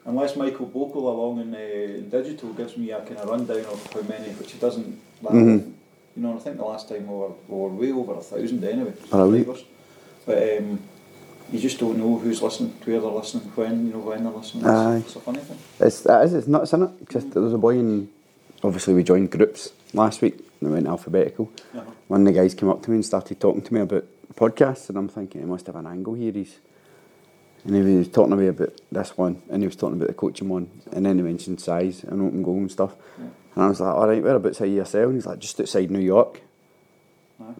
unless 0.05 0.35
Michael 0.35 0.65
Bogle 0.65 1.09
along 1.09 1.41
in, 1.41 1.53
uh, 1.53 1.57
in 1.57 2.09
digital 2.09 2.53
gives 2.53 2.77
me 2.77 2.91
a 2.91 3.01
kind 3.01 3.17
of 3.17 3.29
rundown 3.29 3.65
of 3.65 3.93
how 3.93 4.01
many, 4.01 4.29
which 4.33 4.51
he 4.53 4.59
doesn't. 4.59 4.97
that 5.21 5.31
Mhm. 5.31 5.71
You 6.15 6.21
know, 6.23 6.35
I 6.35 6.39
think 6.39 6.57
the 6.57 6.65
last 6.65 6.87
time 6.89 7.07
we 7.07 7.15
were, 7.15 7.31
we 7.47 7.57
were 7.57 7.69
way 7.69 7.91
over 7.91 8.13
a 8.13 8.21
thousand 8.21 8.63
anyway. 8.63 8.93
Subscribers. 8.99 9.63
But 10.25 10.57
um, 10.57 10.79
you 11.51 11.59
just 11.59 11.79
don't 11.79 11.97
know 11.97 12.17
who's 12.19 12.41
listening, 12.41 12.73
where 12.85 12.99
they're 12.99 13.09
listening, 13.09 13.43
when, 13.55 13.87
you 13.87 13.93
know, 13.93 13.99
when 13.99 14.23
they're 14.23 14.31
listening. 14.31 14.63
It's, 14.63 14.71
Aye. 14.71 14.97
it's 14.97 15.15
a 15.15 15.19
funny 15.19 15.39
thing. 15.39 15.57
It's 15.79 16.05
it 16.05 16.23
is. 16.25 16.33
It's 16.35 16.47
nuts, 16.47 16.69
isn't 16.69 16.83
it? 16.83 17.09
Just 17.09 17.31
there 17.31 17.41
was 17.41 17.53
a 17.53 17.57
boy 17.57 17.79
in. 17.79 18.09
Obviously, 18.63 18.93
we 18.93 19.03
joined 19.03 19.31
groups 19.31 19.73
last 19.93 20.21
week. 20.21 20.37
They 20.61 20.69
went 20.69 20.87
alphabetical. 20.87 21.49
Uh-huh. 21.75 21.81
One 22.07 22.21
of 22.27 22.33
the 22.33 22.39
guys 22.39 22.53
came 22.53 22.69
up 22.69 22.81
to 22.83 22.91
me 22.91 22.97
and 22.97 23.05
started 23.05 23.39
talking 23.39 23.61
to 23.61 23.73
me 23.73 23.81
about 23.81 24.05
podcasts, 24.35 24.87
and 24.89 24.97
I'm 24.97 25.09
thinking 25.09 25.41
he 25.41 25.47
must 25.47 25.65
have 25.67 25.75
an 25.75 25.87
angle 25.87 26.13
here. 26.13 26.31
He's 26.31 26.57
and 27.65 27.75
he 27.75 27.97
was 27.97 28.07
talking 28.09 28.31
to 28.31 28.37
me 28.37 28.47
about 28.47 28.79
this 28.91 29.17
one, 29.17 29.41
and 29.49 29.61
he 29.63 29.67
was 29.67 29.75
talking 29.75 29.95
about 29.97 30.07
the 30.09 30.13
coaching 30.13 30.49
one, 30.49 30.69
and 30.91 31.05
then 31.05 31.17
he 31.17 31.23
mentioned 31.23 31.61
size 31.61 32.03
and 32.03 32.21
open 32.21 32.43
goal 32.43 32.57
and 32.57 32.71
stuff. 32.71 32.95
Yeah. 33.17 33.25
And 33.55 33.63
I 33.63 33.67
was 33.67 33.79
like, 33.79 33.93
all 33.95 34.07
right, 34.07 34.21
whereabouts 34.23 34.61
are 34.61 34.65
you 34.65 34.77
yourself? 34.77 35.05
And 35.05 35.15
he's 35.15 35.25
like, 35.25 35.39
just 35.39 35.59
outside 35.59 35.91
New 35.91 35.99
York. 35.99 36.41
Aye. 37.41 37.53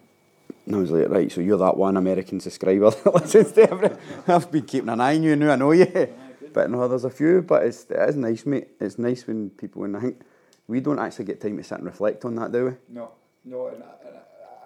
And 0.66 0.76
I 0.76 0.80
was 0.80 0.92
like, 0.92 1.10
right, 1.10 1.32
so 1.32 1.42
you're 1.42 1.58
that 1.58 1.78
one 1.78 1.98
American 1.98 2.40
subscriber 2.40 2.90
that 3.04 3.14
listens 3.14 3.52
to 3.54 3.70
every. 3.70 3.90
I've 4.28 4.52
been 4.52 4.66
keeping 4.66 4.90
an 4.90 5.02
eye 5.02 5.16
on 5.16 5.24
you 5.24 5.36
now, 5.36 5.52
I 5.52 5.56
know 5.56 5.72
you. 5.72 5.86
good. 5.86 6.14
But 6.54 6.70
no, 6.70 6.88
there's 6.88 7.04
a 7.06 7.10
few, 7.10 7.42
but 7.42 7.64
it's, 7.64 7.86
it 7.90 8.10
is 8.10 8.16
nice, 8.16 8.46
mate. 8.46 8.68
It's 8.80 8.98
nice 9.00 9.26
when 9.28 9.50
people, 9.52 9.84
and 9.86 9.98
I 9.98 10.00
think 10.02 10.22
we 10.68 10.80
don't 10.80 11.00
actually 11.00 11.26
get 11.26 11.42
time 11.42 11.58
to 11.58 11.64
sit 11.64 11.78
and 11.80 11.86
reflect 11.86 12.26
on 12.26 12.36
that, 12.36 12.52
do 12.52 12.66
we? 12.66 12.72
No, 12.96 13.12
no, 13.46 13.68
and 13.68 13.84
I, 13.84 14.08
and 14.08 14.18
I- 14.18 14.20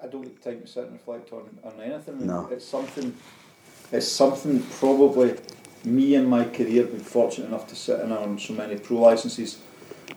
I 0.03 0.07
don't 0.07 0.21
get 0.21 0.41
time 0.43 0.61
to 0.61 0.67
sit 0.67 0.83
and 0.83 0.93
reflect 0.93 1.33
on, 1.33 1.57
on 1.63 1.81
anything. 1.81 2.27
No. 2.27 2.47
It's 2.51 2.65
something, 2.65 3.15
it's 3.91 4.07
something 4.07 4.61
probably 4.79 5.35
me 5.85 6.15
in 6.15 6.25
my 6.25 6.43
career 6.45 6.85
been 6.85 6.99
fortunate 6.99 7.47
enough 7.47 7.67
to 7.67 7.75
sit 7.75 7.99
in 8.01 8.11
on 8.11 8.37
so 8.39 8.53
many 8.53 8.75
pro 8.77 8.97
licenses, 8.97 9.59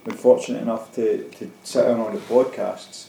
been 0.04 0.16
fortunate 0.16 0.62
enough 0.62 0.92
to, 0.94 1.24
to 1.30 1.50
sit 1.62 1.86
in 1.86 1.98
on 2.00 2.12
the 2.14 2.20
podcasts. 2.20 3.08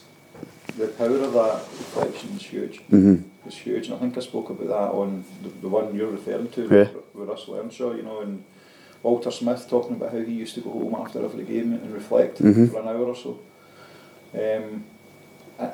The 0.78 0.88
power 0.89 1.17
of 1.17 1.34
that 1.34 1.56
reflection 1.78 2.30
is 2.36 2.43
huge. 2.43 2.78
Mm-hmm. 2.91 3.15
It's 3.45 3.58
huge, 3.58 3.88
and 3.88 3.95
I 3.95 3.97
think 4.00 4.17
I 4.17 4.21
spoke 4.21 4.50
about 4.52 4.67
that 4.67 4.95
on 4.97 5.26
the, 5.41 5.50
the 5.50 5.67
one 5.67 5.95
you're 5.95 6.12
referring 6.12 6.50
to 6.50 6.62
Yeah. 6.62 6.88
with, 7.13 7.28
Russell 7.30 7.56
Earnshaw, 7.56 7.93
you 7.95 8.04
know, 8.04 8.19
and 8.21 8.43
Walter 9.04 9.32
Smith 9.32 9.67
talking 9.67 9.95
about 9.95 10.12
how 10.12 10.19
he 10.19 10.32
used 10.34 10.54
to 10.56 10.62
go 10.62 10.69
home 10.71 10.95
after 11.00 11.24
every 11.26 11.43
game 11.43 11.74
and 11.74 11.91
reflect 11.91 12.39
Mhm. 12.41 12.71
for 12.71 12.80
an 12.82 12.88
hour 12.88 13.06
or 13.06 13.15
so. 13.15 13.39
Um, 14.34 14.84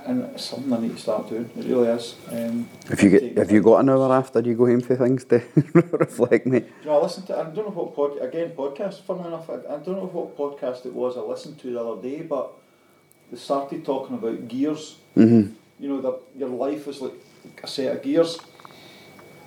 and 0.06 0.24
it's 0.34 0.44
something 0.46 0.72
I 0.74 0.80
need 0.80 0.96
to 0.96 1.02
start 1.02 1.30
doing. 1.30 1.50
It 1.58 1.66
really 1.66 1.88
is. 1.90 2.16
Um, 2.32 2.68
If 2.90 3.02
you 3.04 3.10
get, 3.10 3.38
have 3.38 3.52
you 3.52 3.62
got 3.62 3.80
an 3.80 3.90
hour 3.90 4.12
after 4.14 4.40
you 4.42 4.54
go 4.56 4.66
home 4.66 4.82
for 4.82 4.96
things 4.96 5.24
to 5.26 5.42
reflect, 5.74 6.46
mate? 6.46 6.68
Do 6.68 6.74
you 6.82 6.86
know, 6.92 7.00
I 7.00 7.04
listened 7.04 7.28
to, 7.28 7.38
I 7.38 7.44
don't 7.44 7.56
know 7.68 7.72
what 7.84 7.96
pod, 7.96 8.18
again, 8.22 8.52
podcast, 8.52 9.02
funnily 9.04 9.28
enough, 9.28 9.50
I, 9.50 9.56
I 9.56 9.78
don't 9.78 9.98
know 9.98 10.10
what 10.12 10.38
podcast 10.38 10.86
it 10.86 10.94
was 10.94 11.18
I 11.18 11.22
listened 11.22 11.60
to 11.60 11.72
the 11.72 11.80
other 11.84 12.02
day, 12.02 12.22
but 12.22 12.52
they 13.32 13.38
started 13.38 13.86
talking 13.86 14.18
about 14.18 14.48
gears. 14.48 14.98
Mm-hmm. 15.16 15.54
You 15.80 15.90
know, 15.90 16.02
that 16.02 16.20
your 16.38 16.50
life 16.50 16.88
is 16.88 17.02
like 17.02 17.14
a 17.64 17.68
set 17.68 17.96
of 17.96 18.02
gears, 18.02 18.40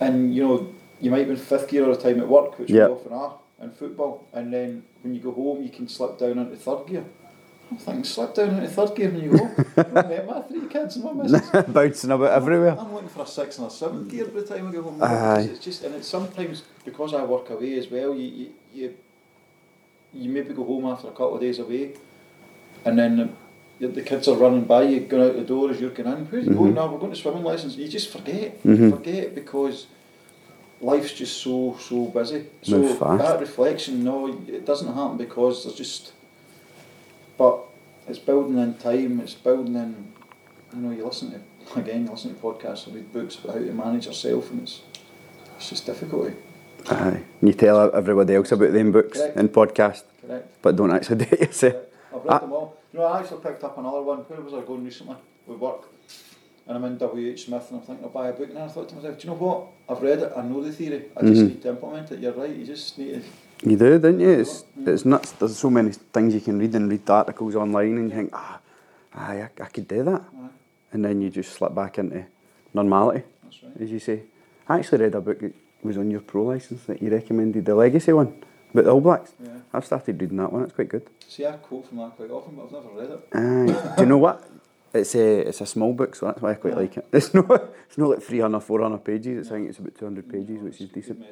and 0.00 0.35
you 0.35 0.42
know, 0.46 0.72
you 1.00 1.11
might 1.11 1.24
be 1.24 1.31
in 1.33 1.37
fifth 1.37 1.68
gear 1.68 1.85
all 1.87 1.94
the 1.94 2.00
time 2.00 2.20
at 2.20 2.29
work, 2.29 2.59
which 2.59 2.70
Yep. 2.70 2.88
we 2.88 2.94
often 2.94 3.12
are 3.12 3.35
in 3.62 3.70
football, 3.72 4.24
and 4.33 4.53
then 4.53 4.85
when 5.03 5.14
you 5.14 5.20
go 5.20 5.33
home, 5.33 5.62
you 5.62 5.70
can 5.70 5.88
slip 5.88 6.18
down 6.18 6.38
into 6.38 6.57
third 6.57 6.87
gear. 6.87 7.05
I'm 7.70 7.76
thinking, 7.76 8.04
slip 8.04 8.35
down 8.35 8.50
into 8.56 8.68
third 8.68 8.96
gear 8.96 9.11
when 9.11 9.22
you 9.22 9.30
go 9.38 9.92
met 9.92 10.26
my 10.26 10.40
three 10.42 10.66
kids 10.66 10.96
and 10.96 11.04
my 11.04 11.12
missus. 11.12 11.64
Bouncing 11.68 12.11
about 12.11 12.33
everywhere. 12.33 12.76
I'm 12.78 12.92
looking 12.92 13.09
for 13.09 13.22
a 13.22 13.26
six 13.26 13.59
and 13.59 13.66
a 13.68 13.70
seventh 13.70 14.11
gear 14.11 14.26
by 14.26 14.40
the 14.40 14.46
time 14.46 14.68
I 14.68 14.72
get 14.72 14.83
home. 14.83 15.00
Aye. 15.02 15.42
It's 15.52 15.64
just, 15.64 15.85
and 15.85 15.94
it's 15.94 16.09
sometimes 16.09 16.64
because 16.85 17.14
I 17.14 17.22
work 17.24 17.48
away 17.50 17.78
as 17.78 17.88
well. 17.88 18.12
You, 18.14 18.26
you, 18.28 18.48
you, 18.72 18.94
you 20.12 20.30
maybe 20.30 20.52
go 20.52 20.64
home 20.64 20.87
after 20.87 21.09
a 21.09 21.12
couple 21.12 21.37
of 21.37 21.40
days 21.40 21.61
away, 21.61 21.94
and 22.85 22.98
then 22.98 23.37
the, 23.78 23.87
the 23.87 24.02
kids 24.02 24.26
are 24.26 24.37
running 24.37 24.64
by 24.64 24.83
you, 24.83 25.00
going 25.00 25.30
out 25.30 25.37
the 25.37 25.42
door 25.44 25.70
as 25.70 25.80
you're 25.80 25.90
going 25.90 26.12
in. 26.12 26.26
Where's 26.26 26.46
you 26.46 26.54
going 26.54 26.74
now? 26.74 26.88
We're 26.92 26.98
going 26.98 27.12
to 27.12 27.16
swimming 27.18 27.44
lessons. 27.44 27.76
You 27.76 27.87
just 27.88 28.11
forget. 28.11 28.61
Mhm. 28.64 28.90
Forget 28.90 29.35
because 29.35 29.87
life's 30.80 31.12
just 31.12 31.37
so 31.40 31.76
so 31.78 32.06
busy. 32.06 32.46
So 32.62 32.83
that 33.16 33.38
reflection, 33.38 34.02
no, 34.02 34.26
it 34.26 34.66
doesn't 34.66 34.92
happen 34.92 35.16
because 35.16 35.62
there's 35.64 35.76
just. 35.76 36.12
It's 38.11 38.18
building 38.18 38.59
in 38.59 38.75
time. 38.75 39.20
It's 39.20 39.35
building 39.35 39.77
in. 39.77 40.12
You 40.75 40.81
know, 40.83 40.90
you 40.90 41.05
listen 41.07 41.31
to 41.33 41.79
again. 41.79 42.05
You 42.05 42.11
listen 42.11 42.35
to 42.35 42.40
podcasts 42.40 42.87
or 42.88 42.90
read 42.90 43.12
books 43.12 43.37
about 43.37 43.57
how 43.57 43.62
to 43.64 43.73
manage 43.73 44.07
yourself, 44.07 44.51
and 44.51 44.62
it's 44.62 44.83
it's 45.57 45.68
just 45.70 45.87
difficult. 45.87 46.29
eh? 46.29 46.33
Aye. 46.90 47.23
And 47.40 47.49
you 47.49 47.53
tell 47.55 47.94
everybody 47.94 48.35
else 48.35 48.51
about 48.53 48.73
them 48.73 48.90
books 48.92 49.18
Correct. 49.18 49.37
and 49.37 49.49
podcast, 49.53 50.03
Correct. 50.27 50.49
but 50.62 50.75
don't 50.77 50.90
actually 50.90 51.25
do 51.25 51.27
it 51.33 51.40
yourself. 51.40 51.77
I've 52.14 52.25
read 52.25 52.33
Ah. 52.35 52.38
them 52.38 52.53
all. 52.53 52.77
You 52.92 52.99
know, 52.99 53.07
I 53.07 53.20
actually 53.20 53.40
picked 53.42 53.62
up 53.62 53.79
another 53.79 54.03
one. 54.03 54.18
Where 54.29 54.40
was 54.40 54.55
I 54.55 54.62
going 54.66 54.85
recently 54.85 55.16
with 55.46 55.59
work? 55.59 55.83
And 56.66 56.77
I'm 56.77 56.85
in 56.85 56.99
W.H. 56.99 57.44
Smith 57.46 57.66
and 57.70 57.81
I'm 57.81 57.87
thinking 57.87 58.05
I'll 58.05 58.11
buy 58.11 58.29
a 58.29 58.33
book. 58.33 58.49
And 58.51 58.59
I 58.59 58.68
thought 58.68 58.88
to 58.88 58.94
myself, 58.96 59.18
do 59.18 59.27
you 59.29 59.35
know 59.35 59.38
what? 59.40 59.66
I've 59.88 60.03
read 60.03 60.18
it, 60.20 60.33
I 60.37 60.42
know 60.42 60.62
the 60.62 60.73
theory. 60.73 61.05
I 61.16 61.20
just 61.23 61.42
Mhm. 61.42 61.49
need 61.49 61.62
to 61.62 61.68
implement 61.70 62.11
it. 62.12 62.18
You're 62.20 62.33
right, 62.33 62.51
you 62.55 62.64
just 62.64 62.99
need 62.99 63.14
to. 63.14 63.23
You 63.62 63.77
do, 63.77 63.99
don't 63.99 64.20
you? 64.20 64.31
It's, 64.31 64.64
it's 64.87 65.05
nuts. 65.05 65.33
There's 65.33 65.57
so 65.59 65.68
many 65.68 65.90
things 65.92 66.35
you 66.35 66.40
can 66.40 66.59
read 66.59 66.75
and 66.75 66.90
read 66.90 67.05
the 67.05 67.12
articles 67.12 67.55
online, 67.57 67.99
and 67.99 68.11
you 68.11 68.16
think, 68.16 68.31
ah, 68.33 68.59
aye, 69.14 69.42
I, 69.42 69.62
I 69.62 69.66
could 69.66 69.87
do 69.87 70.03
that. 70.05 70.23
Aye, 70.23 70.49
And 70.92 71.05
then 71.05 71.20
you 71.20 71.29
just 71.29 71.53
slip 71.53 71.75
back 71.75 71.99
into 71.99 72.25
normality, 72.73 73.25
that's 73.44 73.62
right. 73.62 73.73
as 73.83 73.90
you 73.90 73.99
say. 73.99 74.23
I 74.68 74.79
actually 74.79 75.03
read 75.03 75.14
a 75.14 75.20
book 75.20 75.40
that 75.40 75.53
was 75.83 75.99
on 75.99 76.11
your 76.11 76.20
pro 76.20 76.44
license 76.44 76.85
that 76.85 77.03
you 77.03 77.11
recommended, 77.11 77.66
the 77.66 77.75
Legacy 77.75 78.12
one, 78.14 78.42
about 78.73 78.85
the 78.85 78.92
All 78.92 79.01
Blacks. 79.01 79.35
Yeah. 79.44 79.51
I've 79.75 79.85
started 79.85 80.20
reading 80.20 80.38
that 80.38 80.53
one, 80.53 80.62
it's 80.62 80.73
quite 80.73 80.88
good. 80.88 81.07
See, 81.29 81.44
I 81.44 81.53
quote 81.53 81.87
from 81.88 81.99
that 81.99 82.16
quite 82.16 82.31
often, 82.31 82.55
but 82.57 82.64
I've 82.64 82.73
never 82.73 82.88
read 82.94 83.11
it. 83.11 83.29
Aye. 83.35 83.94
do 83.96 84.03
you 84.03 84.09
know 84.09 84.18
what? 84.18 84.49
It's 84.94 85.14
a, 85.14 85.40
it's 85.49 85.61
a 85.61 85.66
small 85.66 85.92
book, 85.92 86.16
so 86.16 86.27
that's 86.27 86.40
why 86.40 86.53
I 86.53 86.55
quite 86.55 86.77
like 86.77 86.96
it. 86.96 87.07
It's 87.12 87.35
not, 87.35 87.51
it's 87.87 87.99
not 87.99 88.09
like 88.09 88.23
300, 88.23 88.59
400 88.61 89.05
pages, 89.05 89.38
it's, 89.38 89.51
I 89.51 89.57
think 89.57 89.68
it's 89.68 89.79
about 89.79 89.96
200 89.99 90.29
pages, 90.29 90.62
which 90.62 90.81
is 90.81 90.88
decent. 90.88 91.23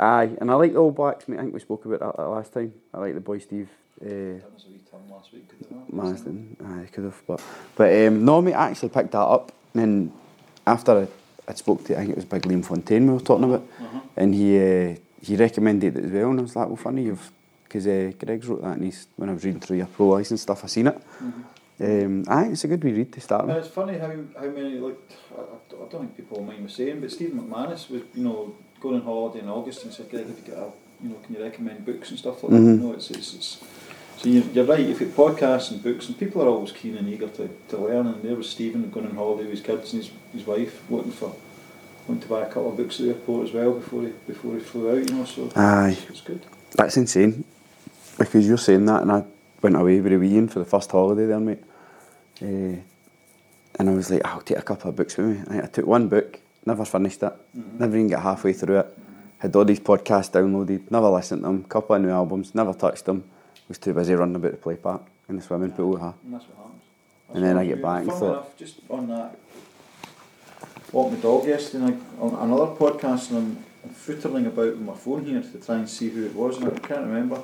Message, 0.00 0.24
isn't 0.24 0.32
it? 0.32 0.36
Aye, 0.36 0.36
and 0.40 0.50
I 0.50 0.54
like 0.54 0.72
the 0.72 0.78
All 0.78 0.90
Blacks, 0.90 1.28
mate. 1.28 1.38
I 1.38 1.42
think 1.42 1.54
we 1.54 1.60
spoke 1.60 1.84
about 1.84 2.00
that, 2.00 2.16
that 2.16 2.28
last 2.28 2.52
time. 2.52 2.72
I 2.94 2.98
like 2.98 3.14
the 3.14 3.20
boy 3.20 3.38
Steve 3.38 3.68
uh, 4.02 4.04
Done 4.08 4.42
us 4.56 4.64
a 4.66 4.70
wee 4.70 4.80
turn 4.90 5.00
last 5.10 5.32
week, 5.32 5.48
could 5.48 5.70
not? 5.70 5.92
Marsden. 5.92 6.56
Aye, 6.64 6.88
could 6.92 7.04
have, 7.04 7.22
but 7.26 7.42
but 7.76 8.06
um, 8.06 8.24
no, 8.24 8.40
mate. 8.42 8.54
I 8.54 8.70
actually 8.70 8.88
picked 8.90 9.12
that 9.12 9.18
up, 9.20 9.52
and 9.74 9.82
then 9.82 10.12
after 10.66 10.92
I, 11.02 11.50
I 11.50 11.54
spoke 11.54 11.84
to, 11.84 11.94
I 11.94 12.00
think 12.00 12.10
it 12.10 12.16
was 12.16 12.24
Big 12.24 12.42
Liam 12.42 12.64
Fontaine 12.64 13.06
we 13.06 13.14
were 13.14 13.20
talking 13.20 13.44
about, 13.44 13.62
Uh-huh. 13.80 14.00
and 14.16 14.34
he 14.34 14.58
uh, 14.58 14.94
he 15.22 15.36
recommended 15.36 15.96
it 15.96 16.04
as 16.06 16.10
well, 16.12 16.30
and 16.30 16.38
I 16.40 16.42
was 16.42 16.56
like, 16.56 16.66
well, 16.68 16.76
funny 16.76 17.04
you've 17.04 17.30
because 17.64 17.86
uh, 17.86 18.10
Greg's 18.18 18.48
wrote 18.48 18.62
that, 18.62 18.76
and 18.76 18.84
he's 18.84 19.06
when 19.16 19.28
I 19.28 19.32
was 19.34 19.44
reading 19.44 19.60
through 19.60 19.76
your 19.76 19.86
pro 19.86 20.08
license 20.08 20.42
stuff, 20.42 20.64
I 20.64 20.66
seen 20.66 20.86
it. 20.88 20.98
Mhm. 21.22 21.44
Um, 21.82 22.24
aye, 22.28 22.48
it's 22.52 22.64
a 22.64 22.68
good 22.68 22.82
wee 22.84 22.92
read 22.92 23.10
to 23.12 23.20
start 23.22 23.42
And 23.44 23.54
with. 23.54 23.64
it's 23.64 23.72
funny 23.74 23.96
how, 23.96 24.08
how 24.38 24.48
many, 24.50 24.78
like, 24.80 24.98
I, 25.34 25.40
I 25.40 25.88
don't 25.88 26.00
think 26.00 26.14
people 26.16 26.42
mind 26.42 26.62
me 26.64 26.68
saying, 26.68 27.00
but 27.00 27.10
Stephen 27.10 27.40
McManus 27.40 27.88
was, 27.88 28.02
you 28.12 28.22
know, 28.24 28.54
going 28.80 28.96
on 28.96 29.02
holiday 29.02 29.40
in 29.40 29.48
August 29.48 29.84
and 29.84 29.92
said, 29.92 30.10
Greg, 30.10 30.26
have 30.26 30.36
you 30.38 30.52
got 30.54 30.62
a, 30.62 30.70
you 31.02 31.08
know, 31.10 31.16
can 31.24 31.34
you 31.36 31.42
recommend 31.42 31.84
books 31.84 32.10
and 32.10 32.18
stuff 32.18 32.42
like 32.42 32.52
Mhm. 32.52 32.78
that? 32.78 32.84
No, 32.84 32.92
it's, 32.92 33.10
it's, 33.10 33.34
it's, 33.34 33.58
so 34.18 34.28
you're, 34.28 34.44
you're 34.52 34.64
right, 34.64 34.80
you've 34.86 34.98
got 34.98 35.36
podcasts 35.36 35.70
and 35.70 35.82
books, 35.82 36.08
and 36.08 36.18
people 36.18 36.42
are 36.42 36.48
always 36.48 36.72
keen 36.72 36.96
and 36.96 37.08
eager 37.08 37.28
to, 37.28 37.48
to 37.68 37.76
learn, 37.78 38.06
and 38.06 38.22
there 38.22 38.34
was 38.34 38.48
Stephen 38.48 38.90
going 38.90 39.06
on 39.06 39.14
holiday 39.16 39.42
with 39.44 39.52
his 39.52 39.60
kids 39.60 39.92
and 39.92 40.02
his, 40.02 40.12
his 40.32 40.46
wife, 40.46 40.82
looking 40.90 41.12
for, 41.12 41.34
wanting 42.06 42.22
to 42.22 42.28
buy 42.28 42.42
a 42.42 42.46
couple 42.46 42.70
of 42.70 42.76
books 42.76 43.00
at 43.00 43.06
the 43.06 43.12
airport 43.12 43.48
as 43.48 43.54
well 43.54 43.72
before 43.72 44.02
he, 44.02 44.12
before 44.26 44.54
he 44.54 44.60
flew 44.60 44.90
out, 44.90 45.08
you 45.08 45.14
know, 45.16 45.24
so 45.24 45.50
Aye. 45.56 45.96
it's, 46.08 46.20
good. 46.20 46.40
That's 46.72 46.96
insane, 46.96 47.44
because 48.18 48.46
you're 48.46 48.58
saying 48.58 48.86
that, 48.86 49.02
and 49.02 49.12
I 49.12 49.24
went 49.62 49.76
away 49.76 50.00
with 50.00 50.12
a 50.12 50.18
wee 50.18 50.32
Ian 50.34 50.48
for 50.48 50.58
the 50.58 50.64
first 50.64 50.90
holiday 50.90 51.26
there, 51.26 51.40
mate. 51.40 51.62
Uh, 52.42 52.80
and 53.78 53.88
I 53.88 53.92
was 53.94 54.10
like, 54.10 54.24
I'll 54.26 54.40
take 54.40 54.58
a 54.58 54.62
couple 54.62 54.90
of 54.90 54.96
books 54.96 55.16
with 55.16 55.48
me. 55.50 55.58
I 55.60 55.66
took 55.66 55.86
one 55.86 56.08
book, 56.08 56.40
never 56.66 56.84
finished 56.84 57.22
it, 57.22 57.32
Mhm. 57.56 57.78
never 57.80 57.96
even 57.96 58.08
got 58.08 58.22
halfway 58.22 58.52
through 58.52 58.78
it. 58.80 58.98
Had 59.38 59.56
all 59.56 59.64
these 59.64 59.80
podcasts 59.80 60.30
downloaded, 60.30 60.90
never 60.90 61.08
listened 61.08 61.42
to 61.42 61.46
them, 61.46 61.64
couple 61.64 61.96
of 61.96 62.02
new 62.02 62.10
albums, 62.10 62.54
never 62.54 62.72
touched 62.74 63.04
them. 63.06 63.24
Was 63.68 63.78
too 63.78 63.94
busy 63.94 64.14
running 64.14 64.36
about 64.36 64.50
the 64.52 64.56
play 64.58 64.76
park 64.76 65.02
in 65.28 65.36
the 65.36 65.42
swimming 65.42 65.70
pool. 65.72 65.96
Huh? 65.96 66.12
And 66.24 66.34
that's 66.34 66.44
what 66.48 66.56
happens. 66.58 66.82
And 67.32 67.44
then 67.44 67.56
I 67.56 67.64
get 67.64 67.76
do. 67.76 67.82
back 67.82 68.02
and 68.02 68.12
thought- 68.12 68.22
enough, 68.32 68.56
just 68.56 68.80
on 68.90 69.06
that, 69.08 69.36
walked 70.92 71.12
my 71.14 71.18
dog 71.20 71.46
yesterday 71.46 71.96
on 72.20 72.34
another 72.34 72.66
podcast 72.74 73.30
and 73.30 73.38
I'm, 73.38 73.64
I'm 73.84 73.90
footering 73.94 74.46
about 74.46 74.72
with 74.76 74.80
my 74.80 74.94
phone 74.94 75.24
here 75.24 75.40
to 75.40 75.58
try 75.58 75.76
and 75.76 75.88
see 75.88 76.10
who 76.10 76.26
it 76.26 76.34
was 76.34 76.58
and 76.58 76.66
I 76.66 76.78
can't 76.78 77.06
remember. 77.06 77.40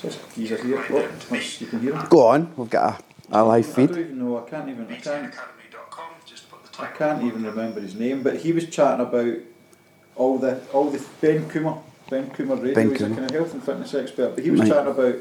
Just 0.00 0.18
geezer 0.34 0.56
here. 0.62 0.82
Let's- 1.30 1.60
you 1.60 1.66
can 1.66 1.80
hear 1.80 1.94
him. 1.94 2.06
Go 2.08 2.26
on, 2.28 2.52
we've 2.56 2.70
got 2.70 3.02
a, 3.30 3.38
a 3.40 3.44
live 3.44 3.68
I 3.68 3.72
feed. 3.72 3.88
don't 3.90 3.98
even 3.98 4.18
know. 4.18 4.38
I 4.38 4.48
can't 4.48 4.68
even. 4.68 4.86
I 4.90 4.96
can't. 4.96 5.34
I 6.78 6.86
can't 6.86 7.22
even 7.22 7.44
remember 7.44 7.80
his 7.80 7.94
name, 7.94 8.22
but 8.22 8.36
he 8.38 8.52
was 8.52 8.68
chatting 8.68 9.04
about 9.06 9.36
all 10.16 10.38
the 10.38 10.60
all 10.72 10.90
the 10.90 11.04
Ben 11.20 11.48
Coomber, 11.48 11.80
Ben 12.10 12.30
Coomber 12.30 12.56
Radio. 12.60 12.74
Ben 12.74 12.90
he's 12.90 13.02
a 13.02 13.08
kind 13.10 13.24
of 13.24 13.30
health 13.30 13.52
and 13.54 13.62
fitness 13.62 13.94
expert, 13.94 14.34
but 14.34 14.44
he 14.44 14.50
was 14.50 14.60
Right. 14.60 14.68
chatting 14.70 14.92
about. 14.92 15.14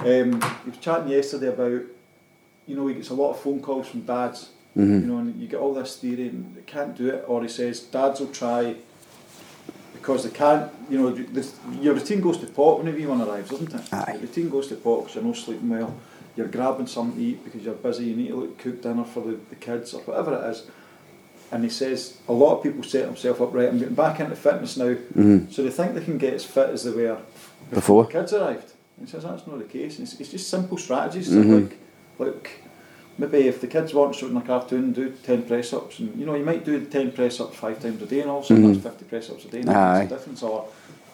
Um, 0.00 0.40
he 0.64 0.70
was 0.70 0.78
chatting 0.80 1.08
yesterday 1.08 1.46
about, 1.48 1.82
you 2.66 2.76
know, 2.76 2.86
he 2.88 2.94
gets 2.94 3.10
a 3.10 3.14
lot 3.14 3.30
of 3.30 3.38
phone 3.40 3.60
calls 3.60 3.86
from 3.88 4.00
dads. 4.02 4.50
Mhm. 4.76 5.02
You 5.02 5.06
know, 5.06 5.18
and 5.18 5.40
you 5.40 5.46
get 5.46 5.60
all 5.60 5.72
this 5.72 5.96
theory, 5.96 6.28
and 6.28 6.52
they 6.56 6.62
can't 6.62 6.96
do 6.96 7.08
it, 7.08 7.24
or 7.28 7.42
he 7.42 7.48
says 7.48 7.78
dads 7.80 8.18
will 8.20 8.26
try 8.28 8.74
because 9.92 10.24
they 10.24 10.30
can't. 10.30 10.70
You 10.90 10.98
know, 10.98 11.10
this, 11.12 11.54
your 11.80 11.94
routine 11.94 12.20
goes 12.20 12.38
to 12.38 12.46
pot 12.46 12.78
when 12.82 12.92
a 12.92 12.96
wee 12.96 13.06
one 13.06 13.22
arrives, 13.22 13.50
doesn't 13.50 13.72
it? 13.72 13.80
Aye. 13.92 14.12
Your 14.14 14.22
routine 14.22 14.50
goes 14.50 14.66
to 14.68 14.74
pot 14.74 15.00
because 15.02 15.14
you're 15.14 15.24
not 15.24 15.36
sleeping 15.36 15.68
well. 15.68 15.94
You're 16.36 16.48
grabbing 16.48 16.86
something 16.86 17.16
to 17.16 17.24
eat 17.24 17.44
because 17.44 17.62
you're 17.62 17.74
busy. 17.74 18.04
You 18.06 18.16
need 18.16 18.28
to 18.28 18.36
look, 18.36 18.58
cook 18.58 18.82
dinner 18.82 19.04
for 19.04 19.20
the, 19.20 19.38
the 19.50 19.56
kids 19.56 19.94
or 19.94 20.00
whatever 20.02 20.34
it 20.34 20.50
is. 20.50 20.64
And 21.52 21.62
he 21.62 21.70
says 21.70 22.16
a 22.28 22.32
lot 22.32 22.56
of 22.56 22.62
people 22.62 22.82
set 22.82 23.06
themselves 23.06 23.40
up 23.40 23.54
right. 23.54 23.68
I'm 23.68 23.78
getting 23.78 23.94
back 23.94 24.18
into 24.18 24.34
fitness 24.34 24.76
now, 24.76 24.94
Mhm. 25.16 25.52
so 25.52 25.62
they 25.62 25.70
think 25.70 25.94
they 25.94 26.04
can 26.04 26.18
get 26.18 26.34
as 26.34 26.44
fit 26.44 26.70
as 26.70 26.82
they 26.84 26.90
were 26.90 27.18
Before. 27.70 28.04
the 28.04 28.10
kids 28.12 28.32
arrived. 28.32 28.72
He 29.00 29.06
says 29.06 29.22
that's 29.22 29.46
not 29.46 29.58
the 29.58 29.64
case. 29.64 29.98
And 29.98 30.08
it's, 30.08 30.18
it's 30.20 30.30
just 30.30 30.48
simple 30.50 30.76
strategies. 30.78 31.30
Mhm. 31.30 31.68
Like, 31.68 31.78
like 32.18 32.50
maybe 33.18 33.46
if 33.46 33.60
the 33.60 33.68
kids 33.68 33.94
want 33.94 34.16
showing 34.16 34.36
a 34.36 34.40
cartoon, 34.40 34.92
do 34.92 35.10
ten 35.22 35.42
press 35.44 35.72
ups, 35.72 36.00
and 36.00 36.18
you 36.18 36.26
know 36.26 36.34
you 36.34 36.44
might 36.44 36.64
do 36.64 36.80
ten 36.86 37.12
press 37.12 37.38
ups 37.40 37.56
five 37.56 37.80
times 37.80 38.02
a 38.02 38.06
day, 38.06 38.20
and 38.22 38.30
also 38.30 38.54
Mhm. 38.56 38.72
that's 38.72 38.82
fifty 38.82 39.04
press 39.04 39.30
ups 39.30 39.44
a 39.44 39.48
day. 39.48 39.60
And 39.60 39.70
Aye. 39.70 39.98
That's 40.06 40.08
the 40.10 40.16
difference. 40.16 40.42
Or 40.42 40.64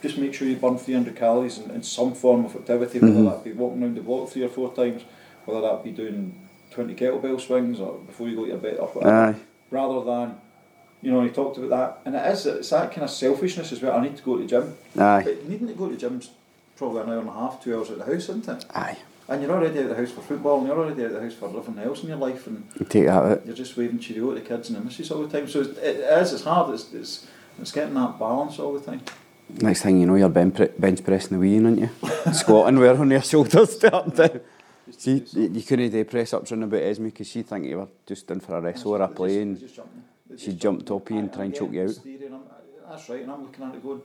just 0.03 0.19
make 0.19 0.35
sure 0.35 0.49
you 0.49 0.57
burn 0.57 0.79
three 0.79 0.95
hundred 0.95 1.17
calories 1.17 1.59
in, 1.59 1.71
in 1.71 1.83
some 1.83 2.15
form 2.15 2.45
of 2.45 2.57
activity, 2.57 2.99
whether 2.99 3.15
mm-hmm. 3.15 3.25
that 3.25 3.45
be 3.45 3.53
walking 3.53 3.83
around 3.83 3.97
the 3.97 4.03
block 4.03 4.31
three 4.31 4.43
or 4.43 4.49
four 4.49 4.73
times, 4.75 5.03
whether 5.45 5.61
that 5.61 5.85
be 5.85 5.91
doing 5.91 6.49
twenty 6.71 6.95
kettlebell 6.95 7.41
swings, 7.41 7.81
or 7.81 7.99
before 7.99 8.29
you 8.29 8.37
go 8.37 8.43
to 8.45 8.49
your 8.49 8.59
bed, 8.59 8.79
or 8.79 8.89
whatever 8.89 9.15
Aye. 9.15 9.41
rather 9.71 10.05
than, 10.05 10.41
you 11.03 11.11
know, 11.11 11.23
he 11.23 11.31
talked 11.31 11.59
about 11.59 11.71
that, 11.71 12.01
and 12.07 12.15
it 12.15 12.33
is 12.33 12.47
it's 12.47 12.71
that 12.71 12.91
kind 12.91 13.03
of 13.03 13.11
selfishness 13.11 13.73
as 13.73 13.83
well. 13.83 13.99
I 13.99 14.03
need 14.03 14.17
to 14.17 14.23
go 14.23 14.37
to 14.37 14.43
the 14.43 14.49
gym. 14.49 14.77
Aye. 14.99 15.23
But 15.25 15.49
needing 15.49 15.69
to 15.69 15.75
go 15.75 15.89
to 15.89 15.95
the 15.95 16.01
gym's 16.01 16.31
probably 16.77 17.03
an 17.03 17.11
hour 17.11 17.19
and 17.19 17.29
a 17.29 17.33
half, 17.33 17.63
two 17.63 17.77
hours 17.77 17.91
at 17.91 17.99
the 17.99 18.05
house, 18.05 18.29
isn't 18.29 18.49
it? 18.49 18.65
Aye. 18.75 18.97
And 19.29 19.43
you're 19.43 19.53
already 19.53 19.79
out 19.79 19.85
of 19.85 19.91
the 19.91 19.97
house 19.97 20.11
for 20.11 20.23
football, 20.23 20.59
and 20.59 20.67
you're 20.67 20.79
already 20.79 21.05
out 21.05 21.11
of 21.11 21.13
the 21.15 21.21
house 21.21 21.35
for 21.35 21.49
everything 21.49 21.79
else 21.79 22.03
in 22.03 22.09
your 22.09 22.17
life, 22.17 22.47
and 22.47 22.67
You 22.79 22.87
take 22.87 23.07
that 23.07 23.23
out. 23.23 23.47
you're 23.47 23.55
just 23.55 23.77
waving 23.77 24.01
cheerio 24.01 24.31
at 24.31 24.43
the 24.43 24.49
kids 24.49 24.71
and 24.71 24.79
the 24.79 24.85
missus 24.85 25.11
all 25.11 25.23
the 25.25 25.39
time. 25.39 25.49
So 25.49 25.61
it 25.61 25.77
is, 25.77 26.33
it's 26.33 26.43
hard, 26.45 26.75
it's, 26.75 26.93
it's, 26.93 27.27
it's 27.61 27.71
getting 27.71 27.95
that 27.95 28.19
balance 28.19 28.59
all 28.59 28.73
the 28.73 28.81
time. 28.81 29.03
next 29.63 29.83
thing 29.83 30.01
you 30.01 30.07
know, 30.07 30.17
you're 30.17 30.29
bench 30.29 31.05
pressing 31.05 31.37
the 31.37 31.39
wee 31.39 31.57
in, 31.57 31.67
aren't 31.67 31.81
you? 31.81 31.91
Squatting 32.33 32.79
where 32.79 32.97
on 32.97 33.11
your 33.11 33.23
shoulders 33.23 33.77
to 33.77 33.95
up 33.95 34.15
down. 34.15 34.41
She, 34.99 35.25
you 35.33 35.63
couldn't 35.63 35.91
do 35.91 36.05
press 36.05 36.35
ups 36.35 36.51
running 36.51 36.65
about 36.65 36.83
Esme 36.83 37.05
because 37.05 37.29
she'd 37.29 37.47
think 37.47 37.67
you 37.67 37.79
were 37.79 37.89
just 38.07 38.31
in 38.31 38.41
for 38.41 38.57
a 38.57 38.61
wrestle 38.61 38.93
or 38.93 39.03
a 39.03 39.09
play 39.09 39.45
just, 39.45 39.79
and 39.79 39.85
just 40.31 40.45
she 40.45 40.53
jumped 40.55 40.91
up 40.91 41.11
you 41.11 41.19
and 41.19 41.33
try 41.33 41.45
and 41.45 41.55
choke 41.55 41.73
you 41.73 41.83
out. 41.85 41.99
That's 42.89 43.09
right, 43.09 43.23
and 43.23 43.31
I'm 43.31 43.43
looking 43.43 43.65
at 43.65 43.75
it 43.75 43.83
going, 43.83 44.03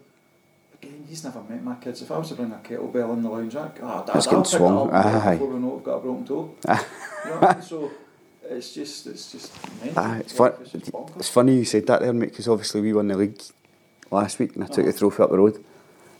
again, 0.75 1.05
he's 1.07 1.23
never 1.23 1.41
met 1.41 1.63
my 1.63 1.75
kids. 1.75 2.01
If 2.03 2.11
I 2.11 2.17
was 2.19 2.29
to 2.29 2.35
bring 2.35 2.51
a 2.51 2.57
kettlebell 2.57 3.13
in 3.13 3.23
the 3.23 3.29
lounge, 3.29 3.55
I'd 3.55 3.75
go, 3.75 3.81
oh, 3.83 4.05
dad, 4.05 4.15
I'll 4.15 4.43
pick 4.43 4.45
swung. 4.45 4.89
it 4.89 4.93
up 4.93 5.31
before 5.31 5.47
we 5.47 5.59
know 5.59 5.77
I've 5.77 5.83
got 5.83 5.91
a 5.93 5.99
broken 5.99 6.25
toe. 6.25 6.55
you 6.67 6.73
know 7.31 7.37
what 7.37 7.49
I 7.49 7.53
mean? 7.55 7.63
So, 7.63 7.91
it's 8.47 8.73
just, 8.73 9.07
it's 9.07 9.31
just... 9.31 9.97
Aye, 9.97 10.17
it's, 10.19 10.33
fun, 10.33 10.53
it's, 10.61 10.71
just 10.71 10.91
it's 11.15 11.29
funny 11.29 11.55
you 11.55 11.65
said 11.65 11.87
that 11.87 12.01
there, 12.01 12.13
mate, 12.13 12.29
because 12.29 12.47
obviously 12.47 12.81
we 12.81 12.93
won 12.93 13.07
the 13.07 13.17
league 13.17 13.41
last 14.15 14.39
week 14.39 14.55
and 14.55 14.63
I 14.63 14.67
took 14.67 14.85
the 14.85 14.93
trophy 14.93 15.23
up 15.23 15.29
the 15.29 15.37
road 15.37 15.63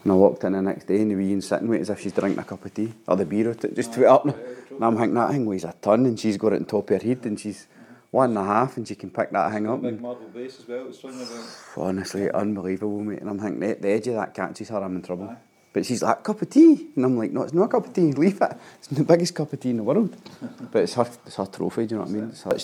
and 0.04 0.12
I 0.12 0.16
walked 0.16 0.44
in 0.44 0.54
the 0.54 0.62
next 0.62 0.86
day 0.86 1.02
and 1.02 1.12
the 1.12 1.16
wee 1.16 1.30
Ian's 1.30 1.48
sitting 1.48 1.68
with 1.68 1.80
it 1.80 1.82
as 1.82 1.90
if 1.90 2.02
she's 2.02 2.14
drinking 2.14 2.40
a 2.40 2.44
cup 2.44 2.64
of 2.64 2.74
tea 2.74 2.94
or 3.08 3.16
the 3.16 3.26
beer 3.26 3.50
out 3.50 3.64
it, 3.66 3.76
just 3.76 3.94
to 3.94 4.04
it 4.04 4.08
up. 4.08 4.26
And 4.26 4.84
I'm 4.84 4.96
thinking 4.96 5.16
that 5.16 5.32
thing 5.32 5.46
weighs 5.46 5.64
a 5.64 5.74
ton 5.82 6.06
and 6.06 6.20
she's 6.20 6.38
got 6.38 6.54
it 6.54 6.58
on 6.58 6.66
top 6.66 6.92
of 6.92 7.02
her 7.02 7.08
head 7.08 7.26
and 7.26 7.40
she's 7.40 7.68
one 8.12 8.30
and 8.30 8.38
a 8.38 8.44
half 8.44 8.78
and 8.78 8.88
she 8.88 8.96
can 8.96 9.10
pick 9.10 9.32
that 9.32 9.52
thing 9.52 9.68
up. 9.68 9.82
Big 9.82 10.00
marble 10.00 10.28
base 10.28 10.60
as 10.60 10.68
well. 10.68 10.88
It's 10.88 11.04
about. 11.04 11.88
honestly, 11.88 12.30
unbelievable, 12.32 13.04
mate. 13.04 13.20
And 13.22 13.30
I'm 13.30 13.40
thinking, 13.40 13.60
the, 13.60 13.74
the 13.74 13.90
edge 13.90 14.08
of 14.08 14.16
that 14.16 14.34
catches 14.34 14.70
her, 14.70 14.78
I'm 14.78 14.96
in 14.96 15.02
trouble. 15.02 15.30
Aye. 15.30 15.38
But 15.74 15.86
she's 15.86 16.02
like, 16.02 16.24
cup 16.24 16.42
of 16.42 16.50
tea. 16.50 16.88
And 16.96 17.04
I'm 17.04 17.18
like, 17.18 17.32
no, 17.32 17.42
it's 17.42 17.54
not 17.54 17.64
a 17.64 17.68
cup 17.68 17.88
of 17.88 17.94
tea, 17.94 18.12
leave 18.24 18.42
it. 18.42 18.58
It's 18.78 18.88
the 18.88 19.04
biggest 19.04 19.36
cup 19.36 19.52
of 19.52 19.60
tea 19.60 19.72
in 19.72 19.78
the 19.78 19.84
world. 19.84 20.16
but 20.72 20.84
it's 20.84 20.94
her, 20.94 21.08
it's 21.26 21.36
her 21.36 21.46
trophy, 21.46 21.88
do 21.88 21.96
you 21.96 22.00
know 22.00 22.06
what 22.06 22.12
I 22.12 22.14
mean? 22.14 22.30
It's 22.30 22.44
her, 22.44 22.58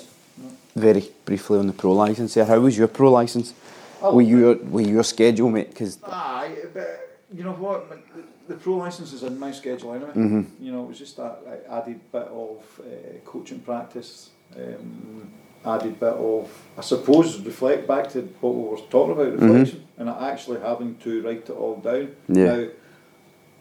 very 0.75 1.03
briefly 1.25 1.59
on 1.59 1.67
the 1.67 1.73
pro 1.73 1.91
licence 1.91 2.33
there. 2.33 2.45
How 2.45 2.59
was 2.59 2.77
your 2.77 2.87
pro 2.87 3.11
licence? 3.11 3.53
Oh, 4.01 4.15
with, 4.15 4.27
your, 4.27 4.55
with 4.55 4.87
your 4.87 5.03
schedule, 5.03 5.49
mate? 5.49 5.69
Because 5.69 5.99
Aye, 6.03 6.55
but 6.73 7.19
you 7.33 7.43
know 7.43 7.53
what? 7.53 7.89
The, 7.89 8.23
the 8.47 8.55
pro 8.59 8.77
license 8.77 9.13
is 9.13 9.23
in 9.23 9.37
my 9.39 9.51
schedule 9.51 9.93
anyway. 9.93 10.11
Mhm. 10.15 10.45
You 10.59 10.71
know, 10.71 10.83
it 10.83 10.87
was 10.89 10.97
just 10.99 11.17
that 11.17 11.43
like, 11.45 11.65
added 11.69 11.99
bit 12.11 12.23
of 12.27 12.81
uh, 12.81 13.19
coaching 13.25 13.59
practice, 13.59 14.29
um, 14.57 15.31
added 15.65 15.99
bit 15.99 16.13
of, 16.13 16.49
I 16.77 16.81
suppose, 16.81 17.39
reflect 17.41 17.87
back 17.87 18.09
to 18.11 18.21
what 18.41 18.55
we 18.55 18.63
were 18.69 18.77
talking 18.89 19.13
about, 19.13 19.39
reflection, 19.39 19.85
and 19.97 20.09
actually 20.09 20.59
having 20.61 20.95
to 21.03 21.21
write 21.21 21.49
it 21.49 21.51
all 21.51 21.77
down. 21.77 22.15
Yeah. 22.27 22.45
Now, 22.55 22.67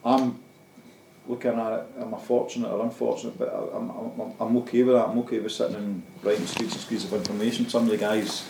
I'm 0.05 0.39
looking 1.29 1.53
at 1.53 1.73
it, 1.73 1.87
am 2.01 2.15
I 2.15 2.19
fortunate 2.19 2.71
or 2.73 2.83
unfortunate, 2.83 3.39
but 3.39 3.49
I- 3.51 3.77
I'm, 3.77 3.91
I'm, 3.91 4.33
I'm 4.41 4.57
okay 4.59 4.83
with 4.83 4.95
that. 4.97 5.09
I'm 5.09 5.19
okay 5.21 5.39
with 5.39 5.53
sitting 5.53 5.77
and 5.77 6.03
writing 6.23 6.47
screeds 6.47 6.73
and 6.73 6.81
screeds 6.83 7.05
of 7.05 7.13
information. 7.13 7.69
Some 7.69 7.85
of 7.85 7.91
the 7.91 7.99
guys 7.99 8.49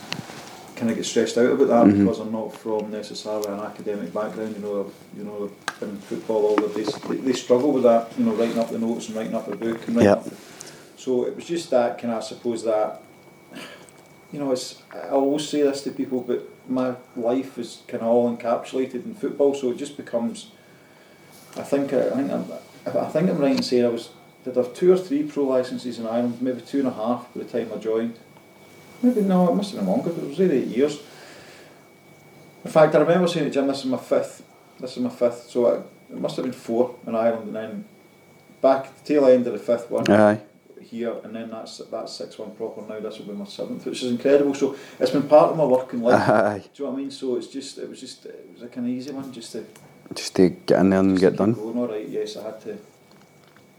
kind 0.80 0.90
of 0.90 0.96
get 0.96 1.04
stressed 1.04 1.36
out 1.36 1.52
about 1.52 1.68
that 1.68 1.84
Mhm. 1.86 1.98
because 1.98 2.20
I'm 2.20 2.32
not 2.32 2.56
from 2.56 2.90
necessarily 2.90 3.48
an 3.52 3.60
academic 3.60 4.14
background. 4.14 4.56
You 4.56 4.62
know, 4.62 4.80
I've- 4.80 5.18
you 5.18 5.24
know, 5.24 5.50
been 5.78 5.90
in 5.90 5.96
football 5.98 6.46
all 6.46 6.56
their 6.56 6.70
days. 6.70 6.88
They, 7.08 7.16
they 7.16 7.32
struggle 7.34 7.70
with 7.72 7.82
that. 7.82 8.08
You 8.18 8.24
know, 8.24 8.32
writing 8.32 8.58
up 8.58 8.70
the 8.70 8.78
notes 8.78 9.08
and 9.08 9.16
writing 9.16 9.34
up 9.34 9.46
a 9.46 9.56
book 9.56 9.86
and 9.86 9.96
writing 9.96 10.10
up. 10.12 10.26
So 10.96 11.24
it 11.26 11.36
was 11.36 11.44
just 11.44 11.70
that 11.70 11.98
kind 11.98 12.14
of, 12.14 12.22
I 12.22 12.26
suppose 12.26 12.64
that. 12.64 13.02
You 14.32 14.38
know, 14.40 14.52
it's 14.52 14.80
I 14.94 15.08
always 15.10 15.46
say 15.48 15.62
this 15.62 15.82
to 15.82 15.90
people, 15.90 16.20
but 16.22 16.48
my 16.68 16.94
life 17.14 17.58
is 17.58 17.82
kind 17.86 18.02
of 18.02 18.08
all 18.08 18.34
encapsulated 18.34 19.04
in 19.04 19.14
football, 19.14 19.54
so 19.54 19.70
it 19.72 19.76
just 19.76 19.96
becomes. 19.98 20.50
I 21.58 21.62
think 21.62 21.92
I, 21.92 22.08
think 22.10 22.30
I'm, 22.32 22.44
I 22.86 23.04
think 23.06 23.28
I'm 23.28 23.38
right 23.38 23.56
in 23.56 23.62
saying 23.62 23.84
I 23.84 23.88
was 23.88 24.10
did 24.44 24.56
I 24.56 24.62
have 24.62 24.72
two 24.72 24.90
or 24.92 24.96
three 24.96 25.24
pro 25.24 25.44
licenses 25.44 25.98
in 25.98 26.06
Ireland, 26.06 26.38
maybe 26.40 26.60
two 26.62 26.78
and 26.78 26.88
a 26.88 26.92
half 26.92 27.26
by 27.34 27.42
the 27.42 27.48
time 27.50 27.70
I 27.74 27.78
joined. 27.78 28.14
maybe 29.02 29.22
no, 29.22 29.50
it 29.50 29.54
must 29.54 29.72
have 29.72 29.80
been 29.80 29.88
longer, 29.88 30.10
but 30.10 30.24
it 30.24 30.28
was 30.28 30.38
really 30.38 30.58
eight 30.58 30.68
years. 30.68 31.00
In 32.64 32.70
fact, 32.70 32.94
I 32.94 32.98
remember 32.98 33.26
saying 33.26 33.46
to 33.46 33.50
Jim, 33.50 33.66
this 33.66 33.80
is 33.80 33.86
my 33.86 33.96
fifth, 33.96 34.42
this 34.78 34.96
is 34.96 35.02
my 35.02 35.10
fifth, 35.10 35.48
so 35.48 35.66
it, 35.68 35.86
it 36.10 36.20
must 36.20 36.36
have 36.36 36.44
been 36.44 36.52
four 36.52 36.96
in 37.06 37.14
Ireland, 37.14 37.46
and 37.46 37.56
then 37.56 37.84
back 38.60 38.86
at 38.86 39.04
the 39.04 39.14
tail 39.14 39.26
end 39.26 39.46
of 39.46 39.54
the 39.54 39.58
fifth 39.58 39.90
one 39.90 40.10
Aye. 40.10 40.40
here, 40.80 41.14
and 41.24 41.34
then 41.34 41.50
that's 41.50 41.78
that's 41.90 42.12
six 42.12 42.38
one 42.38 42.50
proper 42.52 42.82
now. 42.82 43.00
This 43.00 43.18
will 43.18 43.26
be 43.26 43.32
my 43.32 43.46
seventh, 43.46 43.86
which 43.86 44.02
is 44.02 44.10
incredible. 44.10 44.54
So 44.54 44.76
it's 44.98 45.10
been 45.10 45.28
part 45.28 45.52
of 45.52 45.56
my 45.56 45.64
working 45.64 46.02
life. 46.02 46.28
Aye. 46.28 46.58
Do 46.58 46.82
you 46.82 46.84
know 46.84 46.90
what 46.90 46.98
I 46.98 47.02
mean? 47.02 47.10
So 47.10 47.36
it's 47.36 47.48
just 47.48 47.78
it 47.78 47.88
was 47.88 48.00
just 48.00 48.26
it 48.26 48.50
was 48.52 48.62
like 48.62 48.76
an 48.76 48.88
easy 48.88 49.12
one, 49.12 49.32
just 49.32 49.52
to 49.52 49.64
just 50.14 50.36
to 50.36 50.48
get 50.50 50.80
in 50.80 50.90
there 50.90 51.00
and 51.00 51.18
get 51.18 51.36
done. 51.36 51.54
Going 51.54 51.78
all 51.78 51.88
right, 51.88 52.06
yes, 52.08 52.36
I 52.36 52.44
had 52.44 52.60
to 52.62 52.78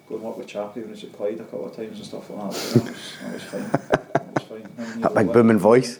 go 0.08 0.16
and 0.16 0.24
work 0.24 0.38
with 0.38 0.48
Chappie 0.48 0.82
when 0.82 0.94
he 0.94 1.08
played 1.08 1.40
a 1.40 1.44
couple 1.44 1.68
of 1.68 1.76
times 1.76 1.98
and 1.98 2.06
stuff 2.06 2.30
like 2.30 2.52
that. 2.52 2.74
But 2.74 2.84
that 2.84 2.94
was, 2.94 3.18
that 3.22 3.34
was 3.34 3.44
fine. 3.44 4.21
That 4.52 4.70
fine. 4.78 4.94
And 4.94 5.04
That 5.04 5.14
big 5.16 5.32
booming 5.32 5.60
voice. 5.60 6.00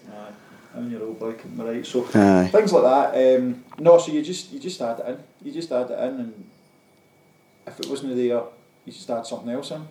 And 0.74 0.90
your 0.90 1.04
old 1.04 1.20
boy 1.20 1.34
keeping 1.34 1.58
right. 1.58 1.86
So 1.86 2.06
Aye, 2.16 2.48
things 2.52 2.72
like 2.72 2.84
that. 2.84 3.38
Um, 3.38 3.64
no, 3.78 3.98
so 3.98 4.12
you 4.12 4.22
just 4.22 4.54
you 4.54 4.60
just 4.60 4.82
add 4.82 5.00
it 5.00 5.06
in. 5.06 5.18
You 5.44 5.52
just 5.52 5.70
add 5.72 5.92
it 5.92 6.00
in, 6.00 6.20
and 6.22 6.50
if 7.68 7.78
it 7.80 7.90
wasn't 7.90 8.16
there, 8.16 8.42
you 8.86 8.94
just 8.94 9.10
add 9.10 9.26
something 9.26 9.50
else 9.50 9.72
in. 9.72 9.86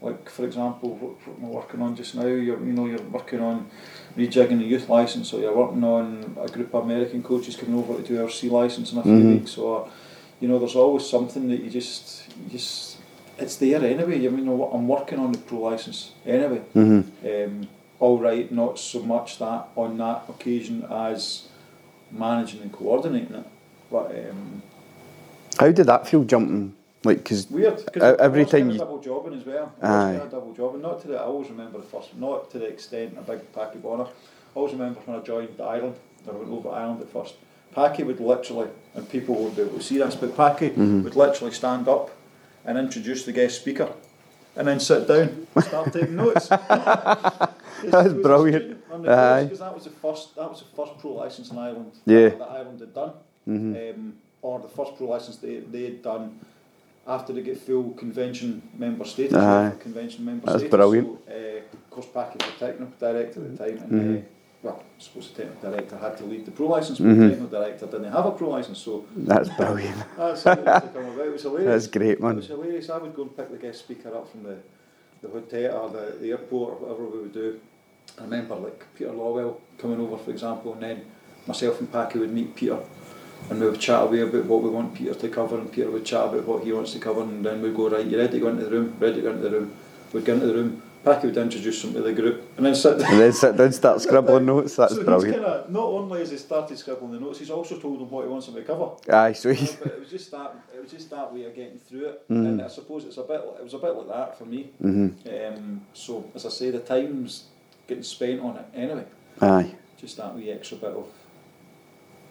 Like 0.00 0.30
for 0.30 0.44
example, 0.44 0.90
what, 0.94 1.26
what 1.26 1.38
am 1.38 1.44
I 1.46 1.48
working 1.48 1.82
on 1.82 1.96
just 1.96 2.14
now? 2.14 2.22
You're 2.26 2.40
you 2.64 2.72
know 2.72 2.86
you're 2.86 3.02
working 3.02 3.40
on 3.40 3.68
rejigging 4.16 4.58
the 4.58 4.64
youth 4.64 4.88
license, 4.88 5.32
or 5.32 5.40
you're 5.40 5.56
working 5.56 5.82
on 5.82 6.36
a 6.40 6.46
group 6.48 6.72
of 6.72 6.84
American 6.84 7.22
coaches 7.24 7.56
coming 7.56 7.74
over 7.76 8.00
to 8.00 8.02
do 8.06 8.22
our 8.22 8.30
C 8.30 8.48
license 8.48 8.92
in 8.92 8.98
a 8.98 9.02
few 9.02 9.12
Mhm. 9.12 9.34
weeks, 9.40 9.58
or 9.58 9.88
you 10.38 10.46
know 10.46 10.60
there's 10.60 10.76
always 10.76 11.04
something 11.04 11.48
that 11.48 11.60
you 11.64 11.70
just 11.70 12.28
you 12.44 12.50
just 12.50 12.98
it's 13.38 13.56
there 13.56 13.82
anyway. 13.84 14.20
You 14.20 14.30
know 14.30 14.52
what 14.54 14.70
I'm 14.72 14.86
working 14.86 15.18
on 15.18 15.32
the 15.32 15.38
pro 15.38 15.58
license 15.62 16.12
anyway. 16.24 16.60
hmm 16.74 17.00
Um, 17.24 17.68
all 18.00 18.18
right, 18.18 18.50
not 18.52 18.78
so 18.78 19.02
much 19.02 19.38
that 19.38 19.68
on 19.76 19.96
that 19.98 20.24
occasion 20.28 20.84
as 20.90 21.48
managing 22.10 22.62
and 22.62 22.72
coordinating 22.72 23.34
it, 23.36 23.46
but 23.90 24.10
um, 24.30 24.62
How 25.58 25.70
did 25.72 25.86
that 25.86 26.06
feel 26.06 26.24
jumping? 26.24 26.74
Like, 27.04 27.18
because 27.18 27.48
weird. 27.50 27.76
Cause 27.92 28.02
Uh, 28.02 28.16
every 28.18 28.42
was 28.42 28.50
time 28.50 28.70
you- 28.70 28.78
double 28.78 28.98
jobbing 28.98 29.34
as 29.34 29.46
well. 29.46 29.72
I 29.80 30.14
Aye. 30.16 30.20
double 30.30 30.52
jobbing, 30.54 30.82
not 30.82 31.00
to 31.02 31.08
the. 31.08 31.16
I 31.18 31.22
always 31.24 31.48
remember 31.50 31.78
the 31.78 31.86
first, 31.86 32.16
not 32.16 32.50
to 32.50 32.58
the 32.58 32.66
extent 32.66 33.16
a 33.18 33.22
big 33.22 33.40
Packie 33.52 33.80
Bonner. 33.80 34.04
I 34.04 34.08
always 34.58 34.72
remember 34.72 35.00
when 35.04 35.18
I 35.18 35.22
joined 35.22 35.60
Ireland. 35.60 35.94
I 36.28 36.32
went 36.32 36.50
over 36.50 36.70
Ireland 36.70 37.00
at 37.02 37.10
first. 37.10 37.34
Packie 37.74 38.04
would 38.04 38.20
literally, 38.20 38.68
and 38.94 39.08
people 39.08 39.34
won't 39.36 39.54
be 39.54 39.62
able 39.62 39.76
to 39.78 39.82
see 39.82 39.98
this, 39.98 40.16
but 40.16 40.36
Packie 40.36 40.74
Mhm. 40.74 41.04
would 41.04 41.14
literally 41.14 41.52
stand 41.52 41.86
up 41.88 42.10
and 42.64 42.76
introduce 42.76 43.24
the 43.24 43.32
guest 43.32 43.60
speaker. 43.60 43.88
And 44.56 44.66
then 44.68 44.80
sit 44.80 45.06
down, 45.06 45.46
and 45.54 45.64
start 45.64 45.92
taking 45.92 46.16
notes. 46.24 46.48
That's 46.48 48.12
brilliant. 48.14 48.82
Because 48.90 49.58
that 49.58 49.74
was 49.74 49.84
the 49.84 49.90
first, 49.90 50.34
that 50.36 50.48
was 50.48 50.60
the 50.60 50.76
first 50.76 50.98
pro 50.98 51.12
license 51.12 51.50
in 51.50 51.58
Ireland. 51.58 51.92
Yeah. 52.06 52.30
That 52.30 52.50
Ireland 52.50 52.80
had 52.80 52.94
done, 52.94 53.12
Mhm. 53.46 53.94
um, 53.94 54.12
or 54.42 54.58
the 54.60 54.68
first 54.68 54.96
pro 54.96 55.06
license 55.08 55.36
they 55.36 55.56
they 55.60 55.84
had 55.84 56.02
done 56.02 56.40
after 57.06 57.32
they 57.34 57.42
get 57.42 57.58
full 57.58 57.90
convention 57.92 58.62
member 58.76 59.04
status. 59.04 59.36
Aye. 59.36 59.72
Convention 59.78 60.24
member 60.24 60.46
That's 60.46 60.58
status. 60.60 60.70
brilliant. 60.76 61.08
So, 61.26 61.32
uh, 61.32 61.58
of 61.72 61.90
course, 61.90 62.06
Packie 62.14 62.38
was 62.42 62.52
the 62.58 62.66
technical 62.66 62.94
director 62.98 63.40
at 63.44 63.56
the 63.56 63.64
time, 63.64 63.78
and 63.84 63.92
Mhm. 63.92 64.18
uh, 64.18 64.22
well, 64.66 64.82
I 64.82 65.02
suppose 65.02 65.30
the 65.30 65.42
technical 65.44 65.70
director 65.70 65.96
had 65.96 66.16
to 66.18 66.24
lead 66.24 66.44
the 66.44 66.50
pro 66.50 66.66
license, 66.66 66.98
but 66.98 67.06
Mhm. 67.08 67.18
the 67.18 67.28
technical 67.30 67.60
director 67.60 67.86
didn't 67.86 68.12
have 68.12 68.26
a 68.26 68.30
pro 68.32 68.48
license, 68.50 68.78
so 68.78 69.04
That's 69.16 69.48
brilliant. 69.50 69.96
that's 70.18 70.42
how 70.42 70.52
it 70.52 70.64
come 70.64 71.06
about. 71.06 71.26
It 71.26 71.32
was 71.32 71.42
hilarious. 71.42 71.70
That's 71.84 71.86
great, 71.86 72.10
It 72.18 72.20
man. 72.22 72.36
was 72.36 72.46
hilarious. 72.48 72.90
I 72.90 72.98
would 72.98 73.14
go 73.14 73.22
and 73.22 73.36
pick 73.36 73.50
the 73.50 73.58
guest 73.58 73.78
speaker 73.80 74.14
up 74.14 74.28
from 74.30 74.42
the, 74.42 74.56
the 75.22 75.28
hotel 75.28 75.76
or 75.82 75.88
the, 75.90 76.16
the 76.20 76.30
airport 76.32 76.74
or 76.74 76.76
whatever 76.86 77.04
we 77.06 77.18
would 77.20 77.32
do. 77.32 77.60
I 78.18 78.22
remember 78.24 78.56
like 78.56 78.84
Peter 78.96 79.10
Lawwell 79.10 79.56
coming 79.78 80.00
over, 80.00 80.16
for 80.16 80.30
example, 80.30 80.72
and 80.74 80.82
then 80.82 81.00
myself 81.46 81.78
and 81.80 81.90
Packie 81.92 82.16
would 82.20 82.32
meet 82.32 82.54
Peter 82.56 82.78
and 83.50 83.60
we 83.60 83.68
would 83.68 83.78
chat 83.78 84.02
away 84.02 84.20
about 84.20 84.46
what 84.46 84.62
we 84.62 84.70
want 84.70 84.94
Peter 84.94 85.14
to 85.14 85.28
cover 85.28 85.56
and 85.58 85.70
Peter 85.70 85.90
would 85.90 86.04
chat 86.04 86.24
about 86.24 86.44
what 86.46 86.64
he 86.64 86.72
wants 86.72 86.92
to 86.94 86.98
cover 86.98 87.22
and 87.22 87.44
then 87.44 87.62
we'd 87.62 87.76
go, 87.76 87.88
right, 87.88 88.04
you 88.06 88.16
ready 88.18 88.32
to 88.32 88.40
go 88.40 88.48
into 88.48 88.64
the 88.64 88.70
room? 88.70 88.96
Ready 88.98 89.16
to 89.16 89.22
go 89.22 89.30
into 89.30 89.42
the 89.48 89.50
room? 89.50 89.72
We'd 90.12 90.24
go 90.24 90.34
into 90.34 90.46
the 90.46 90.54
room, 90.54 90.82
Packie 91.06 91.26
would 91.26 91.36
introduce 91.36 91.84
him 91.84 91.92
to 91.94 92.02
the 92.02 92.12
group 92.12 92.42
and 92.56 92.66
then 92.66 92.74
sit 92.74 92.98
down. 92.98 93.12
And 93.12 93.20
then 93.20 93.32
sit 93.32 93.56
down, 93.56 93.72
start 93.72 94.00
scribbling 94.00 94.44
notes. 94.44 94.74
That's 94.74 94.96
so 94.96 95.04
brilliant. 95.04 95.34
Kinda, 95.36 95.66
not 95.68 95.84
only 95.84 96.18
has 96.18 96.32
he 96.32 96.36
started 96.36 96.76
scribbling 96.76 97.12
the 97.12 97.20
notes, 97.20 97.38
he's 97.38 97.50
also 97.50 97.78
told 97.78 98.00
them 98.00 98.10
what 98.10 98.24
he 98.24 98.28
wants 98.28 98.46
them 98.46 98.56
to 98.56 98.62
cover. 98.62 98.90
Aye, 99.08 99.28
Yeah, 99.28 99.32
sweet. 99.34 99.76
but 99.80 99.92
it 99.92 100.00
was 100.00 100.10
just 100.10 100.32
that 100.32 100.56
it 100.74 100.82
was 100.82 100.90
just 100.90 101.08
that 101.10 101.32
way 101.32 101.44
of 101.44 101.54
getting 101.54 101.78
through 101.78 102.06
it, 102.06 102.28
Mhm. 102.28 102.46
and 102.48 102.62
I 102.62 102.66
suppose 102.66 103.04
it's 103.04 103.18
a 103.18 103.22
bit 103.22 103.40
it 103.58 103.62
was 103.62 103.74
a 103.74 103.78
bit 103.78 103.94
like 103.96 104.08
that 104.08 104.36
for 104.36 104.46
me. 104.46 104.70
Mhm. 104.82 105.12
Um, 105.56 105.80
so 105.94 106.24
as 106.34 106.44
I 106.44 106.48
say, 106.48 106.70
the 106.72 106.80
time's 106.80 107.44
getting 107.86 108.02
spent 108.02 108.40
on 108.40 108.56
it 108.56 108.64
anyway. 108.74 109.04
Aye. 109.40 109.74
Just 109.96 110.16
that 110.16 110.34
wee 110.34 110.50
extra 110.50 110.76
bit 110.78 110.90
of. 110.90 111.04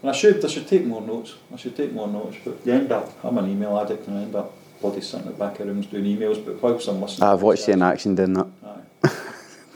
And 0.02 0.10
I 0.10 0.14
should 0.14 0.44
I 0.44 0.50
should 0.50 0.68
take 0.68 0.84
more 0.86 1.02
notes. 1.02 1.36
I 1.54 1.56
should 1.56 1.78
take 1.78 1.94
more 1.94 2.10
notes, 2.10 2.36
but 2.44 2.58
you 2.66 2.74
end 2.74 2.92
up 2.92 3.10
I'm 3.24 3.38
an 3.38 3.50
email 3.50 3.80
addict 3.80 4.06
and 4.10 4.18
I 4.18 4.22
end 4.24 4.36
up 4.36 4.52
bloody 4.82 5.00
sitting 5.02 5.26
at 5.28 5.34
the 5.34 5.40
back 5.40 5.60
of 5.62 5.68
rooms 5.68 5.86
doing 5.88 6.04
emails. 6.04 6.46
But 6.46 6.62
whilst 6.62 6.88
I'm 6.90 7.02
listening, 7.02 7.28
I've 7.28 7.42
watched 7.42 7.68
you 7.68 7.74
in 7.76 7.82
action 7.82 8.14
doing 8.14 8.34
that. 8.34 8.48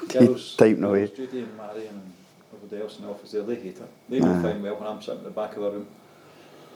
Girls, 0.09 0.55
Typing 0.55 0.83
away. 0.83 1.05
girls, 1.05 1.11
Judy 1.17 1.39
and 1.39 1.57
Marion 1.57 1.87
and 1.87 2.13
everybody 2.53 2.81
else 2.81 2.97
in 2.97 3.05
the 3.05 3.11
office 3.11 3.31
there, 3.31 3.43
they 3.43 3.55
hate 3.55 3.77
it. 3.77 3.89
They 4.09 4.19
don't 4.19 4.39
Aye. 4.39 4.41
find 4.41 4.63
well 4.63 4.75
when 4.75 4.87
I'm 4.87 5.01
sitting 5.01 5.19
at 5.19 5.23
the 5.23 5.29
back 5.31 5.55
of 5.55 5.63
the 5.63 5.71
room. 5.71 5.87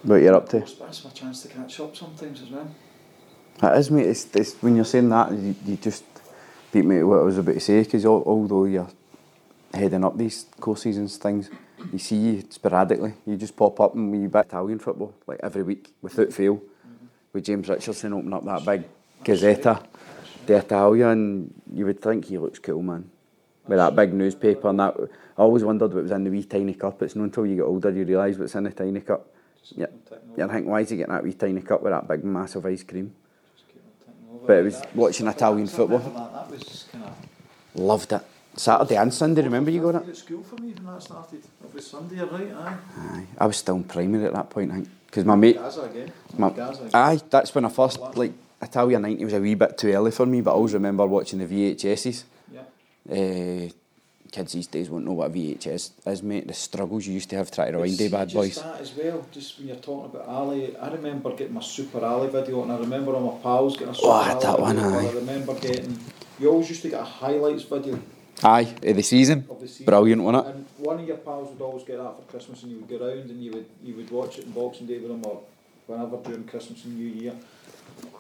What 0.04 0.22
you're 0.22 0.36
up 0.36 0.50
to? 0.50 0.60
That's 0.60 1.04
my 1.04 1.12
chance 1.12 1.44
to 1.44 1.48
catch 1.48 1.80
up 1.80 1.96
sometimes 1.96 2.42
as 2.42 2.50
well. 2.50 2.70
It 3.62 3.78
is, 3.78 3.92
mate. 3.92 4.08
It's, 4.08 4.36
it's, 4.36 4.54
when 4.62 4.76
you're 4.76 4.86
saying 4.86 5.10
that, 5.10 5.32
you, 5.32 5.56
you 5.66 5.78
just 5.78 6.04
beat 6.72 6.86
me 6.86 6.98
to 6.98 7.04
what 7.04 7.20
I 7.20 7.24
was 7.24 7.38
about 7.38 7.54
to 7.54 7.60
say, 7.60 7.84
because 7.84 8.06
although 8.06 8.66
you're 8.66 8.90
heading 9.74 10.04
up 10.04 10.18
these 10.18 10.46
course 10.60 10.82
seasons 10.84 11.18
things, 11.18 11.50
you 11.92 12.00
see 12.00 12.16
you 12.18 12.44
sporadically. 12.50 13.14
You 13.26 13.38
just 13.38 13.56
pop 13.56 13.80
up 13.80 13.96
and 13.96 14.12
we 14.12 14.28
bit 14.28 14.48
Italian 14.48 14.80
football, 14.80 15.14
like 15.26 15.40
every 15.42 15.64
week, 15.64 15.94
without 16.02 16.34
fail. 16.34 16.56
Mm-hmm. 16.56 17.06
With 17.32 17.46
James 17.46 17.70
Richardson 17.70 18.14
opening 18.14 18.34
up 18.34 18.46
that 18.46 18.66
big 18.66 18.84
Gazzetta 19.24 19.86
d'Italia, 20.46 21.08
and 21.10 21.54
you 21.74 21.86
would 21.86 22.02
think 22.02 22.26
he 22.26 22.38
looks 22.38 22.60
cool, 22.60 22.82
man. 22.82 23.10
With 23.68 23.78
that 23.78 23.96
big 23.96 24.14
newspaper 24.14 24.68
and 24.70 24.80
that. 24.80 24.96
I 25.38 25.42
always 25.42 25.64
wondered 25.64 25.94
what 25.94 26.04
was 26.04 26.12
in 26.12 26.24
the 26.26 26.30
wee 26.30 26.44
tiny 26.44 26.74
cup. 26.74 27.02
It's 27.02 27.16
not 27.16 27.24
until 27.24 27.46
you 27.46 27.56
get 27.56 27.64
older 27.64 27.90
you 27.92 28.04
realise 28.06 28.38
what's 28.38 28.56
in 28.56 28.64
the 28.66 28.72
tiny 28.72 29.00
cup. 29.02 29.26
Yeah. 29.76 29.86
You're 30.38 30.48
thinking, 30.50 30.70
why 30.70 30.82
is 30.82 30.90
he 30.90 30.98
getting 30.98 31.14
that 31.14 31.24
wee 31.24 31.34
tiny 31.34 31.62
cup 31.62 31.82
with 31.82 31.94
that 31.94 32.08
big 32.08 32.24
massive 32.26 32.66
ice 32.66 32.84
cream? 32.84 33.14
But 34.46 34.58
it 34.58 34.64
was 34.64 34.82
watching 34.94 35.28
Italian 35.28 35.68
football. 35.68 36.00
That 36.00 36.52
was 36.52 36.62
just 36.64 36.92
kind 36.92 37.06
of. 37.06 37.16
Loved 37.80 38.12
it. 38.12 38.22
Saturday 38.56 38.98
and 38.98 39.12
Sunday, 39.14 39.42
remember 39.42 39.72
you 39.72 39.90
At 39.90 40.08
it? 40.08 40.18
school 40.18 40.44
for 40.44 40.56
me 40.62 40.74
when 40.74 40.94
that 40.94 41.02
started. 41.02 41.40
It 41.64 41.74
was 41.74 41.88
Sunday, 41.88 42.20
right? 42.22 42.52
Aye. 42.54 42.78
Aye. 42.98 43.26
I 43.40 43.46
was 43.48 43.58
still 43.58 43.78
in 43.78 43.84
primary 43.86 44.26
at 44.26 44.34
that 44.34 44.50
point, 44.50 44.72
I 44.72 44.76
think. 44.76 44.90
Because 45.08 45.26
my 45.26 45.36
mate, 45.36 45.56
Gazza 45.56 45.82
again. 45.84 46.12
my, 46.38 46.50
Gazza 46.50 46.82
again. 46.82 46.92
aye, 46.94 47.20
that's 47.30 47.56
when 47.56 47.66
I 47.66 47.70
first, 47.70 48.00
like, 48.16 48.34
Italia 48.62 49.00
90 49.00 49.26
was 49.26 49.34
a 49.34 49.40
wee 49.40 49.56
bit 49.56 49.78
too 49.78 49.92
early 49.92 50.12
for 50.12 50.26
me, 50.26 50.42
but 50.42 50.52
I 50.52 50.54
always 50.56 50.74
remember 50.74 51.06
watching 51.08 51.40
the 51.40 51.46
VHSs. 51.48 52.24
Uh, 53.10 53.70
kids 54.32 54.54
these 54.54 54.68
days 54.68 54.90
won't 54.90 55.06
know 55.06 55.12
what 55.14 55.30
a 55.30 55.34
VHS 55.34 55.92
is, 56.08 56.24
mate. 56.24 56.48
The 56.48 56.54
struggles 56.54 57.06
you 57.06 57.14
used 57.14 57.30
to 57.32 57.36
have 57.36 57.52
trying 57.52 57.72
to 57.74 57.78
rewind 57.78 57.98
they 57.98 58.08
bad 58.08 58.30
just 58.30 58.36
boys. 58.36 58.62
that 58.64 58.82
as 58.82 58.92
well, 58.96 59.26
just 59.32 59.60
when 59.60 59.68
you're 59.68 59.78
talking 59.78 60.06
about 60.16 60.28
Ali, 60.28 60.76
I 60.78 60.90
remember 60.92 61.32
getting 61.36 61.54
my 61.54 61.62
Super 61.62 62.04
Ally 62.04 62.28
video 62.28 62.64
and 62.64 62.72
I 62.72 62.78
remember 62.78 63.14
all 63.14 63.34
my 63.36 63.42
pals 63.44 63.74
getting 63.78 63.90
a 63.90 63.96
Super 63.96 64.08
Oh, 64.08 64.24
Ally 64.24 64.40
that 64.42 64.60
one, 64.60 64.76
video. 64.76 64.90
aye. 65.00 65.06
I 65.08 65.12
remember 65.12 65.54
getting, 65.60 66.00
you 66.40 66.50
always 66.50 66.70
used 66.70 66.82
to 66.84 66.90
get 66.90 67.02
a 67.02 67.04
highlights 67.04 67.64
video 67.64 68.00
Aye, 68.42 68.74
of 68.84 68.96
the 68.96 69.04
season. 69.04 69.46
of 69.50 69.60
the 69.62 69.68
season. 69.68 69.86
Brilliant, 69.86 70.22
wasn't 70.24 70.48
it? 70.48 70.56
And 70.56 70.66
one 70.78 71.00
of 71.00 71.08
your 71.08 71.18
pals 71.18 71.50
would 71.50 71.62
always 71.62 71.84
get 71.84 71.98
that 71.98 72.16
for 72.16 72.24
Christmas 72.24 72.64
and 72.64 72.72
you 72.72 72.80
would 72.80 72.90
go 72.90 73.06
round 73.08 73.30
and 73.30 73.44
you 73.44 73.52
would 73.52 73.66
you 73.84 73.94
would 73.96 74.10
watch 74.10 74.40
it 74.40 74.46
on 74.46 74.52
Boxing 74.52 74.88
Day 74.88 74.98
with 74.98 75.10
them 75.10 75.22
or 75.26 75.42
whenever 75.88 76.18
during 76.18 76.44
Christmas 76.46 76.84
and 76.86 76.98
New 76.98 77.08
Year. 77.08 77.34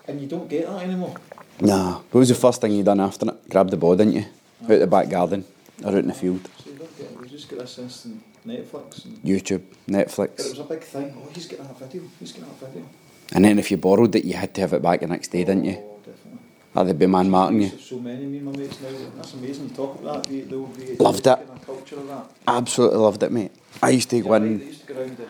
And 0.08 0.22
you 0.22 0.28
don't 0.28 0.48
get 0.48 0.68
that 0.68 0.84
anymore. 0.84 1.16
Nah. 1.60 1.96
What 2.12 2.20
was 2.20 2.30
the 2.30 2.36
first 2.36 2.62
thing 2.62 2.74
you 2.74 2.84
done 2.84 3.00
after 3.00 3.28
it? 3.28 3.50
Grabbed 3.50 3.72
the 3.72 3.78
ball, 3.78 3.96
didn't 3.96 4.14
you? 4.14 4.26
Out 4.64 4.80
the 4.80 4.88
back 4.88 5.09
garden 5.09 5.45
or 5.84 5.89
out 5.89 5.95
in 5.95 6.07
the 6.07 6.14
field. 6.14 6.47
So 6.64 6.70
you 6.72 6.78
don't 6.78 6.97
get 6.97 7.11
it. 7.11 7.20
We 7.22 7.28
just 7.28 7.49
get 7.49 7.59
this 7.59 7.78
instant 7.80 8.24
Netflix 8.47 9.05
and 9.05 9.18
YouTube, 9.24 9.61
but 9.88 9.99
it 10.39 10.49
was 10.49 10.59
a 10.59 10.64
big 10.64 10.82
thing. 10.82 11.16
Oh, 11.18 11.30
he's 11.34 11.47
getting 11.47 11.66
a 11.66 11.74
video. 11.74 12.01
He's 12.20 12.32
getting 12.32 12.49
a 12.49 12.66
video. 12.66 12.86
And 13.34 13.43
then 13.45 13.59
if 13.59 13.72
you 13.72 13.78
borrowed 13.78 14.16
it, 14.16 14.26
you 14.26 14.34
had 14.34 14.53
to 14.55 14.61
have 14.61 14.74
it 14.74 14.82
back 14.82 14.99
the 15.01 15.07
next 15.07 15.30
day, 15.30 15.43
didn't 15.43 15.66
you? 15.66 15.78
Oh, 15.78 15.99
definitely. 16.05 16.91
They'd 16.93 16.99
be 16.99 17.07
man 17.07 17.30
marking 17.30 17.61
you. 17.61 17.70
So 17.70 17.99
many 17.99 18.26
me 18.26 18.38
and 18.38 18.45
my 18.45 18.51
mates 18.57 18.80
now. 18.82 18.89
That's 19.16 19.34
amazing. 19.34 19.70
You 19.70 19.76
talk 19.76 19.99
about 19.99 20.24
that. 20.24 20.47
The, 20.49 20.55
old 20.55 20.76
VHS 20.78 20.99
Loved 20.99 21.28
it. 21.28 21.39
culture 21.66 21.95
of 21.97 22.07
that. 22.07 22.26
Absolutely 22.47 22.97
loved 22.99 23.24
it, 23.24 23.32
mate. 23.32 23.51
I 23.82 23.89
used 23.91 24.09
to 24.11 24.18
Yeah, 24.18 24.24
go 24.24 24.30
right, 24.32 24.41
in. 24.43 24.59
used 24.59 24.88
to 24.88 24.93
go 24.93 24.99
around 25.01 25.18
the. 25.18 25.28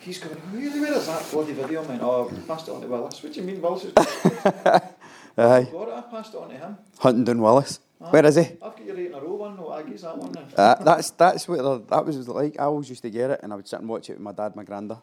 He's 0.00 0.18
going, 0.18 0.36
really, 0.52 0.78
where 0.80 0.92
is 0.92 1.06
that 1.06 1.28
bloody 1.32 1.52
video, 1.52 1.84
man? 1.88 1.98
Oh, 2.00 2.28
I 2.30 2.40
passed 2.46 2.68
it 2.68 2.72
on 2.72 2.80
to 2.80 2.86
Willis. 2.86 3.20
What 3.22 3.32
do 3.32 3.40
you 3.40 3.46
mean, 3.46 3.60
Willis? 3.60 3.84
is 3.86 3.92
Aye. 3.96 4.82
got 5.36 5.88
it. 5.88 5.94
I 5.94 6.00
passed 6.10 6.34
it 6.34 6.38
on 6.38 6.48
to 6.50 6.56
him. 6.56 6.76
Huntingdon 6.98 7.40
Willis. 7.42 7.80
Where 7.98 8.26
is 8.26 8.36
he? 8.36 8.42
I've 8.42 8.58
got 8.60 8.84
your 8.84 8.98
eight 8.98 9.06
in 9.06 9.14
a 9.14 9.20
row 9.20 9.34
one. 9.34 9.56
No, 9.56 9.70
I 9.70 9.82
guess 9.82 10.02
that 10.02 10.16
one. 10.18 10.36
Uh, 10.56 10.74
that's 10.84 11.10
that's 11.10 11.48
what 11.48 11.88
that 11.88 12.04
was 12.04 12.28
like. 12.28 12.60
I 12.60 12.64
always 12.64 12.88
used 12.90 13.02
to 13.02 13.10
get 13.10 13.30
it, 13.30 13.40
and 13.42 13.52
I 13.52 13.56
would 13.56 13.66
sit 13.66 13.80
and 13.80 13.88
watch 13.88 14.10
it 14.10 14.14
with 14.14 14.22
my 14.22 14.32
dad, 14.32 14.54
my 14.54 14.64
granda, 14.64 15.00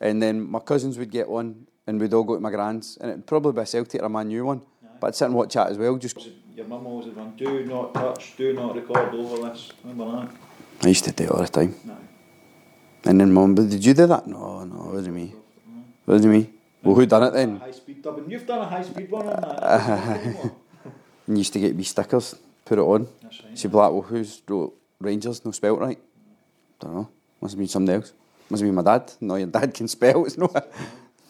and 0.00 0.22
then 0.22 0.40
my 0.40 0.58
cousins 0.58 0.98
would 0.98 1.10
get 1.10 1.28
one, 1.28 1.66
and 1.86 1.98
we'd 2.00 2.12
all 2.12 2.24
go 2.24 2.34
to 2.34 2.40
my 2.40 2.50
grand's, 2.50 2.98
and 2.98 3.10
it'd 3.10 3.26
probably 3.26 3.52
be 3.52 3.60
a 3.62 3.66
Celtic 3.66 4.02
or 4.02 4.06
a 4.06 4.08
Man 4.10 4.30
U 4.30 4.44
one, 4.44 4.60
but 5.00 5.08
I'd 5.08 5.14
sit 5.14 5.24
and 5.26 5.34
watch 5.34 5.54
that 5.54 5.70
as 5.70 5.78
well. 5.78 5.96
Just 5.96 6.18
Your 6.54 6.66
mum 6.66 6.86
always 6.86 7.06
had 7.06 7.16
one. 7.16 7.34
Do 7.36 7.64
not 7.64 7.94
touch. 7.94 8.36
Do 8.36 8.52
not 8.52 8.74
record 8.76 9.14
over 9.14 9.48
this. 9.48 9.72
Remember 9.82 10.26
that? 10.26 10.30
I 10.84 10.88
used 10.88 11.04
to 11.04 11.12
do 11.12 11.24
it 11.24 11.30
all 11.30 11.40
the 11.40 11.48
time, 11.48 11.74
No. 11.86 11.96
and 13.04 13.18
then 13.20 13.32
mum, 13.32 13.54
but 13.54 13.70
did 13.70 13.84
you 13.84 13.94
do 13.94 14.06
that? 14.06 14.26
No, 14.26 14.64
no, 14.64 14.90
it 14.90 14.94
wasn't 14.94 15.14
me. 15.16 15.34
It 16.06 16.10
wasn't 16.10 16.32
me. 16.34 16.50
Well, 16.82 16.94
who 16.94 17.06
done 17.06 17.22
it 17.24 17.32
then? 17.32 17.56
High 17.60 17.70
speed 17.72 18.02
dubbing. 18.02 18.30
You've 18.30 18.46
done 18.46 18.60
a 18.60 18.66
high 18.66 18.82
speed 18.82 19.10
one 19.10 19.26
on 19.28 19.40
that. 19.40 20.52
And 21.30 21.38
you 21.38 21.42
used 21.42 21.52
to 21.52 21.60
get 21.60 21.76
wee 21.76 21.84
stickers, 21.84 22.34
put 22.64 22.76
it 22.76 22.82
on. 22.82 23.06
That's 23.22 23.44
right. 23.44 23.56
She'd 23.56 23.70
be 23.70 23.76
like, 23.76 23.92
well, 23.92 24.02
who's 24.02 24.42
wrote 24.48 24.74
Rangers? 24.98 25.44
No 25.44 25.52
spelt 25.52 25.78
right. 25.78 25.96
Don't 26.80 26.92
know. 26.92 27.08
Must 27.40 27.52
have 27.54 27.58
been 27.60 27.68
somebody 27.68 27.98
else. 27.98 28.12
Must 28.48 28.60
have 28.62 28.66
been 28.68 28.74
my 28.74 28.82
dad. 28.82 29.12
No, 29.20 29.36
your 29.36 29.46
dad 29.46 29.72
can 29.72 29.86
spell. 29.86 30.24
It's 30.26 30.36
not. 30.36 30.66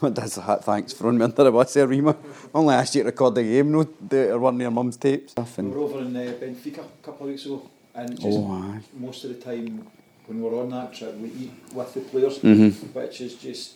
My 0.00 0.08
dad's 0.08 0.38
like, 0.38 0.62
thanks 0.62 0.94
for 0.94 1.00
throwing 1.00 1.18
me 1.18 1.24
under 1.24 1.44
the 1.44 1.52
bus 1.52 1.74
there, 1.74 1.86
Rima. 1.86 2.16
Only 2.54 2.74
asked 2.76 2.94
you 2.94 3.02
to 3.02 3.08
record 3.08 3.34
the 3.34 3.42
game, 3.42 3.72
no, 3.72 3.82
do 3.84 4.16
it 4.16 4.30
or 4.30 4.38
one 4.38 4.54
of 4.54 4.60
your 4.62 4.70
mum's 4.70 4.96
tapes. 4.96 5.32
Stuff 5.32 5.58
We 5.58 5.64
and, 5.64 5.74
were 5.74 5.80
over 5.80 5.98
in 5.98 6.16
uh, 6.16 6.20
Benfica 6.40 6.78
a 6.78 7.02
couple 7.02 7.26
of 7.26 7.32
weeks 7.32 7.44
ago, 7.44 7.68
and 7.94 8.08
just 8.18 8.26
oh, 8.26 8.50
aye. 8.52 8.80
most 8.98 9.24
of 9.24 9.28
the 9.34 9.36
time 9.44 9.86
when 10.24 10.40
we're 10.40 10.58
on 10.58 10.70
that 10.70 10.94
trip, 10.94 11.14
we 11.18 11.28
eat 11.28 11.52
with 11.74 11.92
the 11.92 12.00
players, 12.00 12.38
Mhm. 12.38 12.72
which 12.94 13.20
is 13.20 13.34
just 13.34 13.74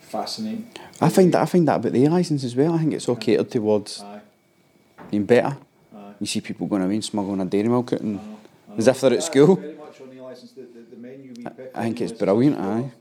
fascinating. 0.00 0.68
I 1.00 1.08
find 1.08 1.32
that 1.32 1.42
I 1.42 1.46
find 1.46 1.68
that 1.68 1.76
about 1.76 1.92
the 1.92 2.08
license 2.08 2.42
as 2.42 2.56
well. 2.56 2.74
I 2.74 2.78
think 2.78 2.94
it's 2.94 3.08
all 3.08 3.14
catered 3.14 3.52
towards 3.52 4.00
Aye, 4.02 4.19
being 5.10 5.24
better. 5.24 5.56
aye. 5.94 6.12
You 6.20 6.26
see 6.26 6.40
people 6.40 6.66
going 6.66 6.82
away 6.82 6.94
and 6.94 7.04
smuggling 7.04 7.40
a 7.40 7.44
dairy 7.44 7.68
milk 7.68 7.92
out 7.92 8.00
I 8.00 8.04
and 8.04 8.20
I 8.20 8.76
as 8.78 8.86
if 8.88 9.00
they're 9.00 9.14
at 9.14 9.22
school. 9.22 9.56
Very 9.56 9.74
much 9.74 10.00
on 10.00 10.08
the. 10.10 10.16
The, 10.54 10.80
the, 10.90 10.96
menu. 10.96 11.34
I 11.74 11.82
think 11.84 12.00
it's 12.00 12.12
brilliant, 12.12 12.56
for- 12.56 12.62
aye. 12.62 12.92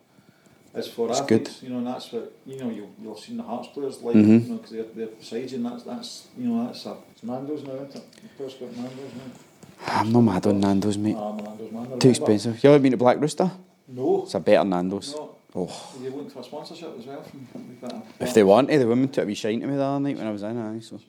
It's 0.76 0.88
for 0.88 1.10
It's 1.10 1.22
good. 1.22 1.42
athletes, 1.42 1.64
you 1.64 1.70
know, 1.70 1.78
and 1.80 1.88
that's 1.88 2.12
what 2.12 2.32
you 2.46 2.58
know. 2.60 2.70
You 2.70 2.88
you'll 3.02 3.18
see 3.18 3.36
the 3.36 3.44
Hearts 3.44 3.70
players 3.74 4.02
like, 4.02 4.16
Mhm. 4.16 4.44
you 4.44 4.50
know, 4.50 4.56
because 4.58 4.72
they're 4.72 4.84
they're 4.96 5.08
beside 5.08 5.52
and 5.54 5.66
that's 5.66 5.84
that's 5.84 6.28
you 6.38 6.48
know 6.48 6.66
that's 6.66 6.86
a 6.86 6.96
it's 7.12 7.24
Nando's 7.24 7.64
now, 7.64 7.74
isn't 7.74 7.96
it? 7.96 8.04
Players 8.38 8.54
got 8.54 8.76
Nando's 8.76 9.14
now. 9.16 9.88
I'm 9.88 10.12
not 10.12 10.22
mad 10.22 10.46
on 10.48 10.60
Nando's, 10.60 10.98
mate. 10.98 11.16
Ah, 11.18 11.32
Nando's 11.36 11.72
man. 11.72 12.00
Too 12.00 12.10
expensive. 12.10 12.64
You 12.64 12.70
ever 12.70 12.80
been 12.80 12.92
to 12.92 12.98
Black 12.98 13.20
Rooster? 13.20 13.50
No, 13.88 14.24
It's 14.24 14.36
a 14.36 14.40
better 14.40 14.64
Nando's. 14.64 15.16
no. 15.16 15.36
Oh. 15.56 15.96
You 16.02 16.12
looking 16.12 16.30
for 16.30 16.40
a 16.40 16.44
sponsorship 16.44 16.96
as 17.00 17.06
well 17.08 17.24
from? 17.24 17.48
a- 17.84 18.24
If 18.24 18.34
they 18.36 18.44
want 18.44 18.70
to, 18.70 18.78
the 18.78 18.86
woman 18.88 19.08
took 19.10 19.24
a 19.24 19.28
wee 19.28 19.34
shine 19.34 19.60
to 19.62 19.68
me 19.68 19.76
the 19.76 19.84
other 19.84 20.00
night 20.00 20.18
when 20.18 20.28
I 20.28 20.32
was 20.32 20.44
in, 20.44 20.58
aye, 20.58 20.80
so 20.82 21.00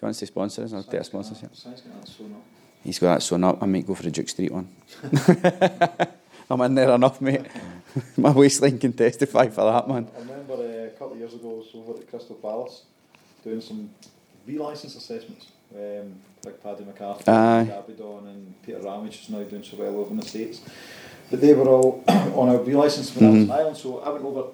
she 0.00 0.06
wants 0.06 0.18
to 0.20 0.26
sponsor 0.26 0.64
us, 0.64 0.72
I'll 0.72 0.82
take 0.82 1.00
a 1.02 1.04
sponsorship. 1.04 1.54
Si's 1.54 1.82
got 1.82 2.00
that 2.00 2.08
sewn 2.08 2.32
up. 2.32 2.42
He's 2.82 2.98
got 2.98 3.14
that 3.16 3.22
sewn 3.22 3.44
up, 3.44 3.62
I 3.62 3.66
might 3.66 3.86
go 3.86 3.94
for 3.94 4.02
the 4.02 4.10
Duke 4.10 4.30
Street 4.30 4.50
one. 4.50 4.68
I'm 6.50 6.60
in 6.62 6.74
there 6.74 6.90
enough, 6.90 7.20
mate. 7.20 7.42
My 8.16 8.30
waistline 8.30 8.78
can 8.78 8.92
testify 8.94 9.48
for 9.48 9.64
that, 9.70 9.86
man. 9.88 10.08
I 10.16 10.20
remember 10.20 10.54
uh, 10.54 10.86
a 10.86 10.90
couple 10.90 11.12
of 11.12 11.18
years 11.18 11.34
ago 11.34 11.50
I 11.50 11.58
was 11.58 11.68
over 11.74 12.00
at 12.00 12.08
Crystal 12.08 12.34
Palace 12.36 12.84
doing 13.44 13.60
some 13.60 13.90
B 14.46 14.58
license 14.58 14.96
assessments. 14.96 15.48
Um, 15.74 16.14
Big 16.42 16.60
Paddy 16.62 16.84
McCarthy, 16.84 17.30
Aye. 17.30 17.68
Gabbidon, 17.70 18.26
and 18.26 18.62
Peter 18.62 18.80
Ramage 18.80 19.20
is 19.22 19.28
now 19.28 19.42
doing 19.42 19.62
so 19.62 19.76
well 19.76 19.94
over 19.98 20.10
in 20.12 20.16
the 20.16 20.26
States. 20.26 20.62
But 21.30 21.42
they 21.42 21.52
were 21.52 21.68
all 21.68 22.02
on 22.08 22.48
a 22.48 22.58
B 22.58 22.74
licence 22.74 23.14
when 23.14 23.28
I 23.28 23.32
was 23.34 23.42
in. 23.42 23.50
Ireland, 23.50 23.76
so 23.76 23.98
I 24.00 24.08
went 24.08 24.24
over 24.24 24.48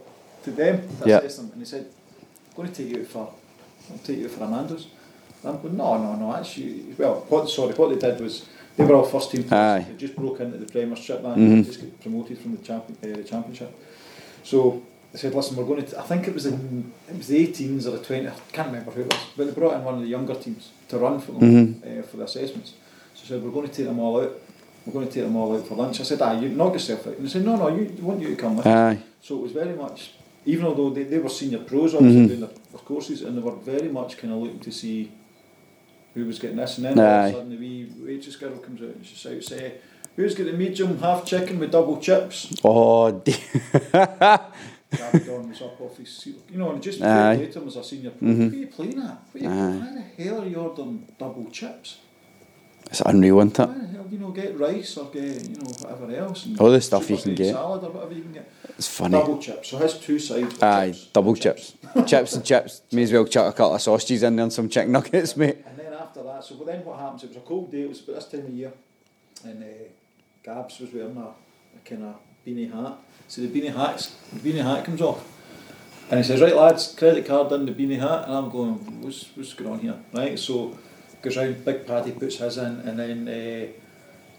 to 0.45 0.51
them 0.51 0.83
to 1.03 1.09
Yeah. 1.09 1.19
assess 1.19 1.37
them, 1.37 1.51
and 1.53 1.61
they 1.61 1.65
said, 1.65 1.87
I'm 2.51 2.57
going 2.57 2.73
to 2.73 2.75
take 2.75 2.93
you 2.95 3.01
out 3.03 3.07
for, 3.07 3.33
I'll 3.93 3.99
take 3.99 4.19
you 4.19 4.25
out 4.27 4.33
for 4.33 4.45
a 4.45 4.49
Nando's. 4.49 4.89
And 5.47 5.57
I'm 5.57 5.63
going, 5.63 5.77
no, 5.77 5.97
no, 5.97 6.17
no, 6.17 6.35
actually, 6.35 6.83
well, 6.99 7.25
what, 7.29 7.49
sorry, 7.49 7.73
what 7.75 7.89
they 7.91 8.11
did 8.11 8.21
was, 8.21 8.47
they 8.77 8.85
were 8.85 8.97
all 8.97 9.05
first 9.05 9.31
team 9.31 9.45
players. 9.45 9.85
Aye. 9.85 9.87
They 9.93 9.97
just 9.97 10.17
broke 10.17 10.41
into 10.41 10.59
the 10.59 10.67
Premiership, 10.67 11.23
that 11.23 11.37
Mhm. 11.37 11.65
just 11.65 11.81
got 11.81 12.01
promoted 12.01 12.39
from 12.39 12.57
the, 12.57 12.63
champion, 12.63 12.99
uh, 13.03 13.17
the 13.17 13.23
Championship. 13.23 13.73
So 14.43 14.83
they 15.13 15.19
said, 15.21 15.35
listen, 15.35 15.57
we're 15.57 15.65
going 15.65 15.85
to, 15.87 16.01
I 16.01 16.03
think 16.03 16.27
it 16.27 16.35
was 16.35 16.47
in, 16.47 16.93
it 17.09 17.17
was 17.17 17.29
the 17.29 17.39
18s 17.47 17.87
or 17.87 17.93
the 17.93 17.99
20s, 17.99 18.33
I 18.33 18.53
can't 18.53 18.69
remember 18.69 18.91
who 18.91 19.03
it 19.03 19.07
was, 19.13 19.21
but 19.37 19.47
they 19.47 19.53
brought 19.53 19.75
in 19.75 19.85
one 19.85 19.95
of 19.95 20.01
the 20.01 20.09
younger 20.09 20.35
teams 20.35 20.71
to 20.89 20.99
run 20.99 21.21
for 21.21 21.33
them, 21.33 21.43
Mhm. 21.85 22.01
uh, 22.01 22.03
for 22.03 22.17
the 22.17 22.25
assessments. 22.25 22.73
So 23.15 23.23
they 23.23 23.29
said, 23.29 23.45
we're 23.45 23.53
going 23.53 23.69
to 23.69 23.73
take 23.75 23.87
them 23.87 24.01
all 24.01 24.21
out. 24.21 24.33
We're 24.85 24.93
going 24.93 25.07
to 25.07 25.13
take 25.13 25.25
them 25.25 25.37
all 25.37 25.55
out 25.57 25.65
for 25.67 25.77
lunch. 25.77 26.01
I 26.01 26.03
said, 26.05 26.21
ah, 26.23 26.39
you 26.41 26.49
knock 26.49 26.73
yourself 26.75 27.07
out. 27.07 27.17
And 27.19 27.25
they 27.27 27.31
said, 27.31 27.45
no, 27.45 27.55
no, 27.57 27.69
you, 27.69 27.89
want 28.03 28.21
you 28.21 28.29
to 28.31 28.37
come 28.37 28.57
with 28.57 28.67
us. 28.67 28.75
Aye. 28.97 28.99
So 29.23 29.37
it 29.37 29.43
was 29.43 29.53
very 29.53 29.75
much, 29.75 30.13
even 30.45 30.67
although 30.67 30.91
they, 30.91 31.05
they 31.05 31.19
were 31.19 31.29
senior 31.29 31.59
pros, 31.61 31.95
obviously 31.95 32.23
Mhm. 32.23 32.29
doing 32.29 32.41
their, 32.41 32.51
their 32.73 32.81
courses, 32.85 33.23
and 33.23 33.37
they 33.39 33.43
were 33.43 33.53
very 33.75 33.89
much 33.89 34.17
kind 34.19 34.33
of 34.33 34.41
looking 34.41 34.61
to 34.61 34.73
see 34.73 35.11
who 36.17 36.25
was 36.27 36.39
getting 36.41 36.57
this. 36.57 36.79
And 36.79 36.87
then 36.87 36.99
all 36.99 37.05
of 37.05 37.25
a 37.27 37.33
sudden 37.33 37.51
the 37.51 37.57
wee 37.59 37.93
waitress 37.99 38.35
girl 38.37 38.57
comes 38.59 38.81
out 38.83 38.89
and 38.89 39.07
she 39.07 39.15
shouts, 39.15 39.53
eh, 39.53 39.71
who's 40.17 40.35
got 40.35 40.47
the 40.47 40.53
medium 40.55 40.99
half 40.99 41.25
chicken 41.25 41.59
with 41.61 41.71
double 41.71 41.99
chips? 42.01 42.53
Oh, 42.65 43.13
dear. 43.27 43.37
Gabbidon 44.91 45.49
was 45.51 45.61
up 45.63 45.81
off 45.81 45.97
his 45.99 46.17
seat. 46.17 46.37
You 46.51 46.59
know, 46.59 46.71
and 46.73 46.83
just 46.83 47.01
a 47.01 47.07
Aye. 47.07 47.35
year 47.35 47.47
later 47.47 47.61
was 47.61 47.77
a 47.77 47.85
senior 47.85 48.11
pro. 48.11 48.27
Mhm. 48.29 48.45
What 48.47 48.53
are 48.55 48.57
you 48.57 48.67
playing 48.69 48.99
at? 49.01 49.19
What 49.33 49.43
you, 49.43 49.49
why 49.49 50.03
the 50.17 50.25
hell 50.25 50.43
are 50.43 50.47
you 50.49 50.57
ordering 50.57 51.07
double 51.19 51.51
chips? 51.51 51.99
it's 52.89 53.01
unreal, 53.01 53.41
isn't 53.41 53.59
Why 53.59 53.65
it? 53.65 53.81
the 53.81 53.87
hell, 53.89 54.07
you 54.13 54.19
know, 54.19 54.31
get 54.31 54.57
rice 54.59 54.97
or 54.97 55.07
get, 55.11 55.25
you 55.51 55.57
know, 55.57 55.65
whatever 55.81 56.15
else. 56.15 56.47
All 56.61 56.71
the 56.71 56.81
stuff 56.81 57.11
you 57.11 57.17
can 57.17 57.35
get. 57.35 57.53
Salad 57.53 57.83
or 57.83 57.91
whatever 57.91 58.15
you 58.15 58.23
can 58.23 58.33
get. 58.33 58.49
It's 58.79 58.87
funny. 58.87 59.19
Double 59.19 59.39
chips. 59.39 59.71
So 59.71 59.79
his 59.79 59.95
two 59.99 60.21
sides. 60.21 60.63
Aye, 60.63 60.93
chips. 60.93 61.07
double 61.13 61.35
chips. 61.35 61.75
chips 62.07 62.35
and 62.35 62.45
chips. 62.45 62.83
May 62.93 63.03
as 63.03 63.13
well 63.13 63.25
chuck 63.25 63.53
a 63.53 63.57
couple 63.57 63.75
of 63.75 63.83
sausages 63.83 64.23
in 64.23 64.37
there 64.37 64.45
and 64.45 64.53
some 64.53 64.69
chicken 64.69 64.93
nuggets, 64.93 65.37
mate. 65.37 65.66
That, 66.27 66.45
so 66.45 66.55
then 66.57 66.85
what 66.85 66.99
happens? 66.99 67.25
It 67.25 67.29
was 67.29 67.37
a 67.37 67.41
cold 67.41 67.71
day. 67.71 67.83
It 67.83 67.89
was 67.89 68.01
about 68.01 68.17
this 68.17 68.27
time 68.27 68.47
of 68.47 68.51
year, 68.51 68.73
and 69.45 69.63
uh, 69.63 69.67
Gabs 70.43 70.81
was 70.81 70.93
wearing 70.93 71.17
a, 71.17 71.29
a 71.29 71.89
kind 71.89 72.05
of 72.05 72.17
beanie 72.45 72.73
hat. 72.73 72.99
So 73.29 73.43
the 73.43 73.49
beanie 73.49 73.75
hat's 73.75 74.15
the 74.33 74.41
beanie 74.41 74.63
hat 74.63 74.85
comes 74.85 75.01
off, 75.01 75.25
and 76.11 76.19
he 76.19 76.25
says, 76.25 76.41
"Right, 76.41 76.55
lads, 76.55 76.95
credit 76.97 77.27
card 77.27 77.53
in 77.53 77.67
the 77.67 77.73
beanie 77.73 78.01
hat." 78.01 78.25
And 78.27 78.35
I'm 78.35 78.51
going, 78.51 78.75
"What's 79.03 79.25
what's 79.37 79.55
going 79.55 79.71
on 79.71 79.79
here?" 79.79 79.99
Right, 80.13 80.39
so 80.39 80.77
goes 81.23 81.37
round. 81.37 81.65
Big 81.65 81.87
Paddy 81.87 82.13
puts 82.13 82.37
his 82.37 82.59
in, 82.59 82.81
and 82.81 82.99
then 82.99 83.29
uh, 83.29 83.67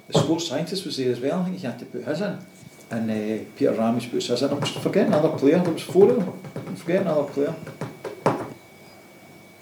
the 0.08 0.20
sports 0.20 0.48
scientist 0.48 0.86
was 0.86 0.98
there 0.98 1.12
as 1.12 1.20
well. 1.20 1.42
I 1.42 1.46
think 1.46 1.58
he 1.58 1.66
had 1.66 1.80
to 1.80 1.86
put 1.86 2.04
his 2.04 2.22
in. 2.22 2.40
And 2.90 3.12
uh, 3.12 3.44
Peter 3.58 3.74
Ramage 3.74 4.10
puts 4.10 4.28
his 4.28 4.42
in. 4.42 4.50
I'm 4.50 4.62
forgetting 4.62 5.14
another 5.14 5.38
player. 5.38 5.60
There 5.60 5.74
was 5.74 5.82
four 5.82 6.10
of 6.10 6.18
them. 6.18 6.42
I'm 6.56 6.76
forgetting 6.76 7.08
another 7.08 7.30
player. 7.30 7.56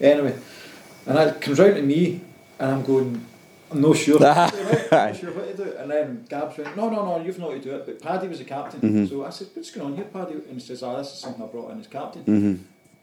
Anyway, 0.00 0.36
and 1.06 1.16
that 1.16 1.40
comes 1.40 1.58
round 1.58 1.76
to 1.76 1.82
me, 1.82 2.20
and 2.58 2.70
I'm 2.72 2.82
going, 2.84 3.24
I'm 3.70 3.80
not 3.80 3.96
sure. 3.96 4.18
I'm 4.24 4.50
not 4.90 5.16
sure 5.16 5.32
what 5.32 5.56
to 5.56 5.64
do. 5.64 5.76
And 5.76 5.90
then 5.90 6.26
Gabs 6.28 6.56
went, 6.58 6.76
no, 6.76 6.88
no, 6.88 7.04
no, 7.04 7.24
you've 7.24 7.38
not 7.38 7.50
to 7.50 7.58
do 7.60 7.74
it. 7.74 7.86
But 7.86 8.00
Paddy 8.00 8.28
was 8.28 8.38
the 8.38 8.44
captain. 8.44 8.80
Mhm. 8.80 9.08
So 9.08 9.24
I 9.24 9.30
said, 9.30 9.48
what's 9.54 9.70
going 9.70 9.86
on 9.88 9.96
here, 9.96 10.04
Paddy? 10.04 10.34
And 10.34 10.54
he 10.54 10.60
says, 10.60 10.82
ah, 10.82 10.96
this 10.98 11.12
is 11.12 11.18
something 11.18 11.42
I 11.42 11.46
brought 11.46 11.72
in 11.72 11.80
as 11.80 11.86
captain. 11.88 12.22
hmm 12.22 12.54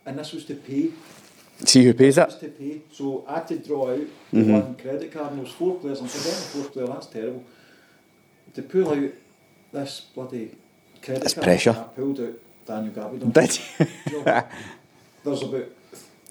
And 0.06 0.18
this 0.20 0.32
was 0.34 0.46
to 0.46 0.56
pay. 0.56 0.92
See 1.66 1.84
who 1.86 1.94
pays 1.94 2.16
This 2.16 2.36
it? 2.36 2.40
to 2.40 2.48
pay. 2.50 2.82
So 2.92 3.26
I 3.28 3.36
had 3.36 3.48
to 3.50 3.60
draw 3.60 3.92
out 3.92 4.00
the 4.32 4.40
Mhm. 4.40 4.52
one 4.52 4.76
credit 4.76 5.12
card, 5.12 5.28
and 5.32 5.38
there 5.38 5.44
was 5.46 5.54
four 5.54 5.76
players. 5.80 6.00
I'm 6.02 6.08
forgetting 6.08 6.32
the 6.40 6.46
fourth 6.46 6.74
player, 6.74 6.88
that's 6.88 7.06
terrible. 7.08 7.44
To 8.56 8.62
pull 8.62 8.90
out 8.92 9.12
this 9.72 10.02
bloody 10.16 10.52
credit 11.02 11.22
That's 11.24 11.34
card, 11.34 11.44
pressure. 11.46 11.72
I 11.72 11.84
pulled 11.96 12.20
out 12.22 12.40
Daniel 12.66 12.94
Gabby. 12.94 13.18
Did 13.20 13.60
You 14.12 14.24
know, 14.24 14.44
there's 15.24 15.42
about 15.44 15.66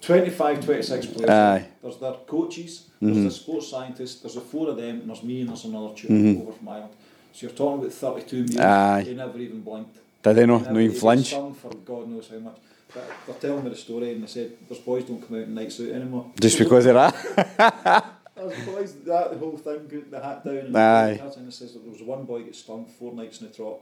25, 0.05 0.65
26 0.65 1.05
players. 1.07 1.29
Aye. 1.29 1.65
There's 1.81 1.97
their 1.97 2.13
coaches, 2.27 2.89
there's 3.01 3.17
Mhm. 3.17 3.23
the 3.23 3.31
sports 3.31 3.67
scientists, 3.69 4.21
there's 4.21 4.35
the 4.35 4.41
four 4.41 4.69
of 4.69 4.77
them, 4.77 4.99
and 5.01 5.09
there's 5.09 5.23
me 5.23 5.41
and 5.41 5.49
there's 5.49 5.63
another 5.65 5.93
two 5.95 6.07
Mhm. 6.09 6.41
over 6.41 6.51
from 6.51 6.67
Ireland. 6.69 6.93
So 7.31 7.47
you're 7.47 7.55
talking 7.55 7.79
about 7.79 7.93
32 7.93 8.43
meals. 8.43 8.57
Aye. 8.57 9.03
They 9.05 9.13
never 9.15 9.39
even 9.39 9.61
blinked. 9.61 9.95
Did 9.95 10.01
they 10.23 10.33
They 10.33 10.45
know? 10.45 10.59
No 10.59 10.79
even 10.79 10.95
flinch? 10.97 11.29
for 11.33 11.71
God 11.85 12.09
knows 12.09 12.27
how 12.29 12.39
much. 12.39 12.57
But 12.93 13.05
they're 13.25 13.35
telling 13.49 13.63
me 13.63 13.69
the 13.71 13.75
story 13.75 14.11
and 14.11 14.21
they 14.23 14.27
said, 14.27 14.51
there's 14.67 14.81
boys 14.81 15.03
don't 15.05 15.21
come 15.25 15.37
out 15.37 15.43
in 15.47 15.55
nights 15.55 15.79
out 15.79 15.87
anymore. 15.89 16.25
Just 16.39 16.59
because 16.59 16.85
of 16.85 16.93
that? 16.95 17.15
There's 18.35 18.65
boys, 18.65 18.93
that 19.05 19.31
the 19.31 19.37
whole 19.37 19.55
thing, 19.57 20.05
the 20.11 20.19
hat 20.19 20.43
down 20.43 20.57
and 20.57 20.75
Aye. 20.77 21.11
and 21.37 21.47
it 21.47 21.53
says 21.53 21.73
that 21.73 21.79
there 21.83 21.91
was 21.93 22.01
one 22.01 22.25
boy 22.25 22.43
get 22.43 22.55
stung 22.55 22.85
four 22.99 23.13
nights 23.13 23.39
in 23.41 23.47
the 23.47 23.53
trot. 23.53 23.79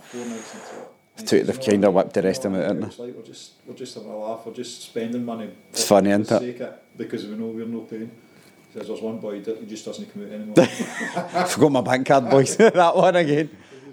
Four 0.00 0.24
nights 0.26 0.54
in 0.54 0.60
the 0.60 0.66
trot. 0.66 0.92
Took- 1.16 1.44
they've 1.46 1.60
kinda 1.60 1.88
mate, 1.88 1.94
whipped 1.94 2.14
the 2.14 2.22
rest 2.22 2.44
of 2.44 2.52
'em 2.54 2.60
out, 2.60 2.66
haven't 2.68 2.84
It's 2.84 2.98
like 2.98 3.14
we're 3.14 3.22
just 3.22 3.52
we're 3.66 3.74
just 3.74 3.94
having 3.94 4.10
a 4.10 4.16
laugh, 4.18 4.40
we're 4.46 4.52
just 4.54 4.82
spending 4.82 5.24
money. 5.24 5.50
It's 5.70 5.84
funny, 5.86 6.10
isn't 6.10 6.30
it? 6.42 6.60
of- 6.60 6.74
Because 6.96 7.26
we 7.26 7.34
know 7.36 7.46
we're 7.46 7.66
no 7.66 7.80
paying. 7.80 8.10
He 8.72 8.78
says 8.78 8.88
there's 8.88 9.02
one 9.02 9.18
boy 9.18 9.40
that 9.42 9.68
just 9.68 9.84
doesn't 9.84 10.10
come 10.12 10.22
out 10.24 10.32
anymore. 10.32 10.54
I 10.58 11.44
forgot 11.48 11.72
my 11.72 11.80
bank 11.82 12.06
card, 12.06 12.30
boys. 12.30 12.56
that 12.56 12.96
one 12.96 13.14
again. 13.16 13.50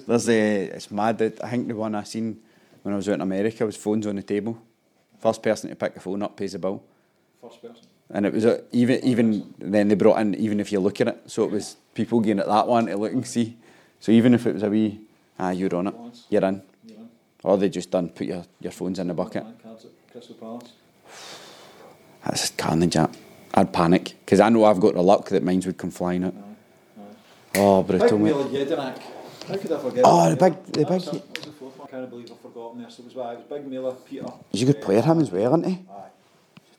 There's 0.07 0.29
a. 0.29 0.63
It's 0.75 0.89
mad. 0.89 1.17
That 1.17 1.43
I 1.43 1.49
think 1.49 1.67
the 1.67 1.75
one 1.75 1.93
I 1.93 2.03
seen 2.03 2.39
when 2.83 2.93
I 2.93 2.97
was 2.97 3.07
out 3.09 3.15
in 3.15 3.21
America 3.21 3.65
was 3.65 3.75
phones 3.75 4.07
on 4.07 4.15
the 4.15 4.23
table. 4.23 4.57
First 5.19 5.43
person 5.43 5.69
to 5.69 5.75
pick 5.75 5.93
the 5.93 5.99
phone 5.99 6.23
up 6.23 6.37
pays 6.37 6.53
the 6.53 6.59
bill. 6.59 6.81
First 7.41 7.61
person. 7.61 7.85
And 8.11 8.25
it 8.25 8.33
was 8.33 8.45
a, 8.45 8.63
even 8.71 9.03
even 9.03 9.53
then 9.59 9.89
they 9.89 9.95
brought 9.95 10.19
in 10.21 10.33
even 10.35 10.59
if 10.59 10.71
you 10.71 10.79
look 10.79 10.99
at 11.01 11.09
it, 11.09 11.17
so 11.27 11.43
it 11.43 11.51
was 11.51 11.75
people 11.93 12.21
getting 12.21 12.39
at 12.39 12.47
that 12.47 12.67
one 12.67 12.85
to 12.87 12.97
look 12.97 13.11
and 13.11 13.27
see. 13.27 13.57
So 13.99 14.11
even 14.13 14.33
if 14.33 14.47
it 14.47 14.53
was 14.53 14.63
a 14.63 14.69
wee, 14.69 15.01
ah, 15.37 15.51
you're 15.51 15.75
on 15.75 15.87
it, 15.87 15.93
you're 16.29 16.43
in. 16.45 16.61
Or 17.43 17.57
they 17.57 17.69
just 17.69 17.91
done 17.91 18.09
put 18.09 18.27
your, 18.27 18.43
your 18.59 18.71
phones 18.71 18.99
in 18.99 19.07
the 19.07 19.13
bucket. 19.13 19.43
man 19.43 19.55
cards 19.63 19.85
at 19.85 19.91
Crystal 20.11 20.35
Palace. 20.35 20.71
That's 22.25 22.49
carnage. 22.51 22.93
That. 22.93 23.15
I'd 23.53 23.73
panic 23.73 24.15
because 24.25 24.39
I 24.39 24.49
know 24.49 24.65
I've 24.65 24.79
got 24.79 24.93
the 24.93 25.01
luck 25.01 25.29
that 25.29 25.43
mines 25.43 25.65
would 25.65 25.77
come 25.77 25.89
flying 25.91 26.23
out. 26.23 26.33
Aye, 26.35 27.01
aye. 27.01 27.59
Oh, 27.59 27.83
brutal 27.83 28.17
mate. 28.19 28.31
Mile 28.35 28.45
Jedinak. 28.49 28.97
How 29.47 29.57
could 29.57 29.71
I 29.71 29.79
forget? 29.79 30.03
Oh, 30.05 30.29
the 30.29 30.35
big- 30.35 30.63
the 30.65 30.85
big- 30.85 31.13
it. 31.15 31.33
The 31.33 31.51
fourth 31.53 31.77
one. 31.77 31.87
I 31.87 31.91
can't 31.91 32.09
believe 32.09 32.31
I've 32.31 32.39
forgotten 32.39 32.83
this. 32.83 32.99
It 32.99 33.05
was, 33.05 33.15
why 33.15 33.33
it 33.33 33.37
was 33.37 33.45
Big 33.49 33.65
Miller, 33.67 33.93
Peter. 34.07 34.27
He's 34.51 34.61
a 34.61 34.65
good 34.65 34.81
player, 34.81 35.01
him 35.01 35.19
as 35.19 35.31
well, 35.31 35.55
isn't 35.55 35.63
he? 35.71 35.85
Aye. 35.89 36.03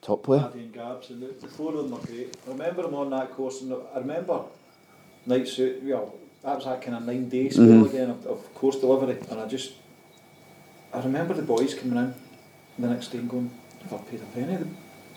Top 0.01 0.23
player. 0.23 0.41
Paddy 0.47 0.59
and 0.61 0.73
Gabs, 0.73 1.09
and 1.09 1.21
the, 1.21 1.27
the 1.41 1.47
four 1.47 1.73
of 1.75 1.89
them 1.89 1.93
are 1.99 2.05
great. 2.05 2.37
I 2.47 2.51
remember 2.51 2.83
them 2.83 2.95
on 2.95 3.09
that 3.09 3.31
course, 3.31 3.61
and 3.61 3.73
I 3.93 3.99
remember 3.99 4.43
nights 5.25 5.59
out, 5.59 5.83
well, 5.83 6.13
that 6.43 6.55
was 6.55 6.65
that 6.65 6.81
kind 6.81 6.95
of 6.95 7.03
nine 7.03 7.27
day 7.27 7.49
spell 7.49 7.65
Mhm. 7.65 7.89
again 7.89 8.09
of, 8.11 8.25
of 8.25 8.53
course 8.55 8.77
delivery, 8.77 9.17
and 9.29 9.39
I 9.41 9.47
just, 9.47 9.73
I 10.93 10.99
remember 11.01 11.33
the 11.33 11.41
boys 11.43 11.73
coming 11.73 11.97
in 11.97 12.13
the 12.79 12.87
next 12.87 13.07
day 13.11 13.19
and 13.19 13.29
going, 13.29 13.49
"If 13.83 13.93
I've 13.93 14.07
paid 14.09 14.21
a 14.21 14.25
penny. 14.25 14.57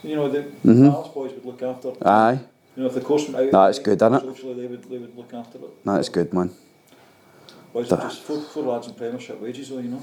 You 0.03 0.17
know, 0.17 0.29
the 0.29 0.45
Mhm. 0.65 0.91
Palace 0.91 1.09
boys 1.15 1.33
would 1.33 1.45
look 1.47 1.63
after, 1.63 1.93
Aye, 2.03 2.39
you 2.77 2.83
know, 2.83 2.89
if 2.89 2.95
the 2.95 3.01
course 3.01 3.25
went 3.29 3.37
out, 3.37 3.51
That's 3.51 3.79
at 3.79 3.85
good, 3.85 3.99
innit? 4.01 4.21
Socially, 4.21 4.55
they 4.55 4.67
would, 4.67 4.85
they 4.85 4.99
would 4.99 5.17
look 5.17 5.33
after 5.33 5.59
it. 5.59 5.85
that's 5.85 6.11
good, 6.11 6.33
man. 6.35 6.51
Boys 7.73 7.91
are 7.91 8.03
just 8.03 8.23
four, 8.23 8.41
four 8.41 8.63
lads 8.65 8.87
in 8.87 8.95
Premiership 8.95 9.41
wages, 9.41 9.71
though, 9.71 9.79
you 9.79 9.89
know. 9.89 10.01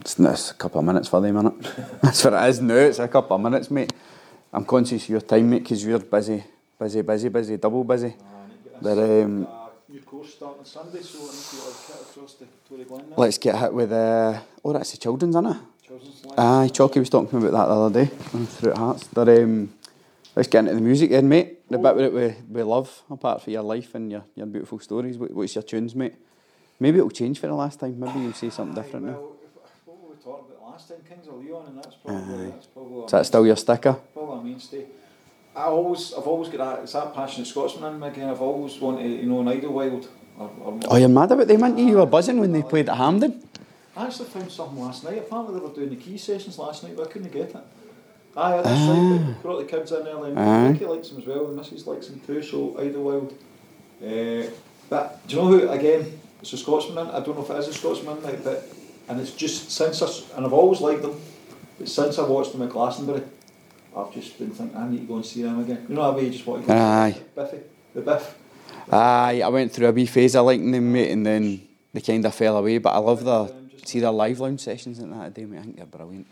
It's, 0.00 0.18
it's 0.18 0.50
a 0.52 0.54
couple 0.54 0.78
of 0.78 0.86
minutes 0.86 1.08
for 1.08 1.20
them, 1.20 1.34
innit? 1.36 2.00
That's 2.02 2.24
what 2.24 2.32
it 2.34 2.48
is 2.48 2.60
now. 2.60 2.74
It's 2.74 2.98
a 3.00 3.08
couple 3.08 3.36
of 3.36 3.42
minutes, 3.42 3.70
mate. 3.70 3.92
I'm 4.52 4.64
conscious 4.64 5.02
of 5.02 5.08
your 5.10 5.20
time, 5.20 5.50
mate, 5.50 5.64
because 5.64 5.84
you're 5.84 5.98
busy, 5.98 6.44
busy, 6.78 7.02
busy, 7.02 7.28
busy, 7.28 7.56
double 7.56 7.82
busy. 7.84 8.14
Ah, 8.18 8.24
I 8.44 8.48
need 8.48 8.62
to 8.64 8.70
get 8.70 8.82
But, 8.82 8.98
um, 8.98 9.48
course 10.24 10.34
starting 10.36 10.64
Sunday, 10.64 11.02
so 11.02 11.18
I 11.18 11.22
need 11.22 11.30
to 11.32 11.56
get 11.56 11.64
a 11.66 11.92
kit 11.92 12.00
across 12.08 12.34
the 12.34 12.46
Toryglen 12.68 13.08
now. 13.10 13.14
Let's 13.16 13.38
get 13.38 13.58
hit 13.58 13.74
with 13.74 13.92
uh, 13.92 14.40
oh, 14.64 14.72
that's 14.72 14.92
the 14.92 14.96
children's, 14.98 15.34
isn't 15.36 15.46
it? 15.46 15.56
Children's 15.86 16.24
Line. 16.24 16.34
Aye, 16.38 16.68
Chalky 16.68 16.98
was 17.00 17.10
talking 17.10 17.28
to 17.28 17.36
me 17.40 17.48
about 17.48 17.68
that 17.68 17.74
the 17.74 17.80
other 17.80 18.04
day 18.04 18.10
on 18.32 18.46
Through 18.46 18.74
Hearts. 18.74 19.08
Um, 19.16 19.74
let's 20.34 20.48
get 20.48 20.60
into 20.60 20.74
the 20.74 20.80
music 20.80 21.10
then, 21.10 21.28
mate. 21.28 21.68
The 21.68 21.78
bit 21.78 21.96
that 21.96 22.12
we, 22.12 22.34
we 22.50 22.62
love, 22.62 23.02
apart 23.10 23.42
from 23.42 23.52
your 23.52 23.62
life 23.62 23.94
and 23.94 24.10
your, 24.10 24.24
your 24.34 24.46
beautiful 24.46 24.78
stories. 24.78 25.18
What, 25.18 25.32
what's 25.32 25.54
your 25.54 25.62
tunes, 25.62 25.94
mate? 25.94 26.14
Maybe 26.80 26.98
it'll 26.98 27.10
change 27.10 27.38
for 27.38 27.46
the 27.46 27.54
last 27.54 27.80
time. 27.80 27.98
Maybe 28.00 28.20
you'll 28.20 28.32
say 28.32 28.50
something 28.50 28.78
Aye, 28.78 28.82
different 28.82 29.06
now. 29.06 29.12
well, 29.12 29.32
if- 29.42 29.86
What 29.86 30.02
were 30.02 30.08
we 30.10 30.16
talking 30.22 30.44
about 30.56 30.70
last 30.72 30.88
time? 30.88 30.98
Kings 31.08 31.28
of 31.28 31.34
Leon, 31.34 31.66
and 31.68 31.78
that's 31.78 31.96
probably 31.96 32.46
Aye. 32.46 32.50
that's 32.50 32.66
probably 32.66 33.04
Is 33.04 33.10
that 33.12 33.26
still 33.26 33.46
your 33.46 33.56
sticker? 33.56 33.92
probably 34.14 34.38
a 34.40 34.42
mainstay. 34.54 34.86
I 35.56 35.64
always, 35.64 36.12
I've 36.14 36.26
always 36.26 36.48
got 36.48 36.58
that. 36.58 36.82
It's 36.82 36.92
that 36.94 37.14
passionate 37.14 37.46
Scotsman 37.46 37.94
in 37.94 38.00
me 38.00 38.08
again. 38.08 38.28
I've 38.28 38.40
always 38.40 38.76
wanted, 38.78 39.08
you 39.20 39.26
know, 39.26 39.40
an 39.40 39.48
Idlewild. 39.48 40.08
Or, 40.38 40.50
or 40.60 40.80
Oh, 40.88 40.96
you're 40.96 41.08
mad 41.08 41.30
about 41.30 41.46
them, 41.46 41.62
aren't 41.62 41.78
you? 41.78 41.86
You 41.86 41.96
were 41.98 42.06
buzzing 42.06 42.40
when 42.40 42.52
they 42.52 42.62
played 42.62 42.88
at 42.88 42.96
Hampden. 42.96 43.40
I 43.96 44.06
actually 44.06 44.28
found 44.30 44.50
something 44.50 44.80
last 44.80 45.04
night. 45.04 45.18
Apparently 45.18 45.54
they 45.54 45.64
were 45.64 45.72
doing 45.72 45.90
the 45.90 45.96
key 45.96 46.18
sessions 46.18 46.58
last 46.58 46.82
night, 46.82 46.96
but 46.96 47.08
I 47.08 47.12
couldn't 47.12 47.30
get 47.32 47.50
it. 47.50 47.56
Aye, 48.36 48.56
that's 48.62 48.68
Ah. 48.68 48.92
right. 49.28 49.42
Brought 49.42 49.58
the 49.58 49.64
kids 49.76 49.92
in 49.92 50.06
early. 50.08 50.32
And 50.34 50.80
likes 50.80 51.08
them 51.10 51.18
as 51.18 51.26
well. 51.26 51.46
The 51.46 51.52
missus 51.52 51.86
likes 51.86 52.08
them 52.08 52.20
too. 52.26 52.42
So 52.42 52.76
Idlewild. 52.76 53.32
Uh, 54.04 54.50
but 54.90 55.24
do 55.28 55.36
you 55.36 55.42
know 55.42 55.48
who 55.48 55.68
again? 55.68 56.18
It's 56.42 56.52
a 56.52 56.56
Scotsman. 56.58 57.06
I 57.08 57.20
don't 57.20 57.36
know 57.38 57.44
if 57.44 57.50
it 57.50 57.56
is 57.56 57.68
a 57.68 57.72
Scotsman, 57.72 58.20
like, 58.24 58.42
but 58.42 58.66
and 59.08 59.20
it's 59.20 59.30
just 59.30 59.70
since 59.70 60.02
I 60.02 60.08
and 60.36 60.44
I've 60.44 60.52
always 60.52 60.80
liked 60.80 61.02
them, 61.02 61.14
but 61.78 61.88
since 61.88 62.18
I 62.18 62.26
watched 62.26 62.50
them 62.52 62.62
at 62.62 62.70
Glastonbury, 62.70 63.22
I've 63.96 64.12
just 64.12 64.38
been 64.38 64.50
thinking 64.50 64.76
I 64.76 64.88
need 64.88 65.00
to 65.00 65.04
go 65.04 65.16
and 65.16 65.26
see 65.26 65.42
them 65.42 65.60
again. 65.60 65.86
You 65.88 65.94
know 65.94 66.10
that 66.10 66.16
way 66.16 66.24
you 66.26 66.30
just 66.30 66.46
want 66.46 66.62
to 66.62 66.68
go. 66.68 66.74
Aye. 66.74 67.16
Biffy, 67.34 67.58
the 67.94 68.00
Biff. 68.00 68.38
Aye, 68.90 69.42
I 69.44 69.48
went 69.48 69.72
through 69.72 69.88
a 69.88 69.92
wee 69.92 70.06
phase 70.06 70.34
of 70.34 70.46
liking 70.46 70.72
them, 70.72 70.92
mate, 70.92 71.10
and 71.10 71.24
then 71.24 71.66
they 71.92 72.00
kind 72.00 72.24
of 72.24 72.34
fell 72.34 72.56
away. 72.56 72.78
But 72.78 72.90
I 72.90 72.98
love 72.98 73.24
the 73.24 73.54
see 73.84 74.00
their 74.00 74.10
live 74.10 74.40
lounge 74.40 74.60
sessions 74.60 74.98
and 74.98 75.12
that 75.12 75.34
day, 75.34 75.44
mate. 75.44 75.58
I 75.58 75.62
think 75.62 75.76
they're 75.76 75.86
brilliant. 75.86 76.26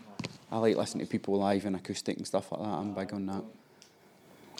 I 0.51 0.57
like 0.57 0.75
listening 0.75 1.05
to 1.05 1.11
people 1.11 1.37
live 1.39 1.65
and 1.65 1.75
acoustic 1.75 2.17
and 2.17 2.27
stuff 2.27 2.51
like 2.51 2.61
that. 2.61 2.67
I'm 2.67 2.93
big 2.93 3.13
on 3.13 3.25
that. 3.27 3.43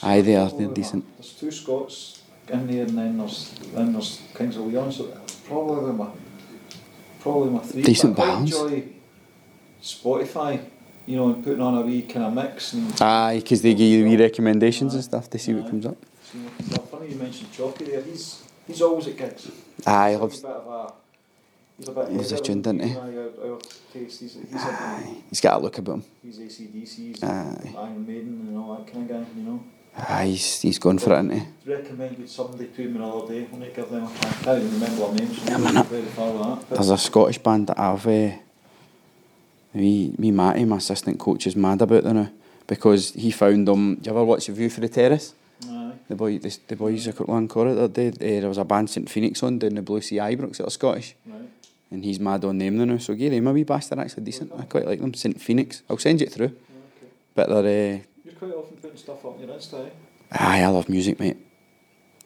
Aye, 0.02 0.22
they 0.22 0.36
are. 0.36 0.50
They're 0.50 0.68
decent. 0.70 1.06
There's 1.18 1.34
two 1.34 1.52
Scots 1.52 2.24
in 2.50 2.68
there, 2.68 2.86
and 2.86 2.98
then 2.98 3.18
there's 3.18 3.54
then 3.74 3.94
there's 3.94 4.22
Kings 4.36 4.56
of 4.58 4.66
Leon. 4.66 4.92
So 4.92 5.16
probably 5.46 5.94
my 5.94 6.08
probably 7.20 7.52
my 7.52 7.60
three. 7.60 7.84
Decent 7.84 8.20
I 8.20 8.26
balance. 8.26 8.56
Spotify, 9.82 10.64
you 11.06 11.16
know, 11.18 11.30
and 11.34 11.44
putting 11.44 11.62
on 11.62 11.76
a 11.78 11.82
wee 11.82 12.02
kind 12.04 12.26
of 12.26 12.34
mix 12.34 12.74
and. 12.74 13.02
Aye, 13.02 13.40
because 13.40 13.62
they 13.62 13.74
give 13.74 13.88
you 13.88 14.04
wee 14.06 14.18
recommendations 14.18 14.94
and 14.94 15.04
stuff 15.04 15.30
to 15.32 15.40
see 15.40 15.54
what 15.54 15.70
comes 15.70 15.86
up. 15.86 15.98
see 16.32 16.40
what 16.40 16.58
comes 16.58 16.74
up. 16.74 16.90
Funny 16.90 17.10
you 17.10 17.16
mentioned 17.16 17.52
Chalky 17.52 17.86
there. 17.86 18.02
He's 18.02 18.44
he's 18.68 18.82
always 18.82 19.08
at 19.08 19.18
gigs. 19.18 19.50
Aye, 19.86 20.12
He's 20.12 20.18
a 20.18 20.22
loves. 20.22 20.40
bit 20.42 20.52
of 20.52 20.68
a. 20.68 20.94
He's 21.78 21.88
a 21.88 21.92
bit. 21.92 22.10
He's 22.12 22.32
a 22.32 22.40
tuned, 22.40 22.64
than 22.64 22.80
isn't 22.82 23.04
he? 23.04 23.10
we 23.10 23.18
are, 23.18 23.22
our- 23.44 23.52
our 23.54 23.60
taste. 23.92 24.20
He's 24.22 24.34
he's, 24.34 24.46
Aye, 24.56 25.04
a, 25.08 25.30
he's 25.30 25.42
got 25.42 25.60
a 25.60 25.64
look 25.64 25.78
about 25.78 25.94
him. 25.96 26.04
he's 26.24 26.38
ACDC. 26.40 26.96
He's 26.96 27.24
Aye. 27.24 27.74
Iron 27.78 28.06
Maiden 28.08 28.46
and 28.48 28.58
all 28.58 28.76
that 28.78 28.92
kind 28.92 29.10
of 29.10 29.18
guy. 29.18 29.26
You 29.36 29.44
know. 29.44 29.64
Aye, 29.96 30.26
he's, 30.28 30.62
he's 30.62 30.80
going 30.80 30.98
for 30.98 31.12
it, 31.14 31.20
isn't 31.26 31.32
he? 31.66 31.72
recommended 31.72 32.28
somebody 32.28 32.66
to 32.68 32.90
me 32.90 32.98
the 32.98 33.06
other 33.06 33.32
day. 33.34 33.44
When 33.52 33.62
I 33.62 33.68
give 33.70 33.90
them 33.92 34.04
a 34.04 34.08
try. 34.08 34.30
I 34.30 34.34
can't 34.34 34.64
remember 34.74 34.88
their 34.96 35.14
names. 35.14 35.38
So 35.40 35.46
Yeah, 35.50 35.56
I'm 35.56 35.64
man, 35.64 35.74
not 35.76 35.88
very 35.88 36.02
far 36.04 36.32
with 36.32 36.70
that. 36.70 36.76
There's 36.76 36.90
a 36.90 36.98
Scottish 36.98 37.38
band 37.40 37.68
that 37.68 37.80
I've. 37.80 38.08
Uh, 38.08 38.32
me, 39.74 40.14
me 40.18 40.32
Matty, 40.32 40.66
my 40.66 40.78
assistant 40.78 41.20
coach, 41.20 41.48
is 41.48 41.56
mad 41.56 41.82
about 41.82 42.04
them 42.04 42.16
now 42.18 42.30
because 42.68 43.12
he 43.14 43.32
found 43.32 43.68
them. 43.68 43.96
Do 43.96 44.10
you 44.10 44.12
ever 44.16 44.24
watch 44.24 44.48
The 44.48 44.54
View 44.54 44.70
for 44.70 44.82
the 44.82 44.90
Terrace? 44.90 45.34
Aye. 45.68 45.94
The 46.10 46.16
boy, 46.16 46.38
the, 46.40 46.58
the 46.68 46.76
boys 46.76 47.08
at 47.08 47.16
Corridor 47.16 47.76
the 47.76 47.84
other 47.84 47.88
day, 47.88 48.08
uh, 48.38 48.42
there 48.42 48.50
was 48.50 48.58
a 48.58 48.66
band 48.66 48.90
St 48.90 49.10
Phoenix 49.10 49.42
on 49.44 49.60
down 49.60 49.76
the 49.76 49.82
Blue 49.82 50.02
Sea 50.02 50.18
Ibrox 50.18 50.58
that 50.58 50.68
are 50.68 50.70
Scottish, 50.70 51.16
Right. 51.26 51.50
and 51.92 52.04
he's 52.04 52.20
mad 52.20 52.44
on 52.46 52.58
them 52.58 52.78
now. 52.86 52.98
So 52.98 53.14
them 53.16 53.48
a 53.48 53.54
wee 53.54 53.64
bastard, 53.64 54.00
actually 54.00 54.24
decent. 54.24 54.52
I 54.58 54.64
quite 54.64 54.86
like 54.86 55.00
them. 55.00 55.14
St 55.14 55.40
Phoenix. 55.42 55.82
I'll 55.90 55.98
send 55.98 56.20
you 56.22 56.28
it 56.28 56.34
through. 56.34 56.46
Okay. 56.48 57.08
But 57.34 57.50
they're. 57.50 57.96
Uh, 57.96 58.00
You're 58.26 58.34
quite 58.36 58.52
often 58.52 58.78
putting 58.78 58.98
stuff 58.98 59.26
up 59.26 59.34
on 59.34 59.40
your 59.40 59.50
Insta, 59.56 59.86
eh? 59.86 59.90
aye, 60.32 60.62
I 60.64 60.68
love 60.68 60.90
music, 60.90 61.20
mate. 61.20 61.38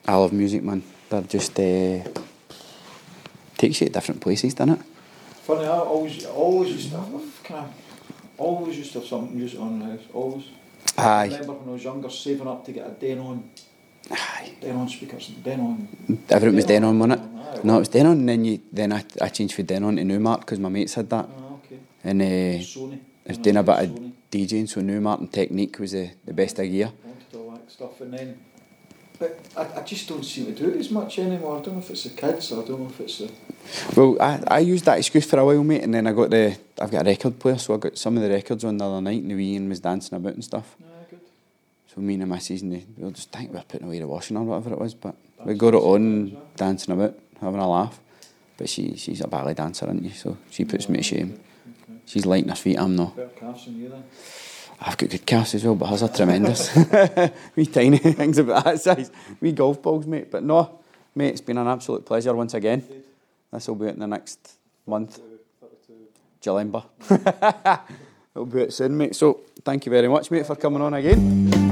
I 0.08 0.16
love 0.16 0.32
music, 0.34 0.64
man. 0.64 0.82
They're 1.10 1.22
just 1.22 1.60
uh, 1.60 2.00
takes 3.58 3.82
you 3.82 3.88
to 3.88 3.94
different 3.94 4.22
places, 4.22 4.54
doesn't 4.54 4.80
it? 4.80 4.86
Funny, 5.48 5.66
I 5.66 5.78
always, 5.80 6.26
always 6.26 6.72
used 6.74 6.92
to 6.92 6.98
have, 6.98 7.44
kind 7.46 7.66
of, 7.66 7.74
always 8.38 8.78
used 8.78 8.92
to 8.94 9.00
have 9.00 9.08
some 9.08 9.34
music 9.34 9.60
on 9.62 9.74
in 9.74 9.80
the 9.80 9.86
house. 9.86 10.06
Always. 10.14 10.44
I 10.98 11.02
Aye, 11.02 11.24
remember 11.28 11.54
when 11.54 11.70
I 11.70 11.72
was 11.72 11.84
younger, 11.86 12.10
saving 12.10 12.48
up 12.48 12.66
to 12.66 12.72
get 12.74 12.86
a 12.86 12.90
Denon, 12.92 13.50
aye. 14.12 14.52
Denon 14.60 14.90
speakers, 14.90 15.28
Denon. 15.42 15.88
Everything 16.30 16.56
was 16.58 16.66
Denon, 16.66 17.00
wasn't 17.00 17.22
it? 17.22 17.26
Aye, 17.40 17.60
No, 17.64 17.76
it 17.78 17.80
was 17.80 17.88
Denon, 17.90 18.12
and 18.20 18.28
then 18.30 18.44
you 18.44 18.60
then 18.74 18.92
I, 18.92 19.06
I 19.22 19.30
changed 19.30 19.56
from 19.56 19.66
Denon 19.66 19.96
to 19.96 20.04
Numark 20.04 20.42
because 20.42 20.60
my 20.60 20.70
mates 20.70 20.96
had 20.96 21.10
that, 21.12 21.30
Ah, 21.30 21.54
okay. 21.64 21.80
and 22.04 22.22
uh, 22.22 22.26
Sony. 22.66 23.00
I 23.26 23.30
was 23.30 23.38
Denon, 23.38 23.42
doing 23.44 23.58
a 23.58 23.64
bit 23.64 23.80
of 23.80 23.90
Sony. 23.96 24.12
DJing, 24.32 24.68
so 24.70 24.82
Numark 24.82 25.20
and 25.20 25.32
Technics 25.32 25.80
was 25.80 25.92
the, 25.94 26.10
the 26.26 26.34
best 26.34 26.60
of 26.60 26.66
gear. 26.70 26.92
wanted 27.06 27.36
all 27.36 27.52
that 27.52 27.72
stuff, 27.72 28.02
and 28.02 28.14
then, 28.14 28.38
but 29.20 29.40
I, 29.56 29.80
I 29.80 29.84
just 29.84 30.08
don't 30.08 30.24
seem 30.24 30.46
to 30.48 30.52
do 30.52 30.70
it 30.70 30.78
as 30.78 30.92
much 30.92 31.20
anymore. 31.20 31.60
I 31.60 31.62
don't 31.62 31.76
know 31.76 31.80
if 31.80 31.90
it's 31.90 32.04
the 32.04 32.10
kids, 32.10 32.52
or 32.52 32.64
I 32.64 32.68
don't 32.68 32.82
know 32.82 32.90
if 32.90 33.00
it's 33.00 33.18
the. 33.20 33.32
Well, 33.96 34.18
I, 34.22 34.42
I 34.48 34.60
used 34.60 34.86
that 34.86 34.98
excuse 34.98 35.26
for 35.26 35.40
a 35.40 35.46
while, 35.46 35.64
mate, 35.64 35.84
and 35.84 35.94
then 35.94 36.08
I 36.08 36.14
got 36.14 36.30
the 36.30 36.58
I've 36.80 36.92
got 36.92 37.06
a 37.06 37.10
record 37.10 37.40
player, 37.40 37.58
so 37.58 37.74
I 37.74 37.78
got 37.78 37.98
some 37.98 38.18
of 38.18 38.24
the 38.24 38.30
records 38.30 38.64
on 38.64 38.78
the 38.78 38.86
other 38.86 39.02
night, 39.02 39.22
and 39.22 39.32
the 39.32 39.36
wee 39.36 39.54
Ian 39.54 39.70
was 39.70 39.80
dancing 39.80 40.16
about 40.16 40.34
and 40.34 40.44
stuff. 40.44 40.76
Ah, 40.82 41.06
good. 41.10 41.20
So 41.94 42.02
me 42.02 42.16
and 42.16 42.28
my 42.28 42.36
missus, 42.36 42.62
and 42.62 42.72
they, 42.74 42.86
we 42.98 43.04
were 43.04 43.12
just 43.12 43.32
think 43.32 43.52
we 43.52 43.58
were 43.58 43.64
putting 43.68 43.88
away 43.88 44.00
the 44.00 44.08
washing 44.08 44.38
or 44.38 44.44
whatever 44.44 44.74
it 44.74 44.80
was, 44.80 44.94
but 44.94 45.16
we 45.44 45.54
got 45.56 45.74
it 45.74 45.78
on, 45.78 46.38
dancing 46.56 46.94
about, 46.94 47.18
having 47.42 47.60
a 47.60 47.70
laugh. 47.70 48.00
But 48.58 48.70
she 48.70 48.96
she's 48.96 49.22
a 49.22 49.28
ballet 49.28 49.54
dancer, 49.54 49.86
isn't 49.86 50.04
she? 50.04 50.16
So 50.16 50.38
she 50.50 50.66
puts 50.66 50.90
me 50.90 50.98
to 50.98 51.04
shame. 51.04 51.40
Okay. 51.84 52.00
She's 52.06 52.26
lighting 52.26 52.50
her 52.50 52.56
feet, 52.56 52.80
I'm 52.80 52.96
not. 52.96 53.16
Better 53.16 53.30
calves 53.30 53.66
than 53.66 53.80
you 53.80 53.90
then. 53.90 54.04
I've 54.80 54.98
got 54.98 55.10
good 55.10 55.26
calves 55.26 55.56
as 55.56 55.64
well, 55.64 55.76
but 55.76 55.88
hers 55.88 56.04
are 56.04 56.10
tremendous. 56.10 56.76
wee 57.56 57.66
tiny 57.66 57.98
things 58.20 58.38
about 58.38 58.66
that 58.66 58.82
size. 58.82 59.12
Wee 59.42 59.52
golf 59.52 59.82
balls, 59.82 60.06
mate. 60.06 60.30
But 60.30 60.44
no, 60.44 60.80
mate, 61.16 61.30
it's 61.30 61.42
been 61.42 61.58
an 61.58 61.68
absolute 61.68 62.06
pleasure 62.06 62.36
once 62.36 62.54
again. 62.54 62.84
This 63.52 63.68
will 63.68 63.76
be 63.76 63.88
out 63.88 63.94
in 63.94 64.00
the 64.00 64.08
next 64.08 64.54
month, 64.86 65.20
July. 66.42 66.62
It'll 68.36 68.46
be 68.46 68.62
out 68.64 68.74
soon, 68.74 68.98
mate. 68.98 69.16
So 69.16 69.42
thank 69.64 69.86
you 69.86 69.90
very 69.92 70.08
much, 70.08 70.30
mate, 70.30 70.46
for 70.46 70.56
coming 70.56 70.82
on 70.82 70.94
again. 70.94 71.67